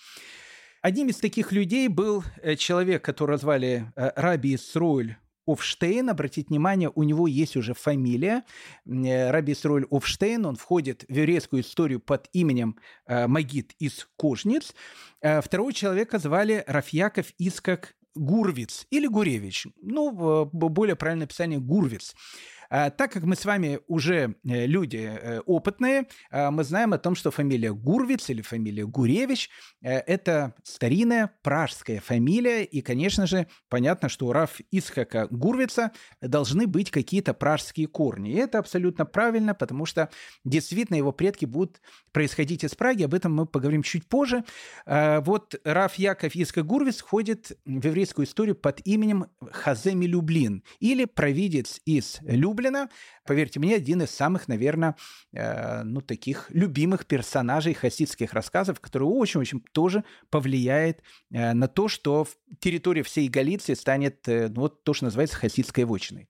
Одним 0.82 1.08
из 1.08 1.18
таких 1.18 1.52
людей 1.52 1.88
был 1.88 2.24
э, 2.42 2.56
человек, 2.56 3.04
которого 3.04 3.38
звали 3.38 3.92
э, 3.96 4.10
Раби 4.16 4.54
Исруэль 4.54 5.16
Офштейн, 5.46 6.10
обратите 6.10 6.48
внимание, 6.48 6.90
у 6.94 7.02
него 7.02 7.26
есть 7.26 7.56
уже 7.56 7.74
фамилия. 7.74 8.44
Э, 8.86 9.30
Раби 9.30 9.52
Исруэль 9.52 9.86
Офштейн, 9.90 10.46
он 10.46 10.56
входит 10.56 11.04
в 11.08 11.12
еврейскую 11.12 11.62
историю 11.62 12.00
под 12.00 12.28
именем 12.32 12.76
Магид 13.08 13.72
из 13.78 14.08
Кожниц. 14.16 14.74
Второго 15.20 15.72
человека 15.72 16.18
звали 16.18 16.64
Рафьяков 16.66 17.26
Искак 17.38 17.94
Гурвиц 18.14 18.86
или 18.90 19.06
Гуревич. 19.06 19.68
Ну, 19.80 20.44
более 20.52 20.96
правильное 20.96 21.26
описание 21.26 21.58
Гурвиц. 21.58 22.14
А, 22.74 22.88
так 22.88 23.12
как 23.12 23.24
мы 23.24 23.36
с 23.36 23.44
вами 23.44 23.80
уже 23.86 24.34
э, 24.44 24.64
люди 24.64 24.96
э, 24.96 25.40
опытные, 25.40 26.06
а, 26.30 26.50
мы 26.50 26.64
знаем 26.64 26.94
о 26.94 26.98
том, 26.98 27.14
что 27.14 27.30
фамилия 27.30 27.74
Гурвиц 27.74 28.30
или 28.30 28.40
фамилия 28.40 28.86
Гуревич 28.86 29.50
э,– 29.82 29.98
это 30.06 30.54
старинная 30.62 31.34
пражская 31.42 32.00
фамилия, 32.00 32.64
и, 32.64 32.80
конечно 32.80 33.26
же, 33.26 33.46
понятно, 33.68 34.08
что 34.08 34.26
у 34.26 34.32
Раф 34.32 34.58
Исхака 34.70 35.28
Гурвица 35.30 35.92
должны 36.22 36.66
быть 36.66 36.90
какие-то 36.90 37.34
пражские 37.34 37.88
корни. 37.88 38.30
И 38.30 38.36
это 38.36 38.58
абсолютно 38.58 39.04
правильно, 39.04 39.54
потому 39.54 39.84
что 39.84 40.08
действительно 40.42 40.96
его 40.96 41.12
предки 41.12 41.44
будут 41.44 41.82
происходить 42.12 42.64
из 42.64 42.74
Праги, 42.74 43.02
об 43.02 43.12
этом 43.12 43.34
мы 43.34 43.44
поговорим 43.44 43.82
чуть 43.82 44.06
позже. 44.06 44.44
А, 44.86 45.20
вот 45.20 45.56
Раф 45.64 45.96
Яков 45.96 46.34
Исхак 46.34 46.64
Гурвиц 46.64 47.00
входит 47.00 47.52
в 47.66 47.84
еврейскую 47.84 48.24
историю 48.24 48.56
под 48.56 48.80
именем 48.86 49.26
Хаземи 49.50 50.06
Люблин 50.06 50.62
или 50.80 51.04
провидец 51.04 51.78
из 51.84 52.18
Люблина, 52.22 52.61
Люблина. 52.62 52.88
Поверьте 53.24 53.60
мне, 53.60 53.74
один 53.74 54.02
из 54.02 54.10
самых, 54.10 54.48
наверное, 54.48 54.96
э, 55.32 55.82
ну, 55.82 56.00
таких 56.00 56.46
любимых 56.50 57.06
персонажей 57.06 57.74
хасидских 57.74 58.32
рассказов, 58.32 58.80
который 58.80 59.04
очень-очень 59.04 59.62
тоже 59.72 60.04
повлияет 60.30 61.02
э, 61.30 61.52
на 61.52 61.68
то, 61.68 61.88
что 61.88 62.26
территория 62.60 63.02
всей 63.02 63.28
Галиции 63.28 63.74
станет, 63.74 64.28
э, 64.28 64.48
ну, 64.48 64.62
вот 64.62 64.84
то, 64.84 64.94
что 64.94 65.06
называется 65.06 65.36
хасидской 65.36 65.84
вотчиной. 65.84 66.28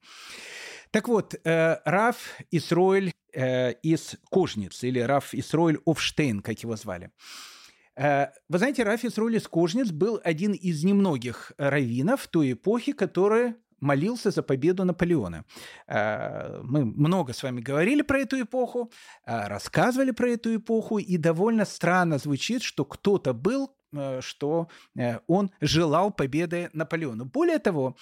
Так 0.90 1.08
вот, 1.08 1.34
э, 1.44 1.76
Раф 1.84 2.38
Исроэль 2.50 3.12
э, 3.32 3.72
из 3.82 4.16
Кожниц, 4.30 4.82
или 4.84 5.00
Раф 5.00 5.34
Исроэль 5.34 5.80
Офштейн, 5.86 6.40
как 6.40 6.58
его 6.62 6.76
звали. 6.76 7.10
Э, 7.96 8.28
вы 8.48 8.58
знаете, 8.58 8.84
Раф 8.84 9.04
Исроэль 9.04 9.36
из 9.36 9.48
Кожниц 9.48 9.90
был 9.90 10.20
один 10.22 10.52
из 10.52 10.84
немногих 10.84 11.52
раввинов 11.58 12.26
той 12.28 12.52
эпохи, 12.52 12.92
которые 12.92 13.56
молился 13.82 14.30
за 14.30 14.42
победу 14.42 14.84
Наполеона. 14.84 15.44
Э, 15.88 16.60
мы 16.62 16.84
много 16.84 17.32
с 17.32 17.42
вами 17.42 17.60
говорили 17.60 18.02
про 18.02 18.20
эту 18.20 18.40
эпоху, 18.40 18.90
э, 19.26 19.48
рассказывали 19.48 20.12
про 20.12 20.30
эту 20.30 20.56
эпоху, 20.56 20.98
и 20.98 21.18
довольно 21.18 21.64
странно 21.64 22.18
звучит, 22.18 22.62
что 22.62 22.84
кто-то 22.84 23.34
был, 23.34 23.74
э, 23.92 24.20
что 24.22 24.68
он 25.26 25.50
желал 25.60 26.12
победы 26.12 26.70
Наполеону. 26.72 27.24
Более 27.24 27.58
того, 27.58 27.96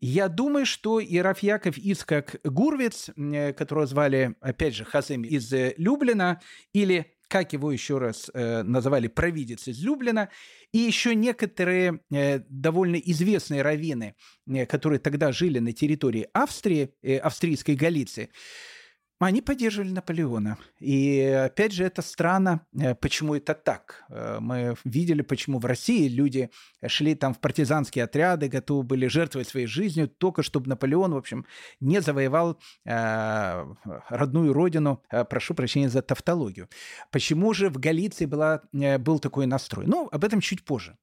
я 0.00 0.28
думаю, 0.28 0.66
что 0.66 1.00
и 1.00 1.18
Рафьяков 1.18 1.78
Искак 1.78 2.36
Гурвиц, 2.44 3.10
которого 3.56 3.86
звали, 3.86 4.34
опять 4.40 4.74
же, 4.74 4.84
Хазем 4.84 5.22
из 5.22 5.52
Люблина, 5.78 6.40
или 6.74 7.14
как 7.32 7.54
его 7.54 7.72
еще 7.72 7.96
раз 7.96 8.30
э, 8.34 8.62
называли, 8.62 9.08
провидец 9.08 9.66
из 9.66 9.82
Люблина, 9.82 10.28
и 10.70 10.78
еще 10.78 11.14
некоторые 11.14 12.00
э, 12.10 12.40
довольно 12.50 12.96
известные 12.96 13.62
раввины, 13.62 14.16
э, 14.46 14.66
которые 14.66 14.98
тогда 14.98 15.32
жили 15.32 15.58
на 15.58 15.72
территории 15.72 16.28
Австрии, 16.34 16.92
э, 17.00 17.16
австрийской 17.16 17.74
Галиции, 17.74 18.28
они 19.26 19.42
поддерживали 19.42 19.90
Наполеона. 19.90 20.58
И 20.80 21.20
опять 21.20 21.72
же, 21.72 21.84
это 21.84 22.02
странно, 22.02 22.66
э, 22.78 22.94
почему 22.94 23.34
это 23.34 23.54
так. 23.54 24.04
Э, 24.08 24.38
мы 24.40 24.74
видели, 24.84 25.22
почему 25.22 25.58
в 25.58 25.66
России 25.66 26.08
люди 26.08 26.50
шли 26.86 27.14
там 27.14 27.34
в 27.34 27.38
партизанские 27.38 28.04
отряды, 28.04 28.48
готовы 28.48 28.82
были 28.82 29.06
жертвовать 29.06 29.48
своей 29.48 29.66
жизнью, 29.66 30.08
только 30.08 30.42
чтобы 30.42 30.68
Наполеон, 30.68 31.14
в 31.14 31.16
общем, 31.16 31.46
не 31.80 32.00
завоевал 32.00 32.58
э, 32.84 33.64
родную 34.08 34.52
родину. 34.52 35.02
Прошу 35.30 35.54
прощения 35.54 35.88
за 35.88 36.02
тавтологию. 36.02 36.68
Почему 37.10 37.54
же 37.54 37.68
в 37.68 37.78
Галиции 37.78 38.26
была, 38.26 38.62
был 38.72 39.18
такой 39.18 39.46
настрой? 39.46 39.86
Ну, 39.86 40.08
об 40.10 40.24
этом 40.24 40.40
чуть 40.40 40.64
позже. 40.64 40.96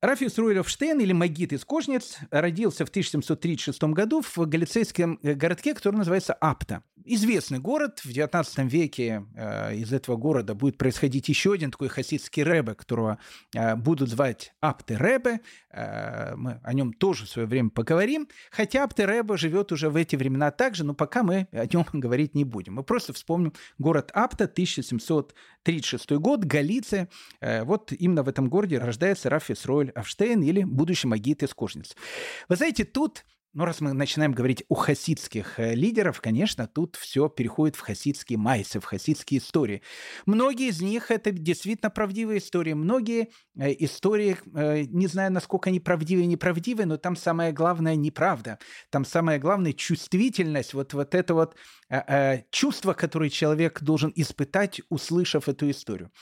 Рафис 0.00 0.38
Руйлевштейн, 0.38 1.00
или 1.00 1.12
Магит 1.12 1.52
из 1.52 1.64
Кожниц, 1.64 2.18
родился 2.30 2.86
в 2.86 2.88
1736 2.88 3.82
году 3.82 4.22
в 4.22 4.38
галицейском 4.46 5.18
э, 5.24 5.34
городке, 5.34 5.74
который 5.74 5.96
называется 5.96 6.34
Апта. 6.34 6.84
Известный 7.10 7.58
город. 7.58 8.00
В 8.04 8.12
19 8.12 8.70
веке 8.70 9.24
э, 9.34 9.76
из 9.76 9.94
этого 9.94 10.16
города 10.16 10.54
будет 10.54 10.76
происходить 10.76 11.28
еще 11.28 11.54
один 11.54 11.70
такой 11.70 11.88
хасидский 11.88 12.42
рэбе, 12.42 12.74
которого 12.74 13.18
э, 13.54 13.76
будут 13.76 14.10
звать 14.10 14.52
Апты 14.60 14.96
Рэбе. 14.96 15.40
Э, 15.70 16.34
мы 16.36 16.60
о 16.62 16.72
нем 16.74 16.92
тоже 16.92 17.24
в 17.24 17.30
свое 17.30 17.48
время 17.48 17.70
поговорим. 17.70 18.28
Хотя 18.50 18.84
Апты 18.84 19.06
Рэбе 19.06 19.38
живет 19.38 19.72
уже 19.72 19.88
в 19.88 19.96
эти 19.96 20.16
времена 20.16 20.50
также, 20.50 20.84
но 20.84 20.92
пока 20.92 21.22
мы 21.22 21.48
о 21.50 21.64
нем 21.64 21.86
говорить 21.94 22.34
не 22.34 22.44
будем. 22.44 22.74
Мы 22.74 22.82
просто 22.82 23.14
вспомним 23.14 23.54
город 23.78 24.10
Апта, 24.12 24.44
1736 24.44 26.12
год, 26.12 26.44
Галиция. 26.44 27.08
Э, 27.40 27.64
вот 27.64 27.90
именно 27.90 28.22
в 28.22 28.28
этом 28.28 28.50
городе 28.50 28.78
рождается 28.78 29.30
Рафис 29.30 29.64
Ройль 29.64 29.87
Рудольф 29.88 29.96
Авштейн 29.96 30.42
или 30.42 30.64
будущий 30.64 31.06
магит 31.06 31.42
из 31.42 31.54
Кожниц. 31.54 31.96
Вы 32.48 32.56
знаете, 32.56 32.84
тут 32.84 33.24
ну, 33.54 33.64
раз 33.64 33.80
мы 33.80 33.94
начинаем 33.94 34.32
говорить 34.32 34.62
о 34.68 34.74
хасидских 34.74 35.58
э, 35.58 35.74
лидеров, 35.74 36.20
конечно, 36.20 36.68
тут 36.68 36.96
все 36.96 37.30
переходит 37.30 37.76
в 37.76 37.80
хасидские 37.80 38.38
майсы, 38.38 38.78
в 38.78 38.84
хасидские 38.84 39.40
истории. 39.40 39.82
Многие 40.26 40.68
из 40.68 40.82
них 40.82 41.10
это 41.10 41.32
действительно 41.32 41.88
правдивые 41.88 42.38
истории. 42.38 42.74
Многие 42.74 43.30
э, 43.58 43.74
истории, 43.78 44.36
э, 44.54 44.82
не 44.82 45.06
знаю, 45.06 45.32
насколько 45.32 45.70
они 45.70 45.80
правдивые 45.80 46.24
или 46.24 46.32
неправдивые, 46.32 46.84
но 46.86 46.98
там 46.98 47.16
самое 47.16 47.50
главное 47.50 47.96
неправда. 47.96 48.58
Там 48.90 49.06
самое 49.06 49.38
главное 49.38 49.72
чувствительность, 49.72 50.74
вот, 50.74 50.92
вот 50.92 51.14
это 51.14 51.34
вот 51.34 51.56
чувство, 52.50 52.92
которое 52.92 53.30
человек 53.30 53.82
должен 53.82 54.12
испытать, 54.14 54.82
услышав 54.90 55.48
эту 55.48 55.70
историю. 55.70 56.12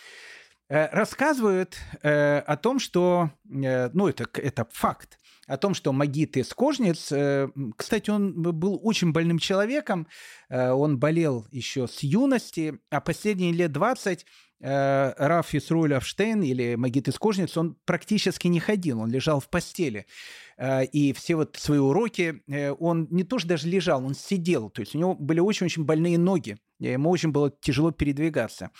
Э, 0.69 0.89
рассказывают 0.91 1.77
э, 2.03 2.39
о 2.39 2.57
том, 2.57 2.81
что, 2.81 3.31
э, 3.49 3.89
ну, 3.93 4.09
это, 4.09 4.27
это 4.35 4.67
факт, 4.73 5.19
о 5.47 5.57
том, 5.59 5.75
что 5.75 5.93
Магит 5.93 6.37
из 6.37 6.53
э, 7.13 7.49
кстати, 7.77 8.11
он 8.11 8.43
был 8.43 8.81
очень 8.83 9.13
больным 9.13 9.39
человеком, 9.39 10.09
э, 10.49 10.71
он 10.71 10.99
болел 10.99 11.47
еще 11.53 11.87
с 11.87 12.01
юности, 12.01 12.81
а 12.91 13.01
последние 13.01 13.53
лет 13.53 13.71
20 13.71 14.27
э, 14.61 15.13
Раф 15.17 15.55
Исруэль 15.55 15.95
Авштейн 15.95 16.43
или 16.43 16.75
Магит 16.75 17.07
из 17.07 17.17
он 17.57 17.77
практически 17.85 18.49
не 18.49 18.59
ходил, 18.59 19.01
он 19.01 19.11
лежал 19.11 19.39
в 19.39 19.49
постели. 19.49 20.07
Э, 20.57 20.85
и 20.85 21.13
все 21.13 21.37
вот 21.37 21.55
свои 21.61 21.79
уроки, 21.79 22.43
э, 22.49 22.73
он 22.73 23.07
не 23.11 23.23
то 23.23 23.39
что 23.39 23.47
даже 23.47 23.69
лежал, 23.69 24.05
он 24.05 24.17
сидел, 24.17 24.71
то 24.71 24.81
есть 24.81 24.97
у 24.97 24.99
него 24.99 25.15
были 25.15 25.39
очень-очень 25.39 25.85
больные 25.85 26.19
ноги, 26.19 26.59
ему 26.81 27.11
очень 27.11 27.31
было 27.31 27.53
тяжело 27.53 27.93
передвигаться. 27.93 28.73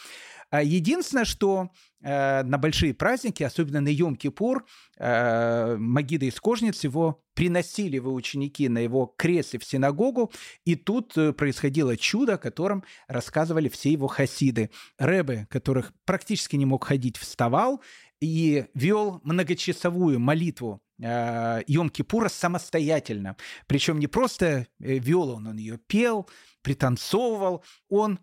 А 0.57 0.63
единственное, 0.63 1.27
что 1.27 1.71
э, 2.01 2.43
на 2.43 2.57
большие 2.57 2.95
праздники, 2.95 3.43
особенно 3.43 3.83
на 3.83 3.91
Йом-Кипур, 3.91 4.63
э, 4.97 5.77
Магида 5.77 6.25
из 6.25 6.41
Кожниц 6.41 6.83
его 6.83 7.23
приносили 7.35 7.97
его 7.97 8.15
ученики 8.15 8.67
на 8.71 8.79
его 8.79 9.13
кресле 9.19 9.59
в 9.59 9.65
синагогу, 9.67 10.33
и 10.65 10.75
тут 10.75 11.15
э, 11.19 11.35
происходило 11.35 11.95
чудо, 11.99 12.35
о 12.35 12.39
котором 12.39 12.85
рассказывали 13.07 13.69
все 13.69 13.93
его 13.93 14.07
хасиды. 14.07 14.71
Рэбе, 14.97 15.47
которых 15.51 15.93
практически 16.07 16.57
не 16.57 16.65
мог 16.65 16.85
ходить, 16.85 17.19
вставал 17.19 17.83
и 18.23 18.65
вел 18.73 19.21
многочасовую 19.25 20.19
молитву 20.19 20.81
Йом-Кипура 20.99 22.31
самостоятельно. 22.31 23.37
Причем 23.67 23.99
не 23.99 24.07
просто 24.07 24.69
вел 24.79 25.29
он, 25.29 25.49
он 25.49 25.59
ее 25.59 25.77
пел, 25.77 26.27
пританцовывал, 26.63 27.63
он 27.91 28.19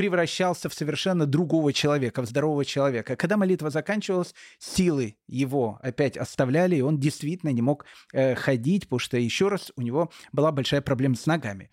превращался 0.00 0.70
в 0.70 0.72
совершенно 0.72 1.26
другого 1.26 1.74
человека, 1.74 2.22
в 2.22 2.26
здорового 2.26 2.64
человека. 2.64 3.16
Когда 3.16 3.36
молитва 3.36 3.68
заканчивалась, 3.68 4.34
силы 4.58 5.16
его 5.26 5.78
опять 5.82 6.16
оставляли, 6.16 6.76
и 6.76 6.80
он 6.80 6.98
действительно 6.98 7.50
не 7.50 7.60
мог 7.60 7.84
э, 8.14 8.34
ходить, 8.34 8.84
потому 8.84 8.98
что, 8.98 9.18
еще 9.18 9.48
раз, 9.48 9.70
у 9.76 9.82
него 9.82 10.10
была 10.32 10.52
большая 10.52 10.80
проблема 10.80 11.16
с 11.16 11.26
ногами. 11.26 11.70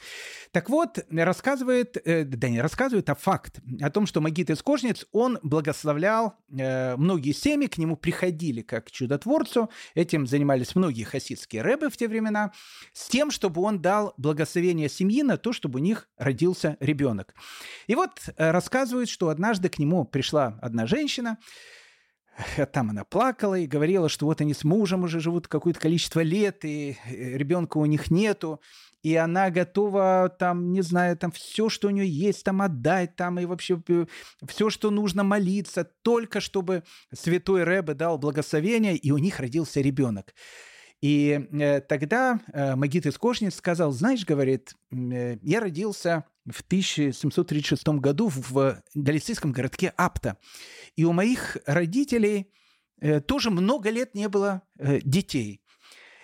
Так 0.51 0.69
вот, 0.69 0.99
рассказывает, 1.09 1.95
э, 2.03 2.25
да 2.25 2.49
не 2.49 2.59
рассказывает, 2.59 3.09
а 3.09 3.15
факт 3.15 3.61
о 3.79 3.89
том, 3.89 4.05
что 4.05 4.19
Магит 4.19 4.49
из 4.49 4.61
Кожниц, 4.61 5.05
он 5.13 5.39
благословлял 5.41 6.33
э, 6.49 6.97
многие 6.97 7.31
семьи, 7.31 7.67
к 7.67 7.77
нему 7.77 7.95
приходили 7.95 8.61
как 8.61 8.87
к 8.87 8.91
чудотворцу, 8.91 9.69
этим 9.95 10.27
занимались 10.27 10.75
многие 10.75 11.05
хасидские 11.05 11.61
рэбы 11.61 11.89
в 11.89 11.95
те 11.95 12.09
времена, 12.09 12.51
с 12.91 13.07
тем, 13.07 13.31
чтобы 13.31 13.61
он 13.61 13.81
дал 13.81 14.13
благословение 14.17 14.89
семьи 14.89 15.23
на 15.23 15.37
то, 15.37 15.53
чтобы 15.53 15.79
у 15.79 15.81
них 15.81 16.09
родился 16.17 16.75
ребенок. 16.81 17.33
И 17.87 17.95
вот 17.95 18.16
э, 18.35 18.51
рассказывают, 18.51 19.09
что 19.09 19.29
однажды 19.29 19.69
к 19.69 19.79
нему 19.79 20.05
пришла 20.05 20.59
одна 20.61 20.85
женщина, 20.85 21.37
там 22.73 22.89
она 22.91 23.03
плакала 23.03 23.55
и 23.55 23.67
говорила, 23.67 24.09
что 24.09 24.25
вот 24.25 24.41
они 24.41 24.53
с 24.53 24.63
мужем 24.63 25.03
уже 25.03 25.19
живут 25.19 25.47
какое-то 25.47 25.79
количество 25.79 26.21
лет, 26.21 26.63
и 26.65 26.97
э, 27.05 27.37
ребенка 27.37 27.77
у 27.77 27.85
них 27.85 28.11
нету, 28.11 28.61
и 29.03 29.15
она 29.15 29.49
готова 29.49 30.35
там, 30.37 30.71
не 30.71 30.81
знаю, 30.81 31.17
там 31.17 31.31
все, 31.31 31.69
что 31.69 31.87
у 31.87 31.91
нее 31.91 32.07
есть, 32.07 32.43
там 32.43 32.61
отдать, 32.61 33.15
там 33.15 33.39
и 33.39 33.45
вообще 33.45 33.81
э, 33.87 34.05
все, 34.47 34.69
что 34.69 34.91
нужно 34.91 35.23
молиться, 35.23 35.89
только 36.01 36.39
чтобы 36.41 36.83
святой 37.13 37.63
Рэбе 37.63 37.93
дал 37.93 38.17
благословение, 38.17 38.95
и 38.95 39.11
у 39.11 39.17
них 39.17 39.39
родился 39.39 39.81
ребенок. 39.81 40.33
И 41.01 41.47
э, 41.51 41.81
тогда 41.81 42.39
э, 42.51 42.75
Магит 42.75 43.05
из 43.05 43.17
Кошниц 43.17 43.55
сказал, 43.55 43.91
знаешь, 43.91 44.25
говорит, 44.25 44.73
э, 44.91 45.37
я 45.41 45.59
родился 45.59 46.25
в 46.49 46.61
1736 46.61 47.87
году 47.99 48.29
в 48.29 48.81
галицийском 48.93 49.51
городке 49.51 49.93
Апта. 49.97 50.37
И 50.95 51.03
у 51.03 51.11
моих 51.11 51.57
родителей 51.65 52.51
э, 52.99 53.19
тоже 53.21 53.51
много 53.51 53.89
лет 53.89 54.15
не 54.15 54.29
было 54.29 54.61
э, 54.77 54.99
детей. 55.01 55.61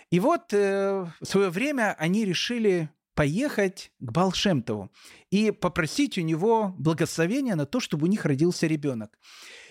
И 0.10 0.20
вот 0.20 0.54
э, 0.54 1.06
в 1.20 1.26
свое 1.26 1.50
время 1.50 1.96
они 1.98 2.26
решили 2.26 2.90
поехать 3.16 3.92
к 4.00 4.12
Балшемтову 4.12 4.92
и 5.30 5.52
попросить 5.52 6.18
у 6.18 6.22
него 6.22 6.74
благословения 6.78 7.56
на 7.56 7.66
то, 7.66 7.80
чтобы 7.80 8.08
у 8.08 8.10
них 8.10 8.26
родился 8.26 8.68
ребенок. 8.68 9.18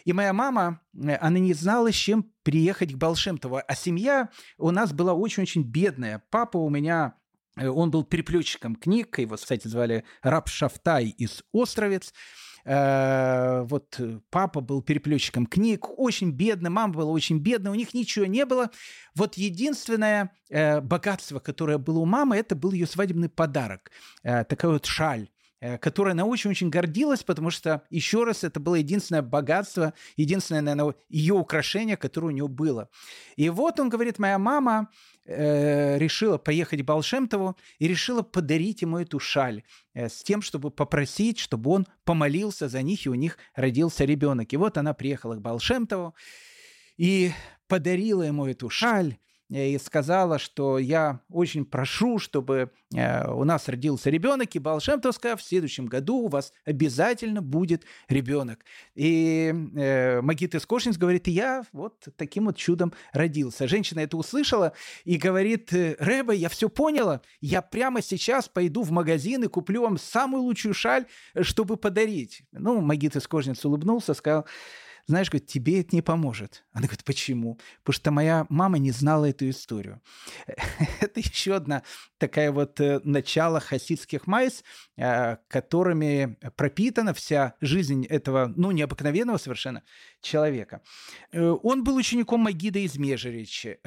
И 0.05 0.13
моя 0.13 0.33
мама, 0.33 0.81
она 0.95 1.39
не 1.39 1.55
знала, 1.55 1.93
с 1.93 1.95
чем 1.95 2.33
приехать 2.43 2.93
к 2.93 2.97
Балшемтову. 2.97 3.61
А 3.67 3.75
семья 3.75 4.31
у 4.59 4.71
нас 4.71 4.93
была 4.93 5.15
очень-очень 5.15 5.63
бедная. 5.63 6.23
Папа 6.31 6.59
у 6.59 6.69
меня 6.69 7.15
он 7.57 7.91
был 7.91 8.05
переплетчиком 8.05 8.77
книг, 8.77 9.19
его, 9.19 9.37
кстати, 9.37 9.69
звали 9.69 10.05
Раб 10.23 10.49
Шафтай 10.49 11.09
из 11.09 11.43
Островец. 11.53 12.13
Э, 12.65 13.63
вот 13.63 14.01
папа 14.31 14.61
был 14.61 14.83
переплетчиком 14.83 15.47
книг, 15.47 15.99
очень 15.99 16.31
бедный, 16.31 16.71
мама 16.71 16.95
была 16.95 17.11
очень 17.11 17.39
бедная, 17.39 17.73
у 17.73 17.77
них 17.77 17.93
ничего 17.93 18.27
не 18.27 18.47
было. 18.47 18.71
Вот 19.17 19.35
единственное 19.35 20.33
э, 20.49 20.81
богатство, 20.81 21.41
которое 21.41 21.79
было 21.79 21.99
у 21.99 22.05
мамы, 22.05 22.37
это 22.37 22.55
был 22.55 22.73
ее 22.73 22.87
свадебный 22.87 23.29
подарок, 23.29 23.91
такая 24.23 24.71
вот 24.71 24.87
шаль 24.87 25.32
которой 25.81 26.11
она 26.11 26.25
очень-очень 26.25 26.71
гордилась, 26.71 27.23
потому 27.23 27.51
что, 27.51 27.83
еще 27.91 28.25
раз, 28.25 28.43
это 28.45 28.59
было 28.59 28.77
единственное 28.77 29.23
богатство, 29.23 29.95
единственное, 30.17 30.61
наверное, 30.61 30.95
ее 31.09 31.35
украшение, 31.35 31.97
которое 31.97 32.29
у 32.29 32.31
нее 32.31 32.49
было. 32.49 32.89
И 33.37 33.49
вот 33.49 33.79
он 33.79 33.89
говорит, 33.89 34.19
моя 34.19 34.39
мама 34.39 34.89
э, 35.25 35.99
решила 35.99 36.39
поехать 36.39 36.81
к 36.81 36.85
Балшемтову 36.85 37.57
и 37.79 37.87
решила 37.87 38.23
подарить 38.23 38.83
ему 38.83 38.99
эту 38.99 39.19
шаль 39.19 39.63
э, 39.95 40.09
с 40.09 40.23
тем, 40.23 40.43
чтобы 40.43 40.71
попросить, 40.71 41.39
чтобы 41.39 41.71
он 41.71 41.87
помолился 42.05 42.69
за 42.69 42.83
них, 42.83 43.07
и 43.07 43.09
у 43.09 43.15
них 43.15 43.39
родился 43.55 44.05
ребенок. 44.05 44.53
И 44.53 44.57
вот 44.57 44.79
она 44.79 44.95
приехала 44.95 45.37
к 45.37 45.41
Балшемтову 45.41 46.15
и 46.97 47.33
подарила 47.69 48.23
ему 48.23 48.47
эту 48.47 48.69
шаль, 48.69 49.17
Э, 49.17 49.32
и 49.53 49.79
сказала, 49.79 50.39
что 50.39 50.79
я 50.79 51.21
очень 51.29 51.65
прошу, 51.65 52.19
чтобы 52.19 52.71
э, 52.95 53.31
у 53.31 53.45
нас 53.45 53.69
родился 53.69 54.09
ребенок, 54.09 54.57
и 54.57 54.59
Балшемтов 54.59 55.15
сказал, 55.15 55.37
в 55.37 55.43
следующем 55.43 55.87
году 55.87 56.17
у 56.17 56.29
вас 56.29 56.53
обязательно 56.65 57.43
будет 57.43 57.85
ребенок. 58.09 58.65
И 58.95 59.53
э, 59.77 60.23
Магита 60.23 60.59
Скошниц 60.59 60.97
говорит, 60.97 61.29
я 61.29 61.65
вот 61.73 62.09
таким 62.17 62.47
вот 62.47 62.57
чудом 62.57 62.95
родился. 63.13 63.69
Женщина 63.69 64.01
это 64.01 64.17
услышала 64.17 64.73
и 65.05 65.17
говорит, 65.19 65.71
Рэба, 65.73 66.33
я 66.33 66.49
все 66.49 66.71
поняла, 66.71 67.21
я 67.41 67.61
прямо 67.61 68.01
сейчас 68.01 68.49
пойду 68.49 68.83
в 68.83 68.91
магазин 68.91 69.45
и 69.45 69.49
куплю 69.49 69.83
вам 69.83 69.99
самую 69.99 70.45
лучшую 70.45 70.73
шаль, 70.73 71.05
чтобы 71.43 71.77
подарить. 71.77 72.43
Ну, 72.53 72.81
Магита 72.81 73.21
Скошниц 73.21 73.65
улыбнулся, 73.65 74.15
сказал, 74.15 74.47
знаешь, 75.07 75.31
говорит, 75.31 75.49
тебе 75.49 75.81
это 75.81 75.95
не 75.95 76.03
поможет. 76.03 76.65
Она 76.73 76.87
говорит, 76.87 77.05
почему? 77.05 77.59
Потому 77.83 77.95
что 77.95 78.11
моя 78.11 78.47
мама 78.49 78.79
не 78.79 78.93
знала 78.93 79.29
эту 79.29 79.49
историю. 79.51 80.01
это 81.01 81.21
еще 81.21 81.55
одна 81.55 81.83
такая 82.19 82.53
вот 82.53 82.81
э, 82.81 83.01
начало 83.05 83.61
хасидских 83.61 84.27
майс, 84.27 84.63
э, 84.97 85.37
которыми 85.49 86.39
пропитана 86.57 87.15
вся 87.15 87.55
жизнь 87.61 88.07
этого, 88.07 88.53
ну, 88.57 88.71
необыкновенного 88.71 89.39
совершенно 89.39 89.83
человека. 90.21 90.83
Э, 91.33 91.51
он 91.63 91.83
был 91.83 91.97
учеником 91.97 92.41
Магида 92.41 92.79
из 92.79 92.97
Межеричи, 92.97 93.79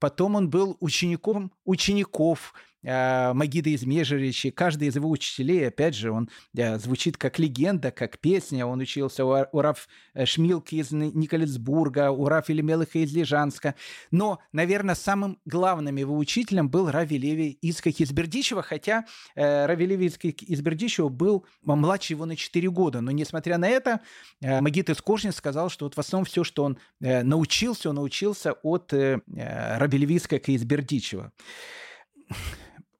потом 0.00 0.34
он 0.34 0.50
был 0.50 0.76
учеником 0.80 1.52
учеников 1.64 2.54
а, 2.54 2.58
Магида 2.86 3.70
из 3.70 3.84
Межеричи, 3.84 4.50
каждый 4.50 4.88
из 4.88 4.94
его 4.94 5.10
учителей, 5.10 5.66
опять 5.66 5.96
же, 5.96 6.12
он 6.12 6.28
а, 6.56 6.78
звучит 6.78 7.16
как 7.16 7.38
легенда, 7.38 7.90
как 7.90 8.18
песня. 8.18 8.64
Он 8.64 8.80
учился 8.80 9.24
у, 9.24 9.60
Раф 9.60 9.88
э, 10.14 10.24
Шмилки 10.24 10.76
из 10.76 10.92
Николецбурга, 10.92 12.12
у 12.12 12.28
Раф 12.28 12.48
Елемелыха 12.48 13.00
из 13.00 13.12
Лежанска. 13.12 13.74
Но, 14.10 14.38
наверное, 14.52 14.94
самым 14.94 15.38
главным 15.44 15.96
его 15.96 16.16
учителем 16.16 16.68
был 16.68 16.90
Рави 16.90 17.18
Леви 17.18 17.58
из 17.60 18.12
Бердичева, 18.12 18.62
хотя 18.62 19.04
э, 19.34 19.66
Рави 19.66 19.86
Леви 19.86 20.06
из 20.06 20.60
Бердичева 20.60 21.08
был 21.08 21.44
младше 21.62 22.12
его 22.12 22.24
на 22.24 22.36
4 22.36 22.70
года. 22.70 23.00
Но, 23.00 23.10
несмотря 23.10 23.58
на 23.58 23.68
это, 23.68 24.00
э, 24.40 24.60
Магид 24.60 24.90
из 24.90 25.00
Кожни 25.02 25.30
сказал, 25.30 25.70
что 25.70 25.86
вот 25.86 25.96
в 25.96 25.98
основном 25.98 26.24
все, 26.24 26.44
что 26.44 26.62
он 26.62 26.78
э, 27.00 27.22
научился, 27.22 27.90
он 27.90 27.96
научился 27.96 28.52
от 28.52 28.92
э, 28.92 29.20
э 29.34 29.78
Раби 29.78 29.98
Леви 29.98 30.16
из 30.16 30.64
Бердичева 30.64 31.32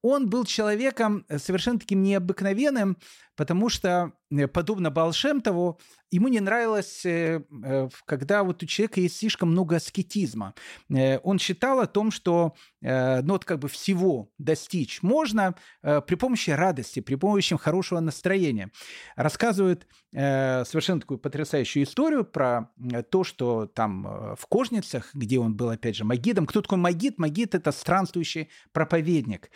он 0.06 0.28
был 0.28 0.44
человеком 0.44 1.24
э, 1.28 1.38
совершенно 1.38 1.78
таким 1.78 2.02
необыкновенным, 2.02 2.96
потому 3.34 3.68
что, 3.68 4.12
э, 4.30 4.46
подобно 4.46 4.90
Балшемтову, 4.90 5.80
ему 6.10 6.28
не 6.28 6.40
нравилось, 6.40 7.04
э, 7.04 7.40
когда 8.04 8.44
вот 8.44 8.62
у 8.62 8.66
человека 8.66 9.00
есть 9.00 9.18
слишком 9.18 9.50
много 9.50 9.76
аскетизма. 9.76 10.54
Он 11.22 11.38
считал 11.38 11.80
о 11.80 11.86
том, 11.86 12.10
что 12.10 12.54
ну, 12.80 13.32
вот 13.32 13.44
как 13.44 13.58
бы 13.58 13.68
всего 13.68 14.30
достичь 14.38 15.02
можно 15.02 15.56
при 15.82 16.14
помощи 16.14 16.50
радости, 16.50 17.00
при 17.00 17.16
помощи 17.16 17.56
хорошего 17.56 17.98
настроения. 17.98 18.70
Рассказывает 19.16 19.88
совершенно 20.12 21.00
такую 21.00 21.18
потрясающую 21.18 21.82
историю 21.82 22.24
про 22.24 22.70
то, 23.10 23.24
что 23.24 23.66
там 23.66 24.36
в 24.38 24.46
Кожницах, 24.48 25.10
где 25.14 25.40
он 25.40 25.56
был, 25.56 25.70
опять 25.70 25.96
же, 25.96 26.04
магидом. 26.04 26.46
Кто 26.46 26.62
такой 26.62 26.78
магид? 26.78 27.18
Магид– 27.18 27.54
это 27.56 27.72
странствующий 27.72 28.48
проповедник 28.72 29.50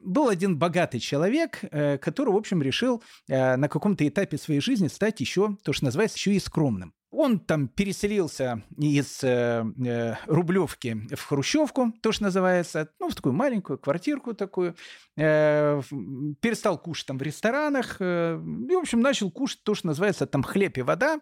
был 0.00 0.28
один 0.28 0.58
богатый 0.58 1.00
человек, 1.00 1.60
э, 1.62 1.98
который, 1.98 2.30
в 2.30 2.36
общем, 2.36 2.62
решил 2.62 3.02
э, 3.28 3.56
на 3.56 3.68
каком-то 3.68 4.06
этапе 4.06 4.38
своей 4.38 4.60
жизни 4.60 4.88
стать 4.88 5.20
еще, 5.20 5.56
то, 5.62 5.72
что 5.72 5.86
называется, 5.86 6.16
еще 6.16 6.34
и 6.34 6.38
скромным. 6.38 6.94
Он 7.10 7.40
там 7.40 7.68
переселился 7.68 8.62
из 8.76 9.24
э, 9.24 9.64
э, 9.82 10.14
Рублевки 10.26 11.08
в 11.14 11.24
Хрущевку, 11.24 11.92
то, 12.02 12.12
что 12.12 12.24
называется, 12.24 12.90
ну, 13.00 13.08
в 13.08 13.14
такую 13.14 13.32
маленькую 13.32 13.78
квартирку 13.78 14.34
такую. 14.34 14.76
Э, 15.16 15.80
перестал 16.40 16.78
кушать 16.78 17.06
там 17.06 17.16
в 17.16 17.22
ресторанах. 17.22 17.96
Э, 18.00 18.38
и, 18.38 18.74
в 18.74 18.78
общем, 18.78 19.00
начал 19.00 19.30
кушать 19.30 19.62
то, 19.62 19.74
что 19.74 19.86
называется 19.86 20.26
там 20.26 20.42
хлеб 20.42 20.76
и 20.76 20.82
вода. 20.82 21.20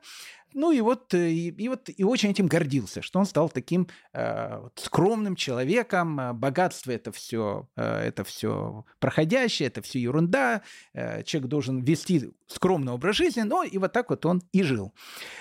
Ну 0.54 0.72
и 0.72 0.80
вот, 0.80 1.12
э, 1.14 1.30
и, 1.30 1.48
и 1.50 1.68
вот 1.68 1.90
и 1.94 2.04
очень 2.04 2.30
этим 2.30 2.46
гордился, 2.46 3.02
что 3.02 3.18
он 3.18 3.26
стал 3.26 3.48
таким 3.48 3.88
э, 4.12 4.58
вот, 4.58 4.72
скромным 4.76 5.36
человеком. 5.36 6.18
Э, 6.18 6.32
богатство 6.32 6.92
это 6.92 7.12
все, 7.12 7.68
э, 7.76 8.06
это 8.06 8.24
все 8.24 8.84
проходящее, 8.98 9.68
это 9.68 9.82
все 9.82 10.00
ерунда. 10.00 10.62
Э, 10.94 11.22
человек 11.24 11.50
должен 11.50 11.82
вести 11.82 12.30
скромный 12.46 12.92
образ 12.92 13.16
жизни, 13.16 13.42
но 13.42 13.64
и 13.64 13.76
вот 13.78 13.92
так 13.92 14.10
вот 14.10 14.24
он 14.24 14.42
и 14.52 14.62
жил. 14.62 14.92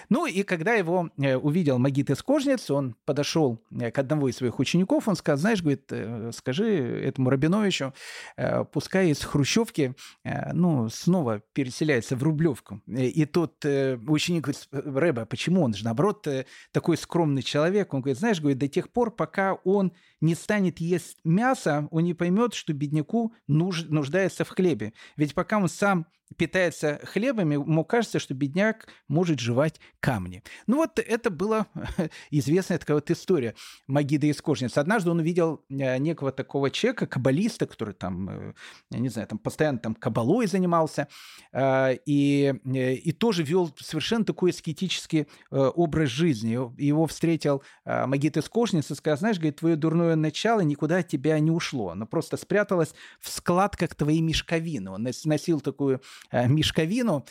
Ну 0.09 0.25
и 0.25 0.43
когда 0.43 0.73
его 0.73 1.09
э, 1.17 1.35
увидел 1.35 1.77
Магит 1.77 2.09
из 2.09 2.21
Кожниц, 2.21 2.69
он 2.71 2.95
подошел 3.05 3.59
э, 3.71 3.91
к 3.91 3.99
одному 3.99 4.27
из 4.27 4.37
своих 4.37 4.59
учеников, 4.59 5.07
он 5.07 5.15
сказал, 5.15 5.37
знаешь, 5.37 5.61
говорит, 5.61 5.85
э, 5.91 6.31
скажи 6.33 6.65
этому 7.03 7.29
Рабиновичу, 7.29 7.93
э, 8.37 8.63
пускай 8.65 9.09
из 9.09 9.21
Хрущевки, 9.23 9.95
э, 10.23 10.53
ну, 10.53 10.89
снова 10.89 11.41
переселяется 11.53 12.15
в 12.15 12.23
Рублевку. 12.23 12.81
И 12.87 13.25
тот 13.25 13.63
э, 13.65 13.97
ученик 14.07 14.45
говорит, 14.45 14.67
Рэба, 14.97 15.25
почему 15.25 15.63
он 15.63 15.73
же, 15.73 15.83
наоборот, 15.85 16.27
э, 16.27 16.45
такой 16.71 16.97
скромный 16.97 17.41
человек? 17.41 17.93
Он 17.93 18.01
говорит, 18.01 18.19
знаешь, 18.19 18.39
говорит, 18.39 18.57
до 18.57 18.67
тех 18.67 18.91
пор, 18.91 19.15
пока 19.15 19.53
он 19.63 19.93
не 20.21 20.35
станет 20.35 20.79
есть 20.79 21.17
мясо, 21.23 21.87
он 21.91 22.03
не 22.03 22.13
поймет, 22.13 22.53
что 22.53 22.73
бедняку 22.73 23.33
нуж, 23.47 23.83
нуждается 23.85 24.43
в 24.45 24.49
хлебе. 24.49 24.93
Ведь 25.17 25.33
пока 25.33 25.57
он 25.57 25.69
сам 25.69 26.07
питается 26.38 26.99
хлебом, 27.03 27.51
ему 27.51 27.83
кажется, 27.83 28.19
что 28.19 28.33
бедняк 28.33 28.88
может 29.07 29.39
жевать 29.39 29.79
камни. 29.99 30.43
Ну 30.67 30.77
вот 30.77 30.99
это 30.99 31.29
была 31.29 31.67
известная 32.31 32.77
такая 32.77 32.95
вот 32.95 33.09
история 33.11 33.55
Магида 33.88 34.27
из 34.27 34.41
Кожницы. 34.41 34.79
Однажды 34.79 35.09
он 35.09 35.19
увидел 35.19 35.63
э, 35.69 35.97
некого 35.97 36.31
такого 36.31 36.69
человека, 36.69 37.07
каббалиста, 37.07 37.65
который 37.65 37.93
там, 37.93 38.29
э, 38.29 38.53
я 38.91 38.99
не 38.99 39.09
знаю, 39.09 39.27
там 39.27 39.39
постоянно 39.39 39.79
там 39.79 39.95
кабалой 39.95 40.47
занимался, 40.47 41.07
э, 41.51 41.97
и, 42.05 42.53
и 42.65 43.11
тоже 43.11 43.43
вел 43.43 43.73
совершенно 43.79 44.25
такой 44.25 44.51
аскетический 44.51 45.27
образ 45.49 46.09
жизни. 46.09 46.59
Его 46.81 47.07
встретил 47.07 47.63
Магид 47.86 48.38
из 48.38 48.49
Кожницы 48.49 48.93
и 48.93 48.95
сказал, 48.95 49.17
знаешь, 49.17 49.38
говорит, 49.38 49.57
твое 49.57 49.75
дурное 49.75 50.15
начало 50.15 50.61
никуда 50.61 50.97
от 50.97 51.07
тебя 51.07 51.39
не 51.39 51.51
ушло. 51.51 51.89
Оно 51.89 52.05
просто 52.05 52.38
спряталось 52.38 52.93
в 53.19 53.29
складках 53.29 53.95
твоей 53.95 54.21
мешковины. 54.21 54.91
Он 54.91 55.07
носил 55.25 55.61
такую 55.61 56.01
мешковину, 56.32 57.26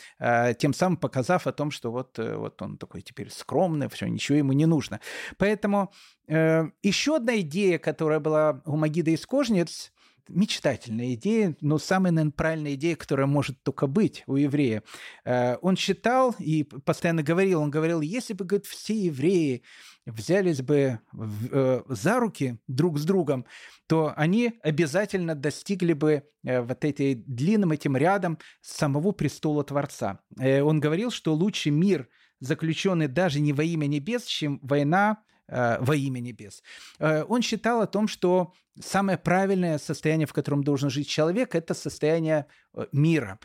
тем 0.57 0.73
самым 0.73 0.97
показав 0.97 1.47
о 1.47 1.51
том, 1.51 1.71
что 1.71 1.91
вот, 1.91 2.17
вот 2.17 2.61
он 2.61 2.77
такой 2.77 3.01
теперь 3.01 3.29
скромный, 3.29 3.89
все, 3.89 4.07
ничего 4.07 4.37
ему 4.37 4.53
не 4.53 4.65
нужно. 4.65 4.99
Поэтому 5.37 5.91
э, 6.27 6.65
еще 6.83 7.17
одна 7.17 7.39
идея, 7.39 7.77
которая 7.77 8.19
была 8.19 8.61
у 8.65 8.75
Магида 8.75 9.11
из 9.11 9.25
Кожниц, 9.25 9.91
мечтательная 10.29 11.13
идея, 11.13 11.55
но 11.61 11.77
самая, 11.77 12.11
наверное, 12.11 12.33
правильная 12.33 12.73
идея, 12.75 12.95
которая 12.95 13.27
может 13.27 13.61
только 13.63 13.87
быть 13.87 14.23
у 14.27 14.35
еврея. 14.35 14.83
Э, 15.23 15.57
он 15.61 15.75
считал 15.75 16.35
и 16.39 16.63
постоянно 16.63 17.23
говорил, 17.23 17.61
он 17.61 17.71
говорил, 17.71 18.01
если 18.01 18.33
бы, 18.33 18.45
говорит, 18.45 18.65
все 18.65 18.93
евреи 18.93 19.63
взялись 20.05 20.61
бы 20.61 20.99
э, 21.51 21.81
за 21.87 22.19
руки 22.19 22.59
друг 22.67 22.99
с 22.99 23.05
другом, 23.05 23.45
то 23.87 24.13
они 24.15 24.53
обязательно 24.61 25.35
достигли 25.35 25.93
бы 25.93 26.23
э, 26.43 26.61
вот 26.61 26.83
этой 26.85 27.15
длинным 27.15 27.71
этим 27.71 27.97
рядом 27.97 28.37
самого 28.61 29.11
престола 29.11 29.63
Творца. 29.63 30.19
Он 30.39 30.79
говорил, 30.79 31.11
что 31.11 31.33
лучший 31.33 31.71
мир– 31.71 32.07
заключенный 32.39 33.07
даже 33.07 33.39
не 33.39 33.53
во 33.53 33.63
имя 33.63 33.87
небес, 33.87 34.25
чем 34.25 34.59
война 34.61 35.23
во 35.47 35.95
имя 35.95 36.19
небес. 36.19 36.63
Э, 36.99 37.23
он 37.23 37.41
считал 37.41 37.81
о 37.81 37.87
том, 37.87 38.07
что 38.07 38.53
самое 38.79 39.17
правильное 39.17 39.77
состояние, 39.77 40.27
в 40.27 40.33
котором 40.33 40.63
должен 40.63 40.89
жить 40.89 41.07
человек, 41.07 41.55
это 41.55 41.73
состояние 41.73 42.45
э, 42.73 42.85
мира. 42.91 43.39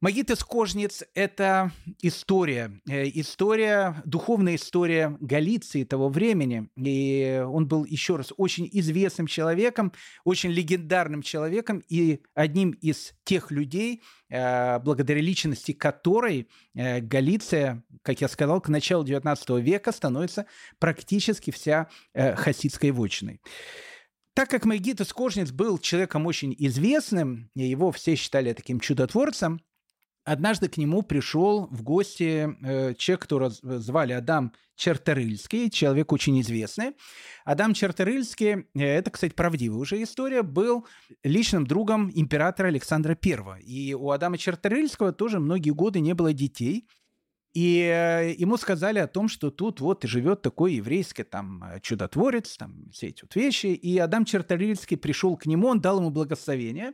Магит 0.00 0.30
из 0.30 0.44
Кожниц– 0.44 1.04
это 1.14 1.72
история, 2.02 2.70
э, 2.88 3.08
история, 3.14 4.02
духовная 4.04 4.56
история 4.56 5.16
Галиции 5.20 5.84
того 5.84 6.10
времени. 6.10 6.68
И 6.76 7.42
он 7.46 7.66
был, 7.66 7.86
еще 7.86 8.16
раз, 8.16 8.32
очень 8.36 8.68
известным 8.72 9.26
человеком, 9.26 9.92
очень 10.24 10.50
легендарным 10.50 11.22
человеком 11.22 11.82
и 11.88 12.20
одним 12.34 12.72
из 12.72 13.14
тех 13.24 13.50
людей, 13.50 14.02
э, 14.28 14.78
благодаря 14.80 15.22
личности 15.22 15.72
которой 15.72 16.46
э, 16.74 17.00
Галиция, 17.00 17.82
как 18.02 18.20
я 18.20 18.28
сказал, 18.28 18.60
к 18.60 18.68
началу 18.68 19.02
XIX 19.02 19.60
века 19.62 19.92
становится 19.92 20.46
практически 20.78 21.50
вся 21.50 21.88
хасидской 22.14 22.90
вотчиной. 22.90 23.40
Так 24.34 24.50
как 24.50 24.66
Магит 24.66 25.00
из 25.00 25.12
Кожниц 25.14 25.50
был 25.50 25.78
человеком 25.78 26.26
очень 26.26 26.54
известным, 26.58 27.50
его 27.54 27.90
все 27.92 28.14
считали 28.14 28.52
таким 28.52 28.80
чудотворцем, 28.80 29.60
однажды 30.26 30.68
к 30.68 30.76
нему 30.76 31.02
пришел 31.02 31.68
в 31.70 31.82
гости 31.82 32.54
э, 32.62 32.94
человек, 32.94 33.22
которого 33.22 33.50
звали 33.50 34.12
Адам 34.12 34.52
Черторыльский, 34.74 35.70
человек 35.70 36.12
очень 36.12 36.38
известный. 36.42 36.96
Адам 37.44 37.72
Черторыльский, 37.72 38.66
э, 38.74 38.84
это, 38.84 39.10
кстати, 39.10 39.32
правдивая 39.32 39.78
уже 39.78 40.02
история, 40.02 40.42
был 40.42 40.86
личным 41.22 41.66
другом 41.66 42.10
императора 42.14 42.68
Александра 42.68 43.16
I. 43.24 43.62
И 43.62 43.94
у 43.94 44.10
Адама 44.10 44.36
Черторыльского 44.36 45.12
тоже 45.12 45.40
многие 45.40 45.70
годы 45.70 46.00
не 46.00 46.12
было 46.12 46.32
детей. 46.32 46.86
И 47.54 47.80
э, 47.80 48.34
ему 48.36 48.58
сказали 48.58 48.98
о 48.98 49.06
том, 49.06 49.28
что 49.28 49.50
тут 49.50 49.80
вот 49.80 50.04
живет 50.04 50.42
такой 50.42 50.74
еврейский 50.74 51.22
там 51.22 51.64
э, 51.64 51.80
чудотворец, 51.80 52.56
там 52.58 52.90
все 52.92 53.06
эти 53.06 53.22
вот 53.22 53.34
вещи. 53.34 53.68
И 53.68 53.96
Адам 53.96 54.26
Черторыльский 54.26 54.98
пришел 54.98 55.38
к 55.38 55.46
нему, 55.46 55.68
он 55.68 55.80
дал 55.80 56.00
ему 56.00 56.10
благословение. 56.10 56.92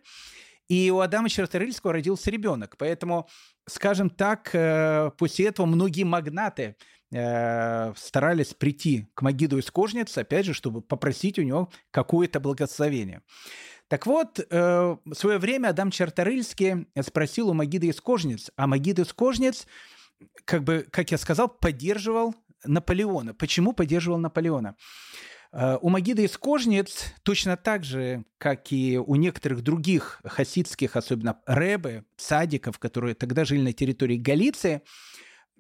И 0.72 0.90
у 0.90 1.00
Адама 1.00 1.28
Черторыльского 1.28 1.92
родился 1.92 2.30
ребенок. 2.30 2.76
Поэтому, 2.78 3.28
скажем 3.68 4.08
так, 4.08 4.48
э, 4.54 5.10
после 5.18 5.48
этого 5.48 5.66
многие 5.66 6.04
магнаты 6.04 6.76
э, 7.12 7.92
старались 7.94 8.54
прийти 8.54 9.06
к 9.12 9.20
Магиду 9.20 9.58
из 9.58 9.70
Кожниц, 9.70 10.16
опять 10.16 10.46
же, 10.46 10.54
чтобы 10.54 10.80
попросить 10.80 11.38
у 11.38 11.42
него 11.42 11.68
какое-то 11.90 12.40
благословение. 12.40 13.20
Так 13.88 14.06
вот, 14.06 14.40
э, 14.40 14.96
в 15.04 15.14
свое 15.14 15.36
время 15.36 15.68
Адам 15.68 15.90
Черторыльский 15.90 16.86
спросил 17.02 17.50
у 17.50 17.52
Магида 17.52 17.88
из 17.88 18.00
Кожниц, 18.00 18.50
а 18.56 18.66
Магид 18.66 18.98
из 18.98 19.12
Кожниц, 19.12 19.66
как 20.46 20.64
бы, 20.64 20.86
как 20.90 21.10
я 21.10 21.18
сказал, 21.18 21.50
поддерживал 21.50 22.34
Наполеона. 22.64 23.34
Почему 23.34 23.74
поддерживал 23.74 24.16
Наполеона? 24.16 24.76
Э, 25.52 25.78
у 25.80 25.88
Магида 25.88 26.22
из 26.22 26.36
Кожниц 26.38 27.12
точно 27.22 27.56
так 27.56 27.84
же, 27.84 28.24
как 28.38 28.72
и 28.72 28.98
у 28.98 29.14
некоторых 29.16 29.62
других 29.62 30.20
хасидских, 30.24 30.96
особенно 30.96 31.40
рэбы, 31.46 32.04
садиков, 32.16 32.78
которые 32.78 33.14
тогда 33.14 33.44
жили 33.44 33.60
на 33.60 33.72
территории 33.72 34.16
Галиции, 34.16 34.82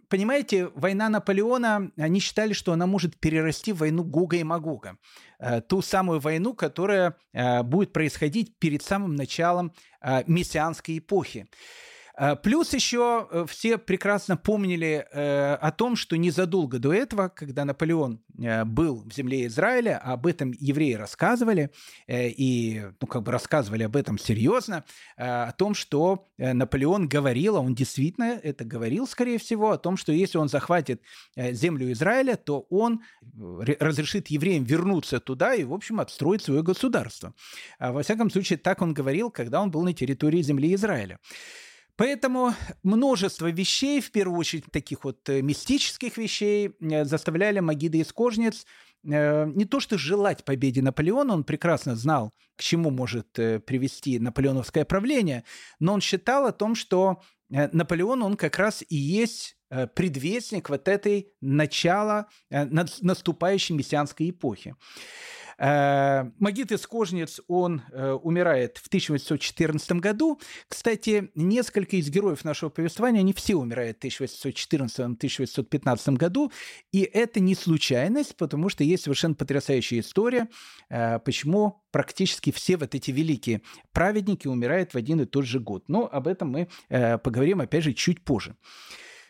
понимаете, 0.08 0.68
война 0.74 1.08
Наполеона, 1.08 1.90
они 1.96 2.20
считали, 2.20 2.52
что 2.52 2.72
она 2.72 2.86
может 2.86 3.18
перерасти 3.18 3.72
в 3.72 3.78
войну 3.78 4.04
Гога 4.04 4.36
и 4.36 4.44
Магога. 4.44 4.98
Э, 5.38 5.60
ту 5.60 5.82
самую 5.82 6.20
войну, 6.20 6.54
которая 6.54 7.16
э, 7.32 7.62
будет 7.62 7.92
происходить 7.92 8.58
перед 8.58 8.82
самым 8.82 9.14
началом 9.14 9.72
мессианской 10.26 10.98
эпохи. 10.98 11.46
Э, 12.18 12.36
плюс 12.36 12.72
еще 12.74 13.28
э, 13.30 13.46
все 13.48 13.78
прекрасно 13.78 14.36
помнили 14.36 15.06
э, 15.12 15.54
о 15.54 15.70
том, 15.72 15.96
что 15.96 16.16
незадолго 16.16 16.78
до 16.78 16.92
этого, 16.92 17.28
когда 17.28 17.64
Наполеон 17.64 18.20
был 18.66 19.04
в 19.04 19.12
земле 19.12 19.46
Израиля, 19.46 19.98
об 19.98 20.26
этом 20.26 20.52
евреи 20.58 20.94
рассказывали, 20.94 21.70
и 22.08 22.82
ну, 23.00 23.06
как 23.06 23.22
бы 23.22 23.30
рассказывали 23.30 23.82
об 23.82 23.94
этом 23.94 24.18
серьезно, 24.18 24.84
о 25.16 25.52
том, 25.52 25.74
что 25.74 26.28
Наполеон 26.38 27.08
говорил, 27.08 27.56
а 27.56 27.60
он 27.60 27.74
действительно 27.74 28.40
это 28.42 28.64
говорил, 28.64 29.06
скорее 29.06 29.38
всего, 29.38 29.70
о 29.70 29.78
том, 29.78 29.96
что 29.96 30.12
если 30.12 30.38
он 30.38 30.48
захватит 30.48 31.02
землю 31.36 31.92
Израиля, 31.92 32.36
то 32.36 32.66
он 32.70 33.02
разрешит 33.36 34.28
евреям 34.28 34.64
вернуться 34.64 35.20
туда 35.20 35.54
и, 35.54 35.64
в 35.64 35.74
общем, 35.74 36.00
отстроить 36.00 36.42
свое 36.42 36.62
государство. 36.62 37.34
А 37.78 37.92
во 37.92 38.02
всяком 38.02 38.30
случае, 38.30 38.58
так 38.58 38.80
он 38.80 38.94
говорил, 38.94 39.30
когда 39.30 39.60
он 39.60 39.70
был 39.70 39.82
на 39.82 39.92
территории 39.92 40.42
земли 40.42 40.74
Израиля. 40.74 41.18
Поэтому 42.02 42.52
множество 42.82 43.48
вещей, 43.48 44.00
в 44.00 44.10
первую 44.10 44.36
очередь 44.36 44.64
таких 44.72 45.04
вот 45.04 45.28
э, 45.28 45.40
мистических 45.40 46.16
вещей, 46.16 46.72
э, 46.80 47.04
заставляли 47.04 47.60
Магида 47.60 47.98
из 47.98 48.12
Кожниц 48.12 48.66
э, 49.04 49.46
не 49.46 49.66
то 49.66 49.78
что 49.78 49.96
желать 49.96 50.44
победе 50.44 50.82
Наполеона, 50.82 51.32
он 51.34 51.44
прекрасно 51.44 51.94
знал, 51.94 52.32
к 52.56 52.62
чему 52.62 52.90
может 52.90 53.30
привести 53.34 54.18
наполеоновское 54.18 54.84
правление, 54.84 55.44
но 55.78 55.94
он 55.94 56.00
считал 56.00 56.46
о 56.46 56.52
том, 56.52 56.74
что 56.74 57.22
Наполеон, 57.48 58.24
он 58.24 58.36
как 58.36 58.58
раз 58.58 58.82
и 58.88 58.96
есть 58.96 59.56
предвестник 59.94 60.70
вот 60.70 60.88
этой 60.88 61.28
начала 61.40 62.26
наступающей 62.50 63.76
мессианской 63.76 64.30
эпохи. 64.30 64.74
Э, 65.58 66.30
Магит 66.38 66.72
из 66.72 66.88
он 67.48 67.82
э, 67.92 68.12
умирает 68.12 68.78
в 68.78 68.86
1814 68.86 69.92
году. 69.92 70.40
Кстати, 70.68 71.30
несколько 71.34 71.96
из 71.96 72.08
героев 72.10 72.44
нашего 72.44 72.70
повествования, 72.70 73.20
они 73.20 73.32
все 73.32 73.56
умирают 73.56 73.98
в 73.98 74.04
1814-1815 74.04 76.14
году. 76.14 76.52
И 76.92 77.02
это 77.02 77.40
не 77.40 77.54
случайность, 77.54 78.36
потому 78.36 78.68
что 78.68 78.84
есть 78.84 79.04
совершенно 79.04 79.34
потрясающая 79.34 80.00
история, 80.00 80.48
э, 80.88 81.18
почему 81.20 81.82
практически 81.90 82.52
все 82.52 82.76
вот 82.76 82.94
эти 82.94 83.10
великие 83.10 83.62
праведники 83.92 84.48
умирают 84.48 84.94
в 84.94 84.96
один 84.96 85.20
и 85.20 85.26
тот 85.26 85.44
же 85.44 85.60
год. 85.60 85.84
Но 85.88 86.08
об 86.10 86.26
этом 86.26 86.50
мы 86.50 86.68
поговорим, 86.88 87.60
опять 87.60 87.84
же, 87.84 87.92
чуть 87.92 88.24
позже. 88.24 88.56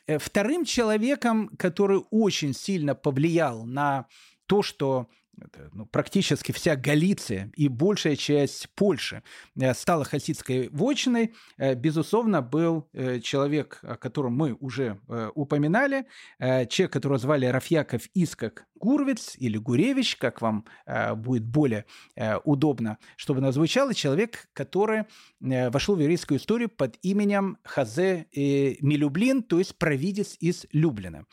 Вторым 0.06 0.64
человеком, 0.64 1.48
который 1.58 2.02
очень 2.10 2.54
сильно 2.54 2.94
повлиял 2.94 3.64
на 3.64 4.06
то, 4.46 4.62
что 4.62 5.08
это, 5.40 5.70
ну, 5.72 5.86
практически 5.86 6.52
вся 6.52 6.76
Галиция 6.76 7.50
и 7.56 7.68
большая 7.68 8.16
часть 8.16 8.68
Польши 8.74 9.22
э, 9.58 9.74
стала 9.74 10.04
хасидской 10.04 10.68
вотчиной, 10.68 11.34
э, 11.56 11.74
безусловно, 11.74 12.42
был 12.42 12.88
э, 12.92 13.20
человек, 13.20 13.80
о 13.82 13.96
котором 13.96 14.34
мы 14.34 14.54
уже 14.54 15.00
упоминали, 15.34 16.06
человек, 16.38 16.92
которого 16.92 17.18
звали 17.18 17.46
Рафьяков 17.46 18.02
Искак 18.14 18.66
Гурвиц 18.74 19.34
или 19.38 19.58
Гуревич, 19.58 20.16
как 20.16 20.40
вам 20.40 20.64
будет 21.16 21.44
более 21.44 21.84
удобно, 22.44 22.98
чтобы 23.16 23.40
оно 23.40 23.52
звучало, 23.52 23.94
человек, 23.94 24.48
который 24.52 25.04
вошел 25.40 25.96
в 25.96 26.00
еврейскую 26.00 26.38
историю 26.38 26.68
под 26.68 26.96
именем 27.02 27.58
Хазе 27.64 28.26
Милюблин, 28.34 29.42
то 29.42 29.58
есть 29.58 29.76
провидец 29.76 30.36
из 30.40 30.66
Люблина. 30.72 31.26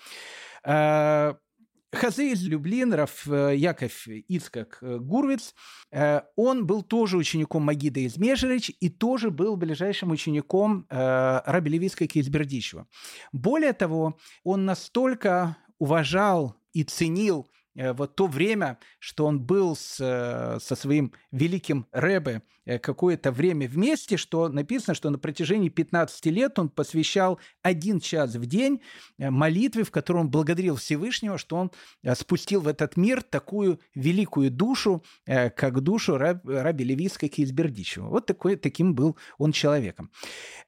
Хазе 1.92 2.32
из 2.32 2.44
Люблин, 2.44 2.94
Раф 2.94 3.28
э, 3.28 3.56
Яков 3.56 4.08
Ицкак 4.08 4.78
э, 4.82 4.98
Гурвиц, 5.00 5.56
э, 5.92 6.22
он 6.36 6.68
был 6.68 6.84
тоже 6.84 7.18
учеником 7.18 7.64
Магида 7.64 8.02
из 8.02 8.18
Межерич 8.18 8.72
и 8.80 8.90
тоже 8.90 9.32
был 9.32 9.56
ближайшим 9.58 10.12
учеником 10.12 10.86
Раби 10.90 11.72
Левицка 11.72 12.06
Кизбердичева. 12.06 12.88
Более 13.32 13.74
того, 13.74 14.18
он 14.44 14.66
настолько 14.66 15.58
уважал 15.80 16.56
и 16.74 16.84
ценил 16.84 17.50
вот 17.76 18.16
то 18.16 18.28
время, 18.28 18.80
что 19.00 19.26
он 19.26 19.40
был 19.42 19.76
с, 19.76 19.98
э, 20.00 20.60
со 20.60 20.76
своим 20.76 21.14
великим 21.32 21.86
Рэбе 21.92 22.42
э, 22.66 22.80
какое-то 22.80 23.32
время 23.32 23.68
вместе, 23.68 24.18
что 24.18 24.50
написано, 24.50 24.96
что 24.96 25.10
на 25.10 25.18
протяжении 25.18 25.70
15 25.70 26.26
лет 26.28 26.60
он 26.60 26.70
посвящал 26.70 27.40
один 27.62 28.00
час 28.00 28.36
в 28.36 28.46
день 28.46 28.82
молитве, 29.18 29.84
в 29.84 29.92
которой 29.92 30.20
он 30.20 30.30
благодарил 30.30 30.76
Всевышнего, 30.76 31.38
что 31.38 31.58
он 31.58 31.72
спустил 32.16 32.62
в 32.62 32.68
этот 32.68 32.98
мир 32.98 33.22
такую 33.22 33.80
великую 33.96 34.52
душу, 34.52 35.04
как 35.26 35.82
душу 35.82 36.18
раб, 36.18 36.46
раби 36.46 36.84
Левиска 36.84 37.28
Кизбердичева. 37.28 38.08
Вот 38.08 38.26
такой, 38.26 38.56
таким 38.56 38.96
был 38.96 39.18
он 39.38 39.52
человеком. 39.52 40.12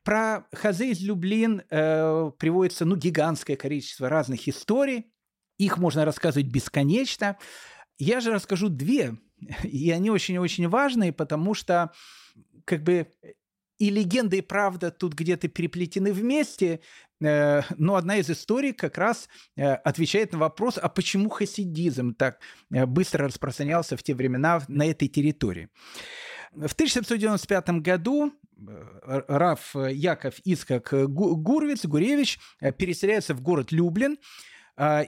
Про 0.04 0.46
Хазе 0.54 0.92
из 0.92 1.02
Люблин 1.02 1.62
э, 1.70 2.32
приводится 2.38 2.86
ну, 2.86 2.96
гигантское 2.96 3.56
количество 3.56 4.10
разных 4.10 4.48
историй, 4.48 5.12
их 5.58 5.78
можно 5.78 6.06
рассказывать 6.06 6.48
бесконечно. 6.48 7.38
Я 7.98 8.20
же 8.20 8.32
расскажу 8.32 8.70
две, 8.70 9.18
и 9.64 9.92
они 9.92 10.10
очень-очень 10.10 10.68
важные, 10.68 11.14
потому 11.14 11.54
что 11.54 11.92
как 12.66 12.84
бы 12.84 13.08
и 13.82 13.90
легенда, 13.90 14.36
и 14.36 14.42
правда 14.42 14.92
тут 14.92 15.14
где-то 15.14 15.48
переплетены 15.48 16.14
вместе, 16.14 16.82
э, 17.20 17.62
но 17.78 17.96
одна 17.96 18.18
из 18.18 18.30
историй 18.30 18.74
как 18.74 19.00
раз 19.00 19.28
э, 19.56 19.74
отвечает 19.74 20.34
на 20.34 20.38
вопрос, 20.38 20.78
а 20.78 20.88
почему 20.88 21.30
хасидизм 21.30 22.14
так 22.14 22.40
э, 22.72 22.86
быстро 22.86 23.26
распространялся 23.26 23.98
в 23.98 24.04
те 24.04 24.14
времена 24.14 24.62
на 24.68 24.86
этой 24.86 25.08
территории. 25.08 25.70
В 26.52 26.74
1795 26.74 27.70
году 27.82 28.32
Раф 29.04 29.76
Яков 29.76 30.36
Искак 30.44 30.94
Гурвиц, 30.94 31.86
Гуревич 31.86 32.40
переселяется 32.78 33.34
в 33.34 33.42
город 33.42 33.72
Люблин– 33.72 34.18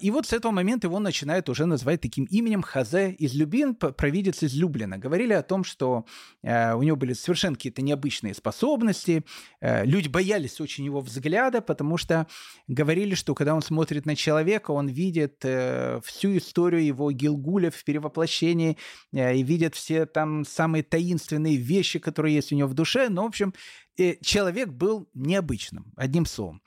и 0.01 0.11
вот 0.11 0.28
с 0.28 0.34
этого 0.34 0.51
момента 0.51 0.88
его 0.88 0.99
начинают 0.99 1.49
уже 1.49 1.65
называть 1.65 2.01
таким 2.01 2.26
именем 2.26 2.61
Хазе 2.61 3.11
из 3.11 3.34
Любин, 3.34 3.74
провидец 3.76 4.43
из 4.43 4.53
Люблина. 4.53 4.97
Говорили 4.97 5.34
о 5.34 5.41
том, 5.41 5.63
что 5.63 6.05
а, 6.45 6.76
у 6.76 6.84
него 6.84 6.95
были 6.95 7.13
совершенно 7.13 7.55
какие-то 7.55 7.82
необычные 7.82 8.36
способности. 8.36 9.24
А, 9.61 9.84
люди 9.84 10.09
боялись 10.09 10.61
очень 10.61 10.86
его 10.86 11.01
взгляда, 11.01 11.61
потому 11.61 11.97
что 11.97 12.28
говорили, 12.67 13.15
что 13.15 13.34
когда 13.34 13.55
он 13.55 13.63
смотрит 13.63 14.05
на 14.05 14.15
человека, 14.15 14.71
он 14.71 14.88
видит 14.89 15.43
э, 15.43 16.01
всю 16.03 16.38
историю 16.38 16.86
его 16.86 17.11
Гилгуля 17.11 17.71
в 17.71 17.84
перевоплощении 17.84 18.78
и 19.11 19.43
видит 19.43 19.76
все 19.76 20.05
там 20.05 20.45
самые 20.45 20.84
таинственные 20.84 21.55
вещи, 21.55 21.99
которые 21.99 22.36
есть 22.36 22.51
у 22.51 22.55
него 22.55 22.67
в 22.67 22.74
душе. 22.74 23.09
Но, 23.09 23.24
в 23.24 23.28
общем, 23.28 23.53
э, 23.97 24.17
человек 24.21 24.69
был 24.69 25.09
необычным, 25.13 25.91
одним 25.95 26.26
словом. 26.26 26.61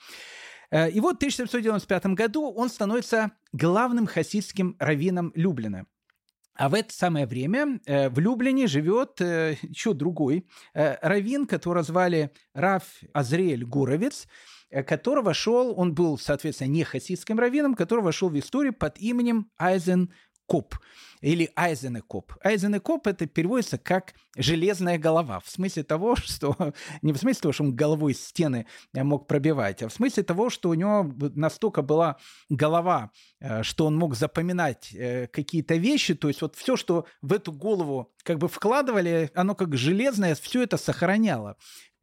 Э, 0.70 0.90
и 0.90 1.00
вот 1.00 1.14
в 1.14 1.18
1795 1.18 2.06
году 2.06 2.50
он 2.50 2.68
становится 2.68 3.32
главным 3.52 4.06
хасидским 4.06 4.76
раввином 4.78 5.32
Люблина. 5.34 5.86
А 6.54 6.68
в 6.68 6.74
это 6.74 6.92
самое 6.92 7.26
время 7.26 7.80
э, 7.84 8.08
в 8.08 8.18
Люблине 8.18 8.66
живет 8.66 9.20
э, 9.20 9.56
еще 9.62 9.92
другой 9.92 10.46
раввин, 10.74 11.46
которого 11.46 11.82
звали 11.82 12.30
Раф 12.54 12.84
Азриэль 13.12 13.64
Гуровец, 13.64 14.26
который 14.86 15.22
вошел, 15.22 15.78
он 15.78 15.94
был, 15.94 16.18
соответственно, 16.18 16.68
не 16.68 16.82
хасидским 16.82 17.38
раввином, 17.38 17.74
который 17.74 18.02
вошел 18.02 18.28
в 18.28 18.38
историю 18.38 18.72
под 18.72 18.98
именем 18.98 19.50
Айзен 19.58 20.12
Коп 20.46 20.74
или 21.20 21.50
Айзенекоп. 21.56 22.32
Айзенекоп 22.44 23.06
это 23.06 23.26
переводится 23.26 23.78
как 23.78 24.14
железная 24.36 24.98
голова, 24.98 25.40
в 25.40 25.48
смысле 25.48 25.82
того, 25.82 26.16
что 26.24 26.72
не 27.02 27.12
в 27.12 27.16
смысле 27.16 27.40
того, 27.40 27.52
что 27.52 27.64
он 27.64 27.74
головой 27.74 28.14
стены 28.14 28.66
э, 28.94 29.02
мог 29.02 29.26
пробивать, 29.26 29.82
а 29.82 29.88
в 29.88 29.92
смысле 29.92 30.22
того, 30.22 30.50
что 30.50 30.70
у 30.70 30.74
него 30.74 31.12
настолько 31.34 31.82
была 31.82 32.16
голова, 32.48 33.10
э, 33.40 33.62
что 33.62 33.86
он 33.86 33.96
мог 33.96 34.14
запоминать 34.14 34.94
э, 34.94 35.26
какие-то 35.28 35.74
вещи, 35.76 36.14
то 36.14 36.28
есть 36.28 36.42
вот 36.42 36.56
все, 36.56 36.76
что 36.76 37.06
в 37.22 37.32
эту 37.32 37.52
голову 37.52 38.12
как 38.22 38.38
бы 38.38 38.48
вкладывали, 38.48 39.30
оно 39.34 39.54
как 39.54 39.76
железное, 39.76 40.34
все 40.34 40.62
это 40.62 40.76
сохраняло 40.76 41.56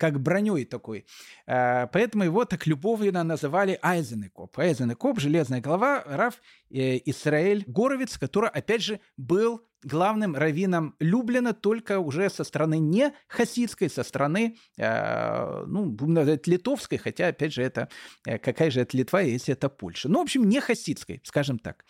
как 0.04 0.20
броней 0.20 0.66
такой. 0.66 1.06
Э, 1.48 1.88
поэтому 1.88 2.26
его 2.26 2.44
так 2.44 2.68
любовно 2.68 3.24
называли 3.24 3.80
Айзенекоп. 3.82 4.60
Айзенекоп, 4.60 5.18
железная 5.18 5.62
голова, 5.62 6.04
Раф 6.06 6.42
э, 6.70 7.00
Исраэль 7.06 7.64
Горовец, 7.68 8.18
который, 8.18 8.50
опять 8.50 8.82
же, 8.82 9.00
был 9.16 9.62
главным 9.82 10.36
раввином 10.36 10.96
Люблина, 11.00 11.54
только 11.54 12.00
уже 12.00 12.30
со 12.30 12.44
стороны 12.44 12.80
не 12.80 13.14
хасидской, 13.28 13.90
со 13.90 14.04
стороны, 14.04 14.58
э, 14.78 15.64
ну, 15.68 15.86
будем 15.86 16.16
называть, 16.16 16.48
литовской, 16.48 16.98
хотя, 16.98 17.28
опять 17.28 17.54
же, 17.54 17.64
это 17.64 17.88
какая 18.26 18.72
же 18.72 18.82
это 18.82 18.98
Литва, 18.98 19.22
если 19.22 19.54
это 19.54 19.70
Польша. 19.70 20.10
Ну, 20.10 20.20
в 20.20 20.24
общем, 20.24 20.50
не 20.50 20.60
хасидской, 20.60 21.22
скажем 21.24 21.60
так. 21.60 21.86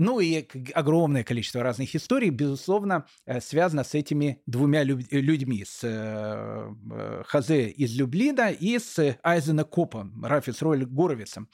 Ну 0.00 0.18
и 0.18 0.46
огромное 0.72 1.24
количество 1.24 1.62
разных 1.62 1.94
историй, 1.94 2.30
безусловно, 2.30 3.04
э, 3.26 3.38
связано 3.42 3.84
с 3.84 3.94
этими 3.94 4.40
двумя 4.46 4.82
людьми, 4.82 5.62
с 5.62 5.80
э, 5.84 6.74
э, 6.90 7.22
Хазе 7.26 7.68
из 7.68 7.94
Люблина 7.94 8.50
и 8.50 8.78
с 8.78 9.18
Айзена 9.22 9.64
Копом, 9.64 10.24
Рафис 10.24 10.62
Роль 10.62 10.86
Горовицем. 10.86 11.50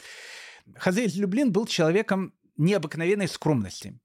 Хазе 0.77 1.07
из 1.07 1.17
Люблин 1.17 1.51
был 1.51 1.67
человеком 1.67 2.35
необыкновенной 2.57 3.29
скромности. 3.29 3.99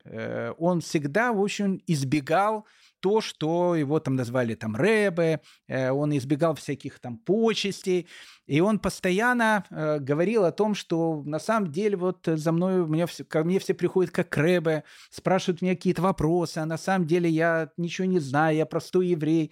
Он 0.57 0.81
всегда, 0.81 1.33
в 1.33 1.41
общем, 1.41 1.81
избегал 1.87 2.65
то, 3.01 3.19
что 3.19 3.75
его 3.75 3.99
там 3.99 4.15
назвали 4.15 4.55
там 4.55 4.75
Рэбе, 4.75 5.41
э, 5.67 5.89
он 5.91 6.15
избегал 6.15 6.55
всяких 6.55 6.99
там 6.99 7.17
почестей, 7.17 8.07
и 8.45 8.61
он 8.61 8.79
постоянно 8.79 9.65
э, 9.69 9.99
говорил 9.99 10.45
о 10.45 10.51
том, 10.51 10.75
что 10.75 11.23
на 11.25 11.39
самом 11.39 11.71
деле 11.71 11.97
вот 11.97 12.19
за 12.25 12.51
мной, 12.51 12.87
меня 12.87 13.07
все, 13.07 13.25
ко 13.25 13.43
мне 13.43 13.59
все 13.59 13.73
приходят 13.73 14.11
как 14.11 14.37
Рэбе, 14.37 14.83
спрашивают 15.09 15.61
меня 15.61 15.75
какие-то 15.75 16.01
вопросы, 16.01 16.59
а 16.59 16.65
на 16.65 16.77
самом 16.77 17.07
деле 17.07 17.29
я 17.29 17.71
ничего 17.75 18.05
не 18.05 18.19
знаю, 18.19 18.55
я 18.55 18.65
простой 18.65 19.07
еврей. 19.07 19.51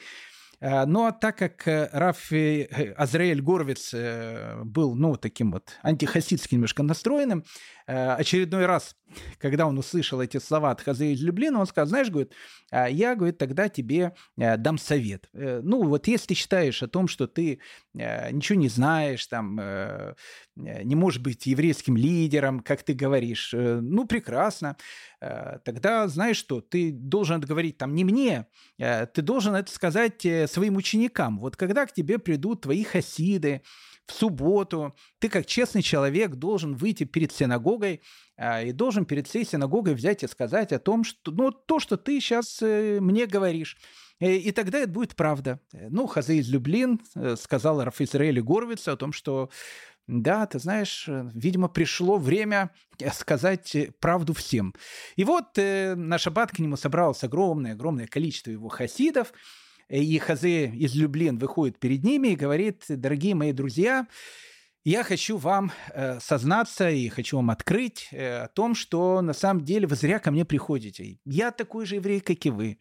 Э, 0.62 0.86
но 0.86 1.12
так 1.12 1.38
как 1.38 1.68
э, 1.68 1.90
Рафи 1.92 2.68
э, 2.70 2.92
Азраэль 2.94 3.42
Горвиц 3.42 3.94
был, 4.64 4.96
ну, 4.96 5.16
таким 5.16 5.52
вот 5.52 5.78
антихасидским 5.84 6.58
немножко 6.58 6.84
настроенным, 6.84 7.44
очередной 7.86 8.68
раз, 8.68 8.96
когда 9.40 9.66
он 9.66 9.76
услышал 9.80 10.22
эти 10.22 10.38
слова 10.38 10.70
от 10.70 10.82
Хазея 10.82 11.16
из 11.16 11.24
Люблина, 11.24 11.60
он 11.60 11.66
сказал, 11.66 11.88
знаешь, 11.88 12.12
говорит, 12.12 12.34
«А 12.70 12.88
я, 12.88 13.16
говорит, 13.16 13.40
тогда 13.40 13.68
тебе 13.68 14.14
дам 14.38 14.78
совет. 14.78 15.28
Ну, 15.34 15.88
вот 15.88 16.08
если 16.08 16.28
ты 16.28 16.34
считаешь 16.36 16.84
о 16.84 16.88
том, 16.88 17.08
что 17.08 17.26
ты 17.26 17.60
ничего 17.96 18.60
не 18.60 18.70
знаешь, 18.70 19.26
там, 19.26 19.60
не 20.56 20.96
можешь 20.96 21.20
быть 21.20 21.48
еврейским 21.48 21.98
лидером, 21.98 22.60
как 22.60 22.84
ты 22.84 22.94
говоришь, 22.94 23.56
ну, 23.56 24.06
прекрасно. 24.06 24.78
Э, 25.22 25.60
тогда 25.66 26.08
знаешь 26.08 26.38
что, 26.38 26.62
ты 26.62 26.92
должен 26.92 27.40
это 27.40 27.48
говорить 27.48 27.78
там 27.78 27.94
не 27.94 28.04
мне, 28.04 28.48
э, 28.78 29.06
ты 29.08 29.22
должен 29.22 29.56
это 29.56 29.72
сказать 29.72 30.26
э, 30.26 30.48
своим 30.48 30.78
ученикам. 30.78 31.40
Вот 31.40 31.58
когда 31.58 31.86
к 31.86 31.94
тебе 31.94 32.20
придут 32.20 32.62
твои 32.62 32.84
хасиды 32.84 33.62
в 34.06 34.14
субботу, 34.14 34.96
ты 35.20 35.28
как 35.30 35.46
честный 35.46 35.82
человек 35.82 36.36
должен 36.36 36.76
выйти 36.76 37.04
перед 37.04 37.32
синагогой 37.32 38.02
и 38.64 38.72
должен 38.72 39.06
перед 39.06 39.28
всей 39.28 39.46
синагогой 39.46 39.94
взять 39.94 40.24
и 40.24 40.28
сказать 40.28 40.72
о 40.72 40.80
том, 40.80 41.04
что 41.04 41.32
ну, 41.32 41.52
то, 41.52 41.80
что 41.80 41.96
ты 41.96 42.20
сейчас 42.20 42.60
мне 42.62 43.28
говоришь. 43.28 43.78
И 44.20 44.52
тогда 44.52 44.80
это 44.80 44.90
будет 44.90 45.16
правда. 45.16 45.60
Ну, 45.74 46.08
Хазе 46.08 46.38
из 46.38 46.50
Люблин 46.50 47.00
сказал 47.38 47.84
Раф 47.84 48.02
Израиль 48.02 48.42
Горвицу 48.42 48.94
о 48.94 48.98
том, 48.98 49.14
что 49.14 49.52
да, 50.10 50.48
ты 50.48 50.58
знаешь, 50.58 51.06
э, 51.08 51.30
видимо, 51.36 51.68
пришло 51.68 52.18
время 52.18 52.72
э, 53.00 53.12
сказать 53.12 53.76
э, 53.76 53.92
правду 54.00 54.34
всем. 54.34 54.74
И 55.16 55.24
вот 55.24 55.58
э, 55.58 55.94
на 55.96 56.18
шаббат 56.18 56.52
к 56.52 56.58
нему 56.58 56.78
собралось 56.78 57.24
огромное-огромное 57.24 58.08
количество 58.08 58.50
его 58.50 58.70
хасидов, 58.70 59.32
и 59.88 60.18
Хазе 60.18 60.68
из 60.68 60.96
Люблин 60.96 61.38
выходит 61.38 61.80
перед 61.80 62.04
ними 62.04 62.30
и 62.30 62.36
говорит, 62.36 62.86
дорогие 62.88 63.36
мои 63.36 63.54
друзья, 63.54 64.08
я 64.84 65.04
хочу 65.04 65.38
вам 65.38 65.72
э, 65.94 66.20
сознаться 66.20 66.90
и 66.90 67.10
хочу 67.10 67.38
вам 67.38 67.52
открыть 67.52 68.08
э, 68.12 68.44
о 68.44 68.48
том, 68.48 68.74
что 68.74 69.22
на 69.22 69.34
самом 69.34 69.64
деле 69.64 69.86
вы 69.86 69.96
зря 69.96 70.20
ко 70.20 70.32
мне 70.32 70.46
приходите. 70.46 71.20
Я 71.26 71.52
такой 71.52 71.86
же 71.86 71.96
еврей, 71.96 72.20
как 72.20 72.44
и 72.46 72.50
вы. 72.50 72.80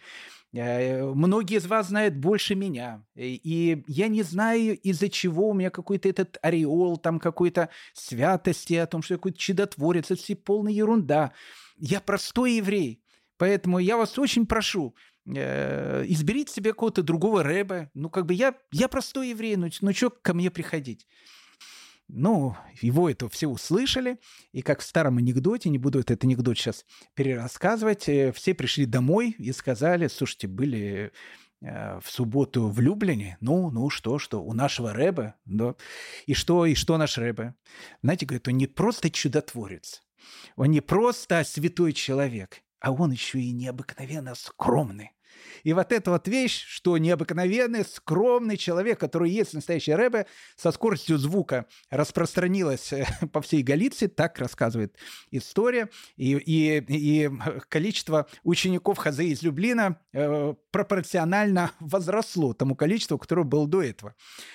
Э, 0.58 1.04
многие 1.14 1.58
из 1.58 1.66
вас 1.66 1.88
знают 1.88 2.16
больше 2.16 2.54
меня. 2.54 3.04
И 3.14 3.82
я 3.86 4.08
не 4.08 4.22
знаю, 4.22 4.78
из-за 4.78 5.08
чего 5.08 5.50
у 5.50 5.54
меня 5.54 5.70
какой-то 5.70 6.08
этот 6.08 6.38
ореол, 6.42 6.96
там 6.96 7.20
какой-то 7.20 7.70
святости, 7.92 8.74
о 8.74 8.86
том, 8.86 9.02
что 9.02 9.14
я 9.14 9.18
какой-то 9.18 9.38
чудотворец. 9.38 10.10
Это 10.10 10.20
все 10.20 10.34
полная 10.36 10.72
ерунда. 10.72 11.32
Я 11.76 12.00
простой 12.00 12.54
еврей. 12.54 13.02
Поэтому 13.36 13.78
я 13.78 13.96
вас 13.96 14.18
очень 14.18 14.46
прошу, 14.46 14.96
э, 15.26 16.04
изберите 16.08 16.52
себе 16.52 16.72
какого-то 16.72 17.02
другого 17.02 17.42
рэба. 17.42 17.90
Ну, 17.94 18.10
как 18.10 18.26
бы 18.26 18.34
я, 18.34 18.54
я 18.72 18.88
простой 18.88 19.30
еврей, 19.30 19.56
ну, 19.56 19.68
ну 19.80 19.94
что 19.94 20.10
ко 20.10 20.34
мне 20.34 20.50
приходить? 20.50 21.06
Ну, 22.08 22.56
его 22.80 23.10
это 23.10 23.28
все 23.28 23.48
услышали, 23.48 24.18
и 24.52 24.62
как 24.62 24.80
в 24.80 24.84
старом 24.84 25.18
анекдоте, 25.18 25.68
не 25.68 25.76
буду 25.76 26.00
этот 26.00 26.24
анекдот 26.24 26.56
сейчас 26.56 26.86
перерассказывать, 27.14 28.08
э, 28.08 28.32
все 28.32 28.54
пришли 28.54 28.86
домой 28.86 29.36
и 29.38 29.52
сказали, 29.52 30.08
слушайте, 30.08 30.48
были 30.48 31.12
э, 31.60 32.00
в 32.00 32.10
субботу 32.10 32.68
в 32.68 32.80
Люблине, 32.80 33.36
ну, 33.42 33.70
ну, 33.70 33.90
что, 33.90 34.18
что, 34.18 34.42
у 34.42 34.54
нашего 34.54 34.94
Рэба, 34.94 35.34
да, 35.44 35.74
и 36.24 36.32
что, 36.32 36.64
и 36.64 36.74
что 36.74 36.96
наш 36.96 37.18
Рэбе? 37.18 37.54
Знаете, 38.02 38.24
говорит, 38.24 38.48
он 38.48 38.56
не 38.56 38.66
просто 38.66 39.10
чудотворец, 39.10 40.02
он 40.56 40.70
не 40.70 40.80
просто 40.80 41.44
святой 41.44 41.92
человек, 41.92 42.62
а 42.80 42.90
он 42.90 43.10
еще 43.10 43.38
и 43.38 43.52
необыкновенно 43.52 44.34
скромный. 44.34 45.10
И 45.64 45.72
вот 45.72 45.92
эта 45.92 46.10
вот 46.10 46.28
вещь, 46.28 46.64
что 46.66 46.98
необыкновенный, 46.98 47.84
скромный 47.84 48.56
человек, 48.56 48.98
который 48.98 49.30
есть 49.30 49.54
настоящий 49.54 49.94
рэбе, 49.94 50.26
со 50.56 50.72
скоростью 50.72 51.18
звука 51.18 51.66
распространилась 51.90 52.92
э, 52.92 53.06
по 53.32 53.40
всей 53.40 53.62
Галиции, 53.62 54.06
так 54.06 54.38
рассказывает 54.38 54.96
история. 55.30 55.88
И, 56.16 56.32
и, 56.36 56.84
и 56.88 57.30
количество 57.68 58.26
учеников 58.42 58.98
Хазе 58.98 59.26
из 59.28 59.42
Люблина 59.42 60.00
э, 60.12 60.54
пропорционально 60.70 61.72
возросло 61.80 62.52
тому 62.52 62.76
количеству, 62.76 63.18
которое 63.18 63.44
было 63.44 63.66
до 63.66 63.82
этого. 63.82 64.14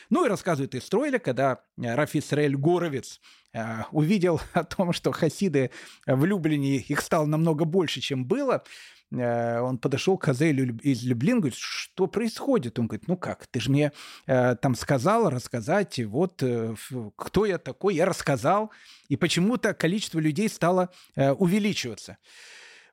Ну 0.09 0.25
и 0.25 0.29
рассказывает 0.29 0.75
история, 0.75 1.19
когда 1.19 1.61
Раф 1.77 2.15
Исраэль 2.15 2.55
Горовец 2.55 3.19
э, 3.53 3.83
увидел 3.91 4.41
о 4.53 4.63
том, 4.63 4.93
что 4.93 5.11
хасиды 5.11 5.71
в 6.05 6.25
Люблине, 6.25 6.77
их 6.77 7.01
стало 7.01 7.25
намного 7.25 7.65
больше, 7.65 8.01
чем 8.01 8.25
было, 8.25 8.63
Э, 9.02 9.02
он 9.13 9.77
подошел 9.77 10.17
к 10.17 10.25
Хазелю 10.25 10.77
из 10.81 11.03
Люблин, 11.03 11.39
говорит, 11.39 11.57
что 11.57 12.07
происходит? 12.07 12.79
Он 12.79 12.87
говорит, 12.87 13.07
ну 13.07 13.15
как, 13.15 13.45
ты 13.47 13.59
же 13.59 13.69
мне 13.69 13.91
э, 14.25 14.55
там 14.55 14.73
сказал 14.75 15.29
рассказать, 15.29 15.99
вот 15.99 16.41
э, 16.41 16.75
кто 17.15 17.45
я 17.45 17.59
такой, 17.59 17.95
я 17.95 18.05
рассказал, 18.05 18.71
и 19.09 19.15
почему-то 19.15 19.73
количество 19.73 20.19
людей 20.19 20.49
стало 20.49 20.89
увеличиваться. 21.15 22.17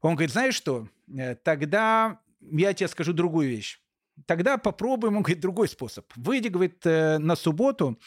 Он 0.02 0.14
говорит, 0.14 0.32
знаешь 0.32 0.54
что, 0.54 0.88
тогда 1.42 2.20
я 2.40 2.74
тебе 2.74 2.88
скажу 2.88 3.12
другую 3.12 3.48
вещь. 3.48 3.80
Тогда 4.26 4.58
попробуем, 4.58 5.16
он 5.16 5.22
говорит, 5.22 5.40
другой 5.40 5.68
способ. 5.68 6.06
Выйди, 6.16 6.48
говорит, 6.48 6.84
на 6.84 7.36
субботу 7.36 7.98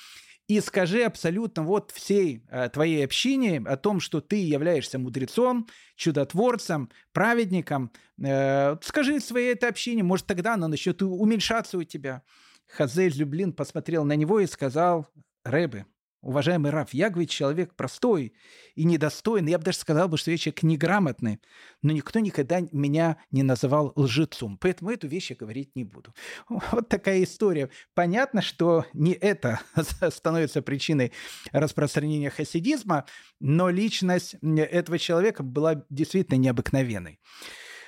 и 0.47 0.59
скажи 0.59 1.03
абсолютно 1.03 1.63
вот 1.63 1.91
всей 1.91 2.43
э, 2.49 2.69
твоей 2.69 3.05
общине 3.05 3.61
о 3.65 3.77
том, 3.77 3.99
что 3.99 4.21
ты 4.21 4.35
являешься 4.35 4.99
мудрецом, 4.99 5.67
чудотворцем, 5.95 6.89
праведником. 7.13 7.91
Э, 8.23 8.75
скажи 8.81 9.19
своей 9.19 9.53
этой 9.53 9.69
общине, 9.69 10.03
может, 10.03 10.25
тогда 10.25 10.55
она 10.55 10.67
начнет 10.67 11.01
уменьшаться 11.01 11.77
у 11.77 11.83
тебя. 11.83 12.23
Хазель 12.67 13.15
Люблин 13.15 13.53
посмотрел 13.53 14.03
на 14.03 14.15
него 14.15 14.39
и 14.39 14.47
сказал, 14.47 15.07
Рэбе, 15.43 15.85
уважаемый 16.23 16.71
Раф, 16.71 16.93
я, 16.93 17.09
говорит, 17.09 17.29
человек 17.29 17.75
простой 17.75 18.33
и 18.75 18.85
недостойный. 18.85 19.51
Я 19.51 19.59
бы 19.59 19.65
даже 19.65 19.77
сказал, 19.77 20.07
бы, 20.07 20.17
что 20.17 20.31
я 20.31 20.37
человек 20.37 20.63
неграмотный, 20.63 21.39
но 21.81 21.91
никто 21.91 22.19
никогда 22.19 22.61
меня 22.71 23.17
не 23.31 23.43
называл 23.43 23.93
лжецом. 23.95 24.57
Поэтому 24.57 24.91
эту 24.91 25.07
вещь 25.07 25.29
я 25.29 25.35
говорить 25.35 25.75
не 25.75 25.83
буду. 25.83 26.13
Вот 26.49 26.89
такая 26.89 27.23
история. 27.23 27.69
Понятно, 27.93 28.41
что 28.41 28.85
не 28.93 29.13
это 29.13 29.59
становится 30.09 30.61
причиной 30.61 31.11
распространения 31.51 32.29
хасидизма, 32.29 33.05
но 33.39 33.69
личность 33.69 34.35
этого 34.41 34.97
человека 34.97 35.43
была 35.43 35.83
действительно 35.89 36.37
необыкновенной. 36.37 37.19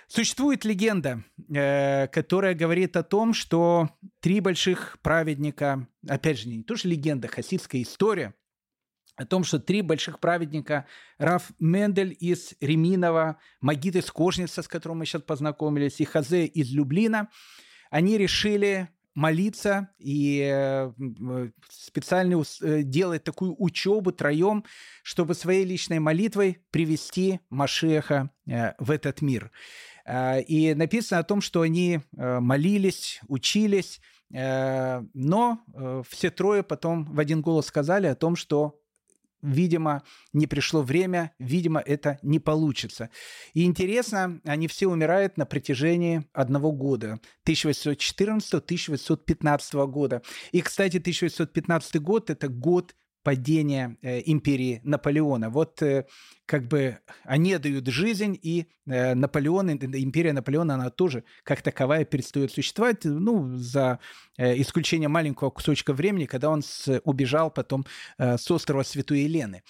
Существует 0.07 0.65
легенда, 0.65 1.23
э, 1.53 2.07
которая 2.07 2.53
говорит 2.53 2.95
о 2.95 3.03
том, 3.03 3.33
что 3.33 3.89
три 4.19 4.39
больших 4.39 4.97
праведника, 5.01 5.87
опять 6.07 6.39
же, 6.39 6.47
не 6.47 6.63
то 6.63 6.75
что 6.75 6.87
легенда, 6.87 7.27
хасидская 7.27 7.81
история, 7.81 8.33
о 9.15 9.25
том, 9.25 9.43
что 9.43 9.59
три 9.59 9.81
больших 9.81 10.19
праведника, 10.19 10.85
Раф 11.17 11.51
Мендель 11.59 12.15
из 12.19 12.53
Реминова, 12.59 13.37
Магит 13.61 13.95
из 13.95 14.11
Кожница, 14.11 14.61
с 14.61 14.67
которым 14.67 14.99
мы 14.99 15.05
сейчас 15.05 15.21
познакомились, 15.21 16.01
и 16.01 16.05
Хазе 16.05 16.45
из 16.45 16.71
Люблина, 16.71 17.29
они 17.89 18.17
решили 18.17 18.89
молиться 19.13 19.89
и 19.97 20.45
э, 20.45 20.91
специально 21.69 22.43
э, 22.61 22.83
делать 22.83 23.23
такую 23.23 23.55
учебу 23.57 24.11
троем, 24.11 24.65
чтобы 25.01 25.33
своей 25.33 25.63
личной 25.63 25.99
молитвой 25.99 26.59
привести 26.69 27.39
Машеха 27.49 28.29
в 28.77 28.91
этот 28.91 29.21
мир. 29.21 29.51
Э, 30.05 30.41
и 30.41 30.73
написано 30.73 31.19
о 31.19 31.23
том, 31.23 31.41
что 31.41 31.61
они 31.61 31.99
э, 32.17 32.39
молились, 32.39 33.19
учились, 33.27 33.99
э, 34.33 35.03
но 35.13 35.63
все 36.07 36.29
трое 36.29 36.63
потом 36.63 37.05
в 37.05 37.19
один 37.19 37.41
голос 37.41 37.67
сказали 37.67 38.07
о 38.07 38.15
том, 38.15 38.35
что 38.35 38.79
видимо, 39.41 40.03
не 40.33 40.47
пришло 40.47 40.81
время, 40.81 41.33
видимо, 41.37 41.79
это 41.79 42.17
не 42.23 42.39
получится. 42.39 43.11
И 43.53 43.65
интересно, 43.65 44.41
они 44.43 44.67
все 44.67 44.87
умирают 44.87 45.37
на 45.37 45.45
протяжении 45.45 46.25
одного 46.33 46.71
года, 46.71 47.19
1814-1815 47.45 49.87
года. 49.87 50.23
И, 50.51 50.61
кстати, 50.61 50.97
1815 50.97 52.01
год– 52.01 52.29
это 52.31 52.47
год 52.47 52.95
падения 53.25 53.97
э, 54.03 54.21
империи 54.25 54.81
Наполеона. 54.83 55.49
Вот 55.49 55.81
э, 55.81 56.05
как 56.45 56.67
бы 56.67 56.99
они 57.23 57.57
дают 57.57 57.87
жизнь, 57.87 58.37
и 58.39 58.67
э, 58.85 59.15
Наполеон, 59.15 59.71
империя 59.71 60.31
Наполеона, 60.31 60.75
она 60.75 60.89
тоже 60.91 61.23
как 61.43 61.63
таковая 61.63 62.05
перестает 62.05 62.51
существовать, 62.51 63.03
ну, 63.03 63.57
за 63.57 63.99
э, 64.37 64.61
исключением 64.61 65.11
маленького 65.11 65.49
кусочка 65.49 65.91
времени, 65.93 66.25
когда 66.27 66.51
он 66.51 66.61
с, 66.61 67.01
убежал 67.03 67.49
потом 67.49 67.85
э, 68.19 68.37
с 68.37 68.49
острова 68.51 68.83
Святой 68.83 69.21
Елены. 69.21 69.63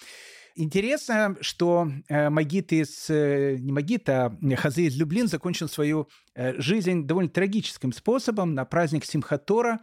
Интересно, 0.54 1.36
что 1.40 1.90
э, 2.08 2.28
Магит 2.28 2.72
из, 2.72 3.08
э, 3.08 3.56
не 3.58 3.72
Магит, 3.72 4.08
а 4.10 4.36
Хазе 4.56 4.84
из 4.84 4.96
Люблин 4.96 5.28
закончил 5.28 5.68
свою 5.68 6.08
э, 6.34 6.60
жизнь 6.60 7.06
довольно 7.06 7.30
трагическим 7.30 7.92
способом. 7.92 8.54
На 8.54 8.66
праздник 8.66 9.06
Симхатора 9.06 9.80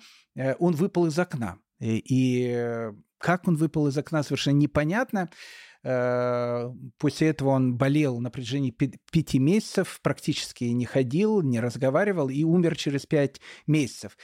он 0.59 0.73
выпал 0.73 1.05
из 1.07 1.17
окна. 1.19 1.59
И 1.79 2.91
как 3.23 3.47
он 3.47 3.55
выпал 3.55 3.87
из 3.87 3.97
окна, 3.97 4.21
совершенно 4.21 4.57
непонятно. 4.57 5.29
Э, 5.83 6.69
после 6.97 7.29
этого 7.29 7.49
он 7.49 7.77
болел 7.77 8.19
на 8.19 8.29
протяжении 8.29 8.71
пяти 9.11 9.39
месяцев, 9.39 9.99
практически 10.03 10.65
не 10.65 10.85
ходил, 10.85 11.41
не 11.41 11.61
разговаривал 11.61 12.29
и 12.29 12.43
умер 12.43 12.75
через 12.75 13.05
пять 13.05 13.39
месяцев 13.65 14.17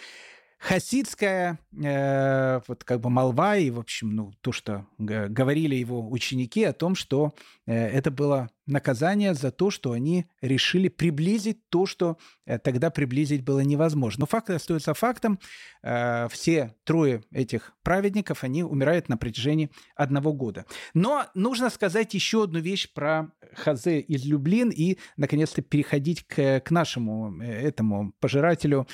хасидская 0.60 1.57
э, 1.82 2.60
вот 2.68 2.84
как 2.84 2.99
бы 2.99 3.10
молва 3.10 3.55
и, 3.55 3.70
в 3.72 3.80
общем, 3.80 4.14
ну, 4.14 4.34
то, 4.41 4.51
что 4.51 4.86
говорили 4.97 5.76
его 5.76 6.07
ученики 6.10 6.64
о 6.66 6.74
том, 6.74 6.95
что 6.95 7.34
э, 7.66 7.74
это 7.74 8.12
было 8.12 8.49
наказание 8.70 9.34
за 9.34 9.51
то, 9.51 9.72
что 9.72 9.93
они 9.93 10.28
решили 10.41 10.89
приблизить 10.89 11.68
то, 11.70 11.86
что 11.86 12.18
э, 12.45 12.60
тогда 12.60 12.89
приблизить 12.89 13.43
было 13.43 13.62
невозможно. 13.62 14.22
Но 14.22 14.26
факт 14.26 14.49
остается 14.49 14.93
фактом. 14.93 15.39
Э, 15.82 16.28
все 16.30 16.76
трое 16.84 17.24
этих 17.32 17.74
праведников, 17.82 18.43
они 18.43 18.64
умирают 18.64 19.07
на 19.07 19.18
протяжении 19.18 19.72
одного 19.95 20.34
года. 20.34 20.66
Но 20.93 21.26
нужно 21.34 21.70
сказать 21.70 22.14
еще 22.14 22.43
одну 22.43 22.60
вещь 22.60 22.91
про 22.93 23.32
Хазе 23.55 23.99
из 23.99 24.26
Люблин 24.26 24.70
и, 24.70 24.97
наконец-то, 25.18 25.62
переходить 25.62 26.28
к, 26.28 26.60
к 26.60 26.72
нашему 26.72 27.41
э, 27.41 27.45
этому 27.45 28.14
пожирателю 28.20 28.88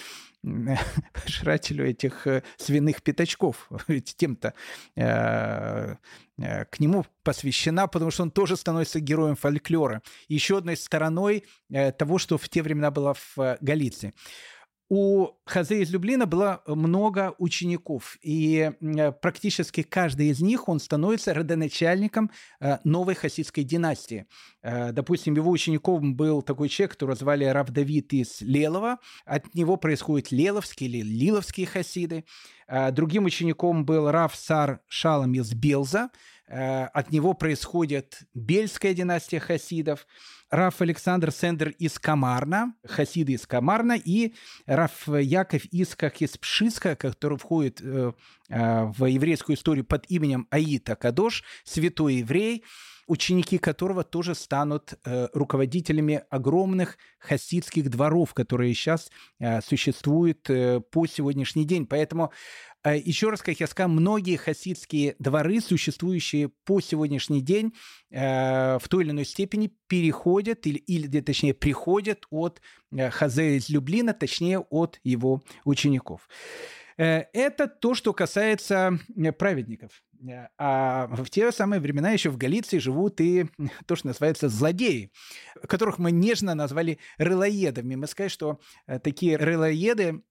пожирателю 1.13 1.87
этих 1.87 2.27
э, 2.27 2.43
свиных 2.57 3.01
пятачков. 3.01 3.69
Ведь 3.87 4.15
тем-то 4.15 4.53
э, 4.95 5.95
э, 6.37 6.65
к 6.65 6.79
нему 6.79 7.05
посвящена, 7.23 7.87
потому 7.87 8.11
что 8.11 8.23
он 8.23 8.31
тоже 8.31 8.55
становится 8.55 8.99
героем 8.99 9.35
фольклора. 9.35 10.01
Еще 10.27 10.57
одной 10.57 10.77
стороной 10.77 11.45
того, 11.97 12.19
что 12.19 12.37
в 12.37 12.47
те 12.49 12.61
времена 12.61 12.91
было 12.91 13.13
в 13.13 13.57
Галиции 13.61 14.13
у 14.87 15.29
Хазе 15.45 15.81
из 15.81 15.91
Люблина 15.91 16.27
было 16.27 16.61
много 16.67 17.33
учеников, 17.39 18.17
и 18.21 18.71
э, 18.79 19.11
практически 19.13 19.81
каждый 19.81 20.27
из 20.27 20.41
них, 20.41 20.69
он 20.69 20.79
становится 20.79 21.33
родоначальником 21.33 22.29
э, 22.59 22.77
новой 22.83 23.15
хасидской 23.15 23.63
династии. 23.63 24.27
Э, 24.61 24.91
допустим, 24.91 25.33
его 25.35 25.49
учеником 25.49 26.15
был 26.15 26.43
такой 26.43 26.69
человек, 26.69 26.91
которого 26.93 27.15
звали 27.15 27.45
Рав 27.45 27.69
Давид 27.71 28.13
из 28.13 28.41
Лелова. 28.41 28.99
От 29.25 29.55
него 29.55 29.77
происходят 29.77 30.31
леловские 30.31 30.89
или 30.89 31.01
лиловские 31.01 31.65
хасиды. 31.65 32.25
Другим 32.91 33.25
учеником 33.25 33.85
был 33.85 34.09
Рав 34.09 34.35
Сар 34.35 34.81
Шалам 34.87 35.33
из 35.35 35.53
Белза. 35.53 36.09
От 36.47 37.11
него 37.11 37.33
происходит 37.33 38.19
Бельская 38.33 38.93
династия 38.93 39.39
хасидов. 39.39 40.05
Раф 40.51 40.81
Александр 40.81 41.31
Сендер 41.31 41.69
из 41.69 41.97
Камарна, 41.99 42.75
хасиды 42.85 43.33
из 43.33 43.47
Камарна, 43.47 43.93
и 43.93 44.33
Раф 44.65 45.07
Яков 45.07 45.65
Исках 45.65 46.21
из 46.21 46.37
Пшиска, 46.37 46.95
который 46.95 47.37
входит 47.37 47.81
э, 47.81 48.13
э, 48.49 48.83
в 48.85 49.05
еврейскую 49.05 49.55
историю 49.57 49.85
под 49.85 50.05
именем 50.09 50.47
Аита 50.51 50.95
Кадош, 50.95 51.43
святой 51.63 52.15
еврей, 52.15 52.63
ученики 53.07 53.57
которого 53.57 54.03
тоже 54.03 54.35
станут 54.35 54.93
э, 55.03 55.27
руководителями 55.33 56.23
огромных 56.29 56.97
хасидских 57.19 57.89
дворов, 57.89 58.33
которые 58.33 58.73
сейчас 58.73 59.11
э, 59.39 59.61
существуют 59.61 60.49
э, 60.49 60.79
по 60.79 61.05
сегодняшний 61.05 61.65
день. 61.65 61.85
Поэтому 61.85 62.31
еще 62.93 63.29
раз, 63.29 63.41
как 63.41 63.59
я 63.59 63.67
сказал, 63.67 63.89
многие 63.89 64.35
хасидские 64.37 65.15
дворы, 65.17 65.59
существующие 65.59 66.49
по 66.65 66.81
сегодняшний 66.81 67.41
день, 67.41 67.73
э, 68.11 68.77
в 68.77 68.87
той 68.87 69.03
или 69.03 69.11
иной 69.11 69.25
степени 69.25 69.71
переходят 69.87 70.67
или, 70.67 70.77
или 70.77 71.19
точнее, 71.21 71.55
приходят 71.55 72.25
от 72.29 72.61
э, 72.91 73.09
Хазея 73.09 73.57
из 73.57 73.69
Люблина, 73.69 74.13
точнее, 74.13 74.59
от 74.59 74.99
его 75.03 75.41
учеников. 75.63 76.29
Э, 76.97 77.23
это 77.33 77.67
то, 77.67 77.95
что 77.95 78.13
касается 78.13 78.99
праведников. 79.39 80.03
А 80.57 81.07
в 81.07 81.29
те 81.29 81.51
самые 81.51 81.79
времена 81.79 82.11
еще 82.11 82.29
в 82.29 82.37
Галиции 82.37 82.77
живут 82.77 83.19
и 83.19 83.47
то, 83.87 83.95
что 83.95 84.07
называется 84.07 84.47
злодеи, 84.47 85.11
которых 85.67 85.97
мы 85.97 86.11
нежно 86.11 86.53
назвали 86.53 86.99
рылоедами. 87.17 87.95
Мы 87.95 88.05
сказали, 88.05 88.29
что 88.29 88.59
такие 89.01 89.37
рылоеды, 89.37 90.21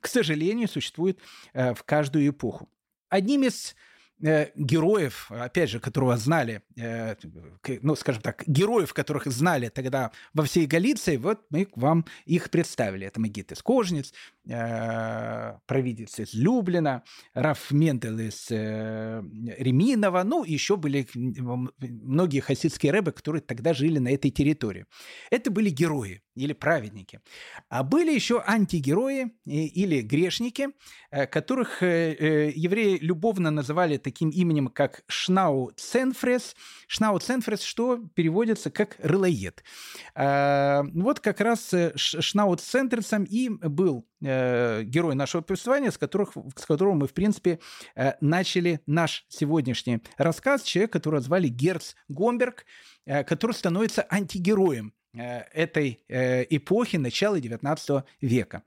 к 0.00 0.06
сожалению, 0.06 0.68
существуют 0.68 1.18
в 1.54 1.82
каждую 1.84 2.28
эпоху. 2.28 2.68
Одним 3.08 3.44
из 3.44 3.74
Э, 4.22 4.48
героев, 4.54 5.30
опять 5.30 5.70
же, 5.70 5.80
которого 5.80 6.18
знали, 6.18 6.62
э, 6.76 7.14
ну, 7.80 7.96
скажем 7.96 8.20
так, 8.20 8.44
героев, 8.46 8.92
которых 8.92 9.26
знали 9.26 9.68
тогда 9.68 10.10
во 10.34 10.44
всей 10.44 10.66
Галиции, 10.66 11.16
вот 11.16 11.40
мы 11.48 11.66
вам 11.74 12.04
их 12.26 12.50
представили. 12.50 13.06
Это 13.06 13.18
Магит 13.18 13.50
из 13.50 13.62
Кожниц, 13.62 14.12
э, 14.46 15.54
провидец 15.66 16.18
из 16.18 16.34
Люблина, 16.34 17.02
Раф 17.32 17.70
Мендел 17.70 18.18
из 18.18 18.50
Реминова, 18.50 20.22
ну, 20.24 20.44
еще 20.44 20.76
были 20.76 21.06
многие 21.14 22.40
хасидские 22.40 22.92
рэбы, 22.92 23.12
которые 23.12 23.40
тогда 23.40 23.72
жили 23.72 23.98
на 23.98 24.08
этой 24.08 24.30
территории. 24.30 24.84
Это 25.30 25.50
были 25.50 25.70
герои 25.70 26.22
или 26.40 26.52
праведники. 26.52 27.20
А 27.68 27.82
были 27.82 28.12
еще 28.12 28.42
антигерои 28.46 29.32
или 29.44 30.00
грешники, 30.00 30.68
которых 31.30 31.82
евреи 31.82 32.98
любовно 33.00 33.50
называли 33.50 33.96
таким 33.96 34.30
именем, 34.30 34.68
как 34.68 35.02
Шнау 35.06 35.72
Ценфрес. 35.76 36.54
Шнау 36.86 37.18
Ценфрес, 37.18 37.62
что 37.62 37.98
переводится 38.14 38.70
как 38.70 38.96
«рылоед». 38.98 39.62
А, 40.14 40.84
вот 40.94 41.20
как 41.20 41.40
раз 41.40 41.72
э, 41.72 41.92
Шнау 41.96 42.56
Центресом 42.56 43.24
и 43.24 43.48
был 43.48 44.06
э, 44.22 44.82
герой 44.84 45.14
нашего 45.14 45.42
повествования, 45.42 45.90
с, 45.90 45.98
которых, 45.98 46.32
с 46.56 46.66
которого 46.66 46.94
мы, 46.94 47.06
в 47.06 47.14
принципе, 47.14 47.60
э, 47.94 48.12
начали 48.20 48.80
наш 48.86 49.24
сегодняшний 49.28 50.00
рассказ. 50.16 50.62
Человек, 50.62 50.92
которого 50.92 51.20
звали 51.20 51.48
Герц 51.48 51.94
Гомберг, 52.08 52.64
который 53.04 53.52
становится 53.52 54.06
антигероем 54.10 54.92
этой 55.14 56.02
эпохи 56.08 56.96
начала 56.96 57.38
XIX 57.38 58.04
века. 58.20 58.62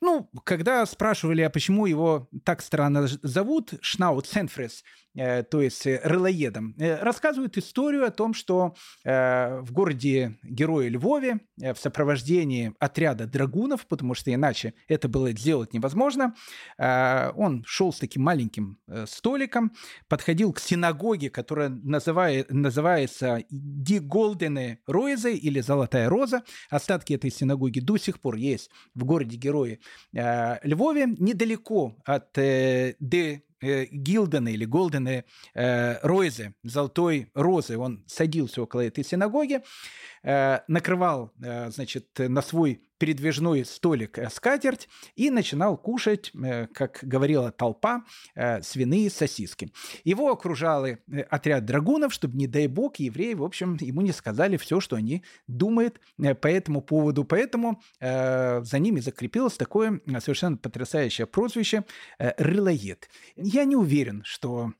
Ну, 0.00 0.30
когда 0.44 0.86
спрашивали, 0.86 1.42
а 1.42 1.50
почему 1.50 1.86
его 1.86 2.28
так 2.44 2.62
странно 2.62 3.06
зовут, 3.22 3.74
Шнаут 3.82 4.26
Сенфрес, 4.26 4.82
Э, 5.16 5.42
то 5.42 5.60
есть 5.60 5.86
э, 5.86 6.00
рылоедом, 6.04 6.74
э, 6.78 7.02
рассказывают 7.02 7.58
историю 7.58 8.06
о 8.06 8.10
том, 8.10 8.34
что 8.34 8.74
в 9.04 9.68
городе 9.70 10.38
Героя 10.42 10.88
Львове 10.88 11.40
в 11.56 11.76
сопровождении 11.76 12.72
отряда 12.78 13.26
драгунов, 13.26 13.86
потому 13.86 14.14
что 14.14 14.32
иначе 14.32 14.74
это 14.88 15.08
было 15.08 15.32
сделать 15.32 15.72
невозможно, 15.72 16.34
он 16.78 17.64
шел 17.66 17.92
с 17.92 17.98
таким 17.98 18.22
маленьким 18.22 18.78
столиком, 19.06 19.72
подходил 20.08 20.52
к 20.52 20.60
синагоге, 20.60 21.30
которая 21.30 21.68
называет, 21.68 22.50
называется 22.50 23.44
Ди 23.50 23.98
Голдене 23.98 24.80
Ройзе 24.86 25.34
или 25.34 25.60
Золотая 25.60 26.08
Роза. 26.08 26.42
Остатки 26.68 27.14
этой 27.14 27.30
синагоги 27.30 27.80
до 27.80 27.96
сих 27.96 28.20
пор 28.20 28.36
есть 28.36 28.70
в 28.94 29.04
городе 29.04 29.36
Героя 29.36 29.78
Львове, 30.12 31.06
недалеко 31.18 31.96
от 32.04 32.32
Де 32.34 33.42
э, 33.60 33.86
Гилдены 33.86 34.52
или 34.52 34.64
Голдены 34.64 35.24
э, 35.54 35.98
Ройзе, 36.02 36.54
Золотой 36.62 37.30
Розы, 37.34 37.78
он 37.78 38.04
садился 38.06 38.62
около 38.62 38.80
этой 38.80 39.04
синагоги, 39.04 39.60
э, 40.19 40.19
накрывал, 40.22 41.32
э, 41.42 41.70
значит, 41.70 42.06
на 42.18 42.42
свой 42.42 42.82
передвижной 43.00 43.64
столик 43.64 44.18
э, 44.18 44.28
скатерть 44.28 44.88
и 45.16 45.30
начинал 45.30 45.78
кушать, 45.78 46.30
э, 46.34 46.66
как 46.66 46.98
говорила 47.02 47.50
толпа, 47.50 48.04
э, 48.34 48.60
свиные 48.62 49.10
сосиски. 49.10 49.72
Его 50.04 50.30
окружал 50.30 50.86
отряд 51.30 51.64
драгунов, 51.64 52.12
чтобы, 52.12 52.36
не 52.36 52.46
дай 52.46 52.66
бог, 52.66 52.96
евреи, 52.96 53.32
в 53.32 53.42
общем, 53.42 53.78
ему 53.80 54.02
не 54.02 54.12
сказали 54.12 54.58
все, 54.58 54.80
что 54.80 54.96
они 54.96 55.24
думают 55.46 56.00
по 56.42 56.48
этому 56.48 56.82
поводу. 56.82 57.24
Поэтому 57.24 57.80
за 58.00 58.78
ними 58.78 59.00
закрепилось 59.00 59.56
такое 59.56 60.00
совершенно 60.18 60.56
потрясающее 60.58 61.26
прозвище 61.26 61.84
«рылоед». 62.18 63.08
Я 63.36 63.64
не 63.64 63.76
уверен, 63.76 64.22
что 64.24 64.72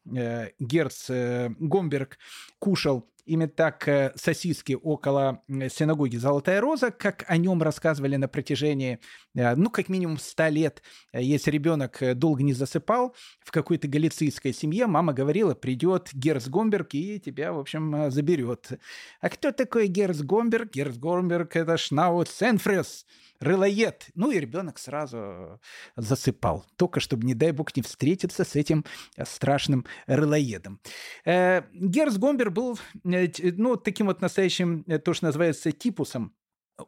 Герц 0.59 1.09
Гомберг 1.09 2.18
кушал 2.59 3.09
именно 3.27 3.49
так 3.49 3.87
э, 3.89 4.12
сосиски 4.16 4.77
около 4.81 5.43
синагоги 5.49 6.16
«Золотая 6.16 6.61
роза», 6.61 6.91
как 6.91 7.25
о 7.27 7.37
нем 7.37 7.62
рассказывали 7.62 8.16
на 8.16 8.29
протяжении, 8.29 8.99
э, 9.35 9.55
ну, 9.55 9.71
как 9.71 9.89
минимум 9.89 10.18
100 10.18 10.49
лет. 10.49 10.83
Если 11.12 11.51
ребенок 11.51 12.03
э, 12.03 12.14
долго 12.14 12.43
не 12.43 12.53
засыпал 12.53 13.14
в 13.41 13.51
какой-то 13.51 13.89
галицийской 13.89 14.53
семье, 14.53 14.87
мама 14.87 15.12
говорила, 15.12 15.55
придет 15.55 16.11
Герц 16.12 16.49
Гомберг 16.49 16.95
и 16.95 17.21
тебя, 17.21 17.53
в 17.53 17.59
общем, 17.59 18.11
заберет. 18.11 18.79
А 19.21 19.29
кто 19.29 19.53
такой 19.53 19.87
Герц 19.87 20.21
Гомберг? 20.21 20.73
Герц 20.73 20.97
Гомберг– 20.97 21.57
это 21.57 21.77
Schnauzenfresser– 21.76 23.07
рылоед. 23.41 24.09
Ну 24.14 24.30
и 24.30 24.38
ребенок 24.38 24.78
сразу 24.78 25.61
засыпал. 25.97 26.64
Только 26.76 27.01
чтобы, 27.01 27.26
не 27.26 27.34
дай 27.34 27.53
бог, 27.53 27.74
не 27.74 27.82
встретиться 27.82 28.45
с 28.45 28.55
этим 28.55 28.84
страшным 29.24 29.86
рылоедом. 30.07 30.80
Э, 31.24 31.62
Герц 31.72 32.16
Гомберг 32.16 32.51
был 32.51 32.78
э, 33.05 33.28
ну, 33.57 33.76
таким 33.76 34.07
вот 34.07 34.20
настоящим, 34.20 34.84
э, 34.86 34.99
то, 34.99 35.14
что 35.14 35.26
называется, 35.26 35.72
типусом. 35.72 36.34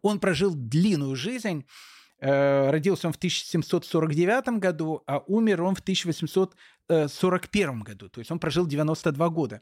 Он 0.03 0.21
прожил 0.21 0.55
длинную 0.55 1.17
жизнь, 1.17 1.67
Родился 2.25 3.09
он 3.09 3.13
в 3.13 3.17
1749 3.17 4.61
году, 4.61 5.03
а 5.09 5.25
умер 5.27 5.65
он 5.65 5.75
в 5.75 5.81
1800 5.81 6.55
41 7.09 7.81
году, 7.81 8.09
то 8.09 8.21
есть 8.21 8.31
он 8.31 8.39
прожил 8.39 8.67
92 8.67 9.29
года. 9.29 9.61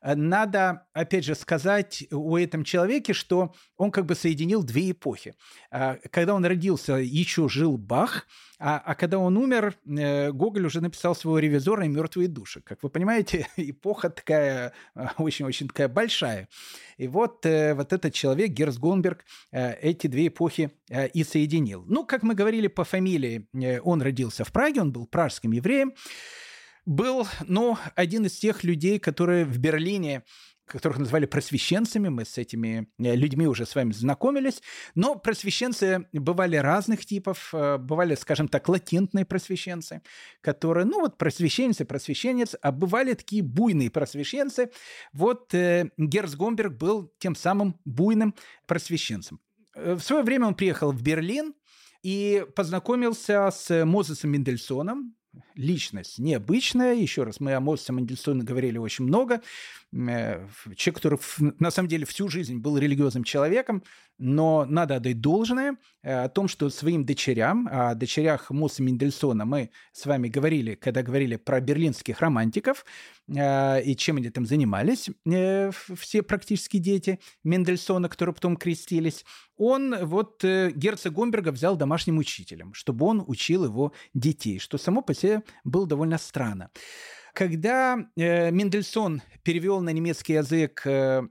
Э, 0.00 0.14
надо, 0.14 0.86
опять 0.92 1.24
же, 1.24 1.34
сказать 1.34 2.04
о 2.10 2.38
этом 2.38 2.64
человеке, 2.64 3.12
что 3.12 3.54
он 3.76 3.90
как 3.90 4.06
бы 4.06 4.14
соединил 4.14 4.62
две 4.62 4.90
эпохи. 4.90 5.34
Э, 5.70 5.96
когда 6.10 6.34
он 6.34 6.44
родился, 6.44 6.94
еще 6.94 7.48
жил 7.48 7.76
Бах, 7.76 8.26
а, 8.58 8.80
а 8.84 8.94
когда 8.94 9.18
он 9.18 9.36
умер, 9.36 9.74
э, 9.86 10.30
Гоголь 10.30 10.66
уже 10.66 10.80
написал 10.80 11.16
своего 11.16 11.38
ревизора 11.40 11.82
«Мертвые 11.84 12.28
души». 12.28 12.60
Как 12.60 12.82
вы 12.82 12.90
понимаете, 12.90 13.48
эпоха 13.56 14.08
такая, 14.10 14.72
очень-очень 15.18 15.68
такая 15.68 15.88
большая. 15.88 16.48
И 16.96 17.08
вот, 17.08 17.44
вот 17.44 17.92
этот 17.92 18.14
человек, 18.14 18.50
Герц 18.50 18.76
Гонберг, 18.76 19.24
эти 19.50 20.06
две 20.06 20.28
эпохи 20.28 20.70
и 21.12 21.24
соединил. 21.24 21.84
Ну, 21.88 22.04
как 22.04 22.22
мы 22.22 22.34
говорили 22.34 22.68
по 22.68 22.84
фамилии, 22.84 23.48
он 23.82 24.02
родился 24.02 24.44
в 24.44 24.52
Праге, 24.52 24.82
он 24.82 24.92
был 24.92 25.06
пражским 25.06 25.50
евреем 25.50 25.94
был, 26.84 27.26
ну, 27.46 27.78
один 27.94 28.26
из 28.26 28.38
тех 28.38 28.64
людей, 28.64 28.98
которые 28.98 29.44
в 29.44 29.58
Берлине 29.58 30.22
которых 30.72 30.98
называли 30.98 31.26
просвещенцами, 31.26 32.08
мы 32.08 32.24
с 32.24 32.38
этими 32.38 32.88
э, 32.98 33.14
людьми 33.14 33.46
уже 33.46 33.66
с 33.66 33.74
вами 33.74 33.92
знакомились, 33.92 34.62
но 34.94 35.16
просвещенцы 35.16 36.06
бывали 36.12 36.56
разных 36.56 37.04
типов, 37.04 37.50
э, 37.52 37.78
бывали, 37.78 38.14
скажем 38.14 38.48
так, 38.48 38.68
латентные 38.68 39.24
просвещенцы, 39.24 40.02
которые, 40.40 40.86
ну 40.86 41.00
вот 41.00 41.18
просвещенцы, 41.18 41.84
просвещенец, 41.84 42.56
а 42.62 42.72
бывали 42.72 43.14
такие 43.14 43.42
буйные 43.42 43.90
просвещенцы. 43.90 44.70
Вот 45.12 45.52
э, 45.54 45.90
Герц 45.98 46.34
Гомберг 46.34 46.74
был 46.74 47.12
тем 47.18 47.34
самым 47.34 47.78
буйным 47.84 48.34
просвещенцем. 48.66 49.40
Э, 49.74 49.94
в 49.94 50.00
свое 50.00 50.22
время 50.22 50.46
он 50.46 50.54
приехал 50.54 50.92
в 50.92 51.02
Берлин 51.02 51.54
и 52.02 52.46
познакомился 52.56 53.50
с 53.50 53.84
Мозесом 53.84 54.30
Мендельсоном, 54.30 55.14
личность 55.54 56.18
необычная. 56.18 56.94
Еще 56.94 57.24
раз, 57.24 57.40
мы 57.40 57.54
о 57.54 57.60
Моцарте 57.60 57.92
Мендельсоне 57.92 58.42
говорили 58.42 58.78
очень 58.78 59.04
много. 59.04 59.40
Э, 59.94 60.46
человек, 60.74 60.94
который 60.96 61.18
на 61.58 61.70
самом 61.70 61.88
деле 61.88 62.06
всю 62.06 62.28
жизнь 62.28 62.58
был 62.58 62.78
религиозным 62.78 63.24
человеком, 63.24 63.82
но 64.18 64.64
надо 64.66 64.96
отдать 64.96 65.20
должное 65.20 65.76
э, 66.02 66.24
о 66.24 66.28
том, 66.28 66.48
что 66.48 66.70
своим 66.70 67.04
дочерям, 67.04 67.68
о 67.70 67.94
дочерях 67.94 68.50
Моса 68.50 68.82
Мендельсона 68.82 69.44
мы 69.44 69.70
с 69.92 70.06
вами 70.06 70.28
говорили, 70.28 70.76
когда 70.76 71.02
говорили 71.02 71.36
про 71.36 71.60
берлинских 71.60 72.20
романтиков 72.20 72.86
э, 73.28 73.82
и 73.82 73.94
чем 73.94 74.16
они 74.16 74.30
там 74.30 74.46
занимались, 74.46 75.10
все 75.24 76.22
практически 76.22 76.78
дети 76.78 77.18
Мендельсона, 77.44 78.08
которые 78.08 78.34
потом 78.34 78.56
крестились, 78.56 79.26
он 79.56 79.94
вот 80.06 80.42
герцог 80.42 81.12
Гомберга 81.12 81.50
взял 81.52 81.76
домашним 81.76 82.18
учителем, 82.18 82.72
чтобы 82.72 83.04
он 83.06 83.22
учил 83.26 83.64
его 83.64 83.92
детей, 84.14 84.58
что 84.58 84.78
само 84.78 85.02
по 85.02 85.14
себе 85.14 85.41
было 85.64 85.86
довольно 85.86 86.18
странно. 86.18 86.70
Когда 87.34 87.96
э, 88.16 88.50
Мендельсон 88.50 89.22
перевел 89.42 89.80
на 89.80 89.90
немецкий 89.90 90.34
язык 90.34 90.82
э, 90.86 91.22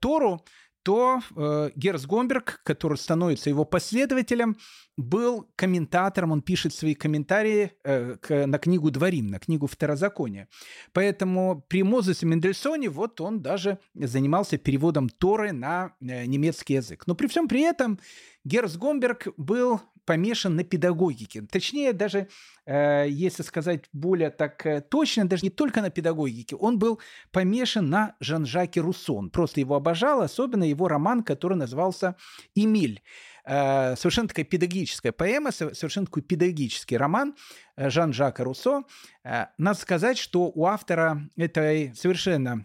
Тору, 0.00 0.44
то 0.82 1.20
э, 1.36 1.70
Герц 1.76 2.06
Гомберг, 2.06 2.60
который 2.64 2.96
становится 2.96 3.50
его 3.50 3.64
последователем, 3.64 4.56
был 4.96 5.50
комментатором, 5.56 6.32
он 6.32 6.42
пишет 6.42 6.74
свои 6.74 6.94
комментарии 6.94 7.72
э, 7.84 8.16
к, 8.20 8.46
на 8.46 8.58
книгу 8.58 8.90
«Дворим», 8.90 9.26
на 9.26 9.38
книгу 9.38 9.66
«Второзаконие». 9.66 10.48
Поэтому 10.92 11.64
при 11.68 11.82
Мозесе 11.82 12.26
Мендельсоне 12.26 12.88
вот 12.88 13.20
он 13.20 13.42
даже 13.42 13.78
занимался 13.94 14.56
переводом 14.56 15.08
Торы 15.08 15.52
на 15.52 15.94
э, 16.00 16.24
немецкий 16.26 16.74
язык. 16.74 17.06
Но 17.06 17.14
при 17.14 17.26
всем 17.26 17.48
при 17.48 17.62
этом 17.62 17.98
Герц 18.44 18.76
Гомберг 18.76 19.28
был 19.36 19.80
помешан 20.10 20.56
на 20.56 20.64
педагогике. 20.64 21.42
Точнее, 21.42 21.92
даже, 21.92 22.26
э, 22.66 23.06
если 23.08 23.44
сказать 23.44 23.84
более 23.92 24.30
так 24.30 24.66
э, 24.66 24.80
точно, 24.80 25.28
даже 25.28 25.44
не 25.44 25.50
только 25.50 25.80
на 25.82 25.90
педагогике, 25.90 26.56
он 26.56 26.80
был 26.80 26.98
помешан 27.30 27.88
на 27.88 28.16
Жан-Жаке 28.18 28.80
Руссо. 28.80 29.12
Он 29.12 29.30
просто 29.30 29.60
его 29.60 29.76
обожал, 29.76 30.20
особенно 30.20 30.64
его 30.64 30.88
роман, 30.88 31.22
который 31.22 31.56
назывался 31.56 32.16
«Эмиль». 32.56 33.02
Э, 33.44 33.96
совершенно 33.96 34.28
такая 34.28 34.44
педагогическая 34.44 35.12
поэма, 35.12 35.50
совершенно 35.52 36.06
такой 36.06 36.22
педагогический 36.22 36.96
роман 36.96 37.34
э, 37.76 37.90
Жан-Жака 37.90 38.44
Руссо. 38.44 38.82
Э, 39.24 39.46
надо 39.58 39.78
сказать, 39.78 40.18
что 40.18 40.50
у 40.54 40.66
автора 40.66 41.28
этой 41.36 41.94
совершенно 41.94 42.64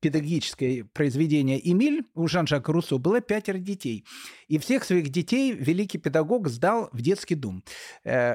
педагогической 0.00 0.84
произведения 0.84 1.60
«Эмиль» 1.62 2.04
у 2.14 2.26
Жан-Жака 2.26 2.72
Руссо 2.72 2.98
было 2.98 3.20
пятеро 3.20 3.58
детей. 3.58 4.04
И 4.48 4.58
всех 4.58 4.84
своих 4.84 5.08
детей 5.10 5.52
великий 5.52 5.98
педагог 5.98 6.48
сдал 6.48 6.88
в 6.92 7.00
детский 7.00 7.34
дом, 7.34 7.64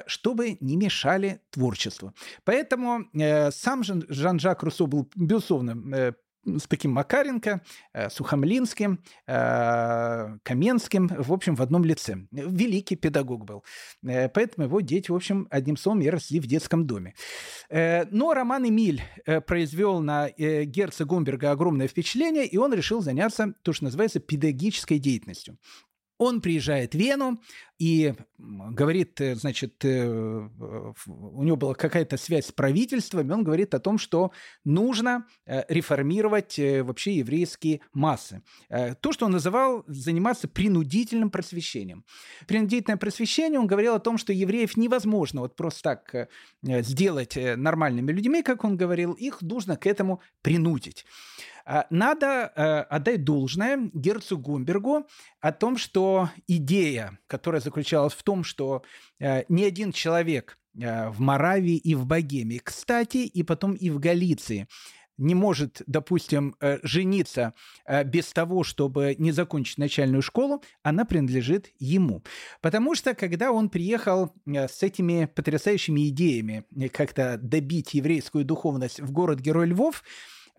чтобы 0.05 0.57
не 0.59 0.77
мешали 0.77 1.41
творчеству. 1.51 2.13
Поэтому 2.43 3.05
сам 3.51 3.83
Жан-Жак 3.83 4.63
Руссо 4.63 4.85
был, 4.85 5.09
безусловно, 5.15 6.15
с 6.55 6.67
таким 6.67 6.91
Макаренко, 6.91 7.61
э, 7.93 8.09
Сухомлинским, 8.09 8.99
э, 9.27 10.37
Каменским, 10.43 11.07
в 11.07 11.33
общем, 11.33 11.55
в 11.55 11.61
одном 11.61 11.83
лице. 11.83 12.27
Великий 12.31 12.95
педагог 12.95 13.45
был. 13.45 13.63
Э, 14.03 14.29
поэтому 14.29 14.67
его 14.67 14.81
дети, 14.81 15.11
в 15.11 15.15
общем, 15.15 15.47
одним 15.49 15.77
словом, 15.77 16.01
и 16.01 16.09
росли 16.09 16.39
в 16.39 16.47
детском 16.47 16.87
доме. 16.87 17.13
Но 17.69 18.33
Роман 18.33 18.67
Эмиль 18.67 19.01
произвел 19.45 19.99
на 19.99 20.29
Герца 20.29 21.05
Гумберга 21.05 21.51
огромное 21.51 21.87
впечатление, 21.87 22.45
и 22.45 22.57
он 22.57 22.73
решил 22.73 23.01
заняться 23.01 23.53
то, 23.63 23.73
что 23.73 23.85
называется 23.85 24.19
педагогической 24.19 24.99
деятельностью. 24.99 25.57
Он 26.17 26.41
приезжает 26.41 26.93
в 26.93 26.97
Вену 26.97 27.39
и 27.79 28.13
говорит, 28.39 29.21
э, 29.21 29.35
значит, 29.35 29.85
э, 29.85 30.07
у 30.07 31.43
него 31.43 31.57
была 31.57 31.73
какая-то 31.75 32.17
связь 32.17 32.47
с 32.47 32.51
правительством, 32.51 33.29
и 33.29 33.33
он 33.33 33.43
говорит 33.43 33.75
о 33.75 33.79
том, 33.79 33.99
что 33.99 34.31
нужно 34.65 35.27
э, 35.45 35.63
реформировать 35.69 36.57
вообще 36.57 37.17
еврейские 37.17 37.81
массы. 37.93 38.41
То, 38.69 39.11
что 39.11 39.25
он 39.25 39.31
называл 39.31 39.83
заниматься 39.87 40.47
принудительным 40.47 41.29
просвещением. 41.29 42.03
Принудительное 42.47 42.97
просвещение, 42.97 43.59
он 43.59 43.67
говорил 43.67 43.93
о 43.93 43.99
том, 43.99 44.17
что 44.17 44.33
евреев 44.33 44.75
невозможно 44.77 45.41
вот 45.41 45.55
просто 45.55 45.83
так 45.83 46.29
сделать 46.63 47.37
нормальными 47.37 48.11
людьми, 48.11 48.41
как 48.41 48.63
он 48.63 48.77
говорил, 48.77 49.13
их 49.13 49.41
нужно 49.41 49.77
к 49.77 49.85
этому 49.85 50.21
принудить. 50.41 51.05
А, 51.69 51.85
надо 51.89 52.53
э, 52.55 52.61
отдать 52.83 53.25
должное 53.25 53.89
Герцу 53.93 54.37
Гумбергу 54.37 55.05
о 55.41 55.51
том, 55.51 55.77
что 55.77 56.29
идея, 56.47 57.19
которая 57.27 57.59
заключалась 57.59 58.13
в 58.13 58.23
том, 58.23 58.45
что 58.45 58.83
э, 59.19 59.43
ни 59.49 59.65
один 59.65 59.91
человек 59.91 60.57
э, 60.79 61.09
в 61.09 61.19
Моравии 61.19 61.75
и 61.75 61.93
в 61.93 62.05
Богемии, 62.05 62.61
кстати, 62.63 63.17
и 63.17 63.43
потом 63.43 63.73
и 63.73 63.89
в 63.89 63.99
Галиции, 63.99 64.67
не 65.17 65.35
может, 65.35 65.81
допустим, 65.87 66.55
жениться 66.83 67.55
без 68.05 68.31
того, 68.33 68.63
чтобы 68.63 69.15
не 69.17 69.31
закончить 69.31 69.79
начальную 69.79 70.21
школу, 70.21 70.61
она 70.83 71.05
принадлежит 71.05 71.71
ему. 71.79 72.21
Потому 72.61 72.93
что, 72.93 73.15
когда 73.15 73.51
он 73.51 73.69
приехал 73.69 74.31
с 74.45 74.83
этими 74.83 75.25
потрясающими 75.25 76.07
идеями 76.09 76.65
как-то 76.89 77.39
добить 77.41 77.95
еврейскую 77.95 78.45
духовность 78.45 78.99
в 78.99 79.11
город-герой 79.11 79.65
Львов, 79.65 80.03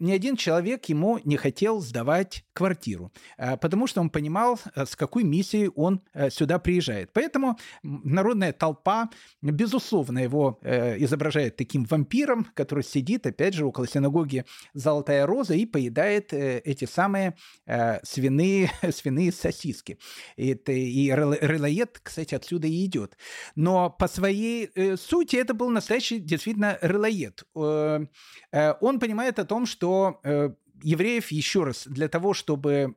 ни 0.01 0.13
один 0.13 0.37
человек 0.37 0.87
ему 0.87 1.21
не 1.25 1.37
хотел 1.37 1.81
сдавать 1.81 2.45
квартиру, 2.53 3.13
а, 3.37 3.57
потому 3.57 3.87
что 3.87 4.01
он 4.01 4.11
понимал, 4.11 4.59
э, 4.75 4.85
с 4.85 4.97
какой 4.97 5.23
миссией 5.23 5.71
он 5.75 6.01
э, 6.13 6.31
сюда 6.31 6.59
приезжает. 6.59 7.13
Поэтому 7.13 7.59
народная 7.83 8.53
толпа, 8.53 9.11
безусловно, 9.43 10.19
его 10.19 10.59
э, 10.63 10.99
изображает 11.05 11.57
таким 11.57 11.85
вампиром, 11.85 12.49
который 12.55 12.85
сидит, 12.85 13.27
опять 13.27 13.55
же, 13.55 13.65
около 13.65 13.87
синагоги 13.87 14.45
«Золотая 14.75 15.27
роза» 15.27 15.55
и 15.55 15.67
поедает 15.67 16.33
эти 16.33 16.85
самые 16.85 17.35
свиные, 18.03 18.71
свиные 18.93 19.33
сосиски. 19.33 19.99
И, 20.37 20.53
и 20.53 21.11
релоед, 21.11 22.01
кстати, 22.03 22.35
отсюда 22.35 22.67
и 22.67 22.85
идет. 22.85 23.17
Но 23.55 23.91
по 23.91 24.09
своей 24.09 24.71
сути 24.97 25.37
это 25.37 25.55
был 25.55 25.71
настоящий 25.71 26.19
действительно 26.19 26.79
релоед. 26.83 27.45
Он 27.55 28.09
понимает 29.01 29.39
о 29.39 29.45
том, 29.45 29.67
что 29.67 29.88
что 29.89 30.21
э, 30.23 30.51
евреев 30.83 31.33
еще 31.33 31.65
раз 31.65 31.87
для 31.87 32.09
того, 32.09 32.35
чтобы 32.35 32.95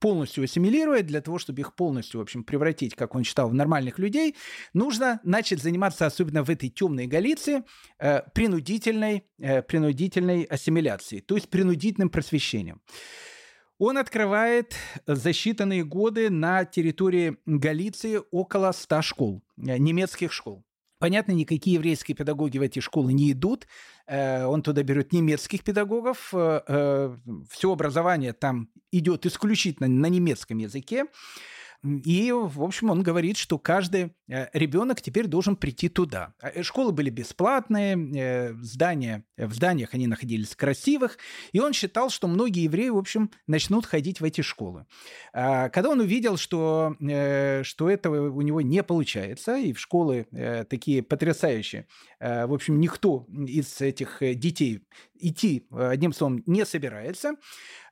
полностью 0.00 0.42
ассимилировать, 0.42 1.06
для 1.06 1.20
того, 1.20 1.38
чтобы 1.38 1.60
их 1.60 1.74
полностью, 1.76 2.18
в 2.18 2.22
общем, 2.22 2.42
превратить, 2.42 2.96
как 2.96 3.14
он 3.14 3.22
считал, 3.22 3.48
в 3.48 3.54
нормальных 3.54 4.00
людей, 4.00 4.34
нужно 4.74 5.20
начать 5.22 5.62
заниматься, 5.62 6.04
особенно 6.04 6.42
в 6.42 6.50
этой 6.50 6.68
темной 6.68 7.06
Галиции, 7.06 7.62
э, 8.00 8.22
принудительной, 8.34 9.24
э, 9.38 9.62
принудительной 9.62 10.42
ассимиляцией, 10.42 11.22
то 11.22 11.36
есть 11.36 11.48
принудительным 11.48 12.10
просвещением. 12.10 12.80
Он 13.78 13.98
открывает 13.98 14.74
за 15.06 15.30
считанные 15.30 15.84
годы 15.84 16.28
на 16.28 16.64
территории 16.64 17.36
Галиции 17.46 18.20
около 18.32 18.72
100 18.72 19.02
школ, 19.02 19.42
немецких 19.56 20.32
школ. 20.32 20.64
Понятно, 21.02 21.32
никакие 21.32 21.74
еврейские 21.74 22.14
педагоги 22.14 22.58
в 22.58 22.62
эти 22.62 22.78
школы 22.78 23.12
не 23.12 23.32
идут. 23.32 23.66
Э, 24.06 24.44
он 24.44 24.62
туда 24.62 24.84
берет 24.84 25.12
немецких 25.12 25.64
педагогов. 25.64 26.32
Э, 26.32 26.60
э, 26.64 27.16
Все 27.50 27.72
образование 27.72 28.32
там 28.32 28.68
идет 28.92 29.26
исключительно 29.26 29.88
на 29.88 30.06
немецком 30.06 30.58
языке. 30.58 31.06
И, 31.84 32.30
в 32.30 32.62
общем, 32.62 32.90
он 32.90 33.02
говорит, 33.02 33.36
что 33.36 33.58
каждый 33.58 34.12
ребенок 34.52 35.02
теперь 35.02 35.26
должен 35.26 35.56
прийти 35.56 35.88
туда. 35.88 36.34
А, 36.40 36.48
э, 36.48 36.62
школы 36.62 36.92
были 36.92 37.10
бесплатные, 37.10 37.96
э, 37.96 38.54
здания, 38.62 39.24
в 39.36 39.52
зданиях 39.52 39.92
они 39.92 40.06
находились 40.06 40.56
красивых, 40.56 41.18
и 41.52 41.60
он 41.60 41.72
считал, 41.72 42.08
что 42.08 42.28
многие 42.28 42.64
евреи, 42.64 42.88
в 42.88 42.96
общем, 42.96 43.30
начнут 43.46 43.84
ходить 43.84 44.20
в 44.20 44.24
эти 44.24 44.40
школы. 44.40 44.86
А, 45.32 45.68
когда 45.68 45.90
он 45.90 46.00
увидел, 46.00 46.36
что, 46.36 46.96
что 47.62 47.90
этого 47.90 48.30
у 48.30 48.40
него 48.42 48.60
не 48.60 48.82
получается, 48.82 49.56
и 49.56 49.72
в 49.72 49.80
школы 49.80 50.26
такие 50.68 51.02
потрясающие, 51.02 51.86
в 52.20 52.52
общем, 52.52 52.80
никто 52.80 53.26
из 53.46 53.80
этих 53.80 54.18
детей 54.20 54.82
идти, 55.14 55.66
одним 55.70 56.12
словом, 56.12 56.42
не 56.46 56.64
собирается, 56.64 57.34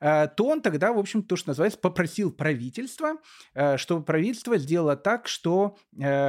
то 0.00 0.32
он 0.38 0.62
тогда, 0.62 0.92
в 0.92 0.98
общем, 0.98 1.22
то, 1.22 1.36
что 1.36 1.50
называется, 1.50 1.78
попросил 1.78 2.32
правительство, 2.32 3.16
чтобы 3.76 4.04
правительство 4.04 4.58
сделало 4.58 4.96
так, 4.96 5.28
что 5.28 5.76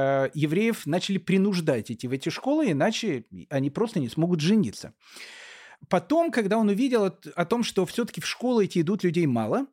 э, 0.02 0.30
евреев 0.34 0.86
начали 0.86 1.18
принуждать 1.18 1.90
идти 1.90 2.08
в 2.08 2.12
эти 2.12 2.28
школы, 2.28 2.70
иначе 2.72 3.24
они 3.50 3.70
просто 3.70 4.00
не 4.00 4.08
смогут 4.08 4.40
жениться. 4.40 4.94
Потом, 5.88 6.30
когда 6.30 6.58
он 6.58 6.68
увидел 6.68 7.04
о 7.34 7.44
том, 7.44 7.62
что 7.64 7.86
все-таки 7.86 8.20
в 8.20 8.26
школы 8.26 8.64
эти 8.64 8.80
идут 8.80 9.04
людей 9.04 9.26
мало, 9.26 9.66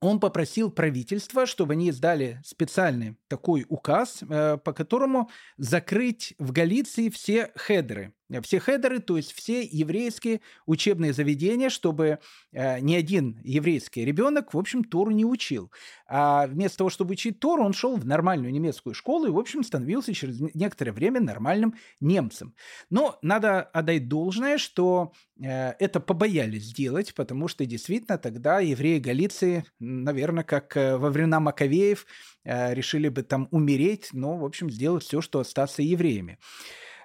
он 0.00 0.20
попросил 0.20 0.70
правительство, 0.70 1.44
чтобы 1.46 1.72
они 1.72 1.88
издали 1.88 2.40
специальный 2.44 3.16
такой 3.26 3.66
указ, 3.68 4.22
э, 4.22 4.58
по 4.58 4.72
которому 4.72 5.30
закрыть 5.56 6.34
в 6.38 6.52
Галиции 6.52 7.08
все 7.08 7.52
хедры 7.58 8.14
все 8.42 8.60
хедеры, 8.60 8.98
то 9.00 9.16
есть 9.16 9.32
все 9.32 9.62
еврейские 9.62 10.40
учебные 10.66 11.12
заведения, 11.12 11.70
чтобы 11.70 12.18
э, 12.52 12.80
ни 12.80 12.94
один 12.94 13.40
еврейский 13.42 14.04
ребенок, 14.04 14.52
в 14.54 14.58
общем, 14.58 14.84
Тору 14.84 15.10
не 15.10 15.24
учил. 15.24 15.72
А 16.06 16.46
вместо 16.46 16.78
того, 16.78 16.90
чтобы 16.90 17.12
учить 17.12 17.40
Тору, 17.40 17.64
он 17.64 17.72
шел 17.72 17.96
в 17.96 18.06
нормальную 18.06 18.52
немецкую 18.52 18.94
школу 18.94 19.26
и, 19.26 19.30
в 19.30 19.38
общем, 19.38 19.62
становился 19.62 20.12
через 20.12 20.40
некоторое 20.54 20.92
время 20.92 21.20
нормальным 21.20 21.74
немцем. 22.00 22.54
Но 22.90 23.18
надо 23.22 23.62
отдать 23.62 24.08
должное, 24.08 24.58
что 24.58 25.12
э, 25.40 25.72
это 25.78 26.00
побоялись 26.00 26.64
сделать, 26.64 27.14
потому 27.14 27.48
что 27.48 27.64
действительно 27.66 28.18
тогда 28.18 28.60
евреи 28.60 28.98
Галиции, 28.98 29.64
наверное, 29.78 30.44
как 30.44 30.76
э, 30.76 30.96
во 30.96 31.10
времена 31.10 31.40
Маковеев, 31.40 32.06
э, 32.44 32.74
решили 32.74 33.08
бы 33.08 33.22
там 33.22 33.48
умереть, 33.50 34.10
но, 34.12 34.36
в 34.36 34.44
общем, 34.44 34.70
сделать 34.70 35.04
все, 35.04 35.20
что 35.20 35.40
остаться 35.40 35.82
евреями. 35.82 36.38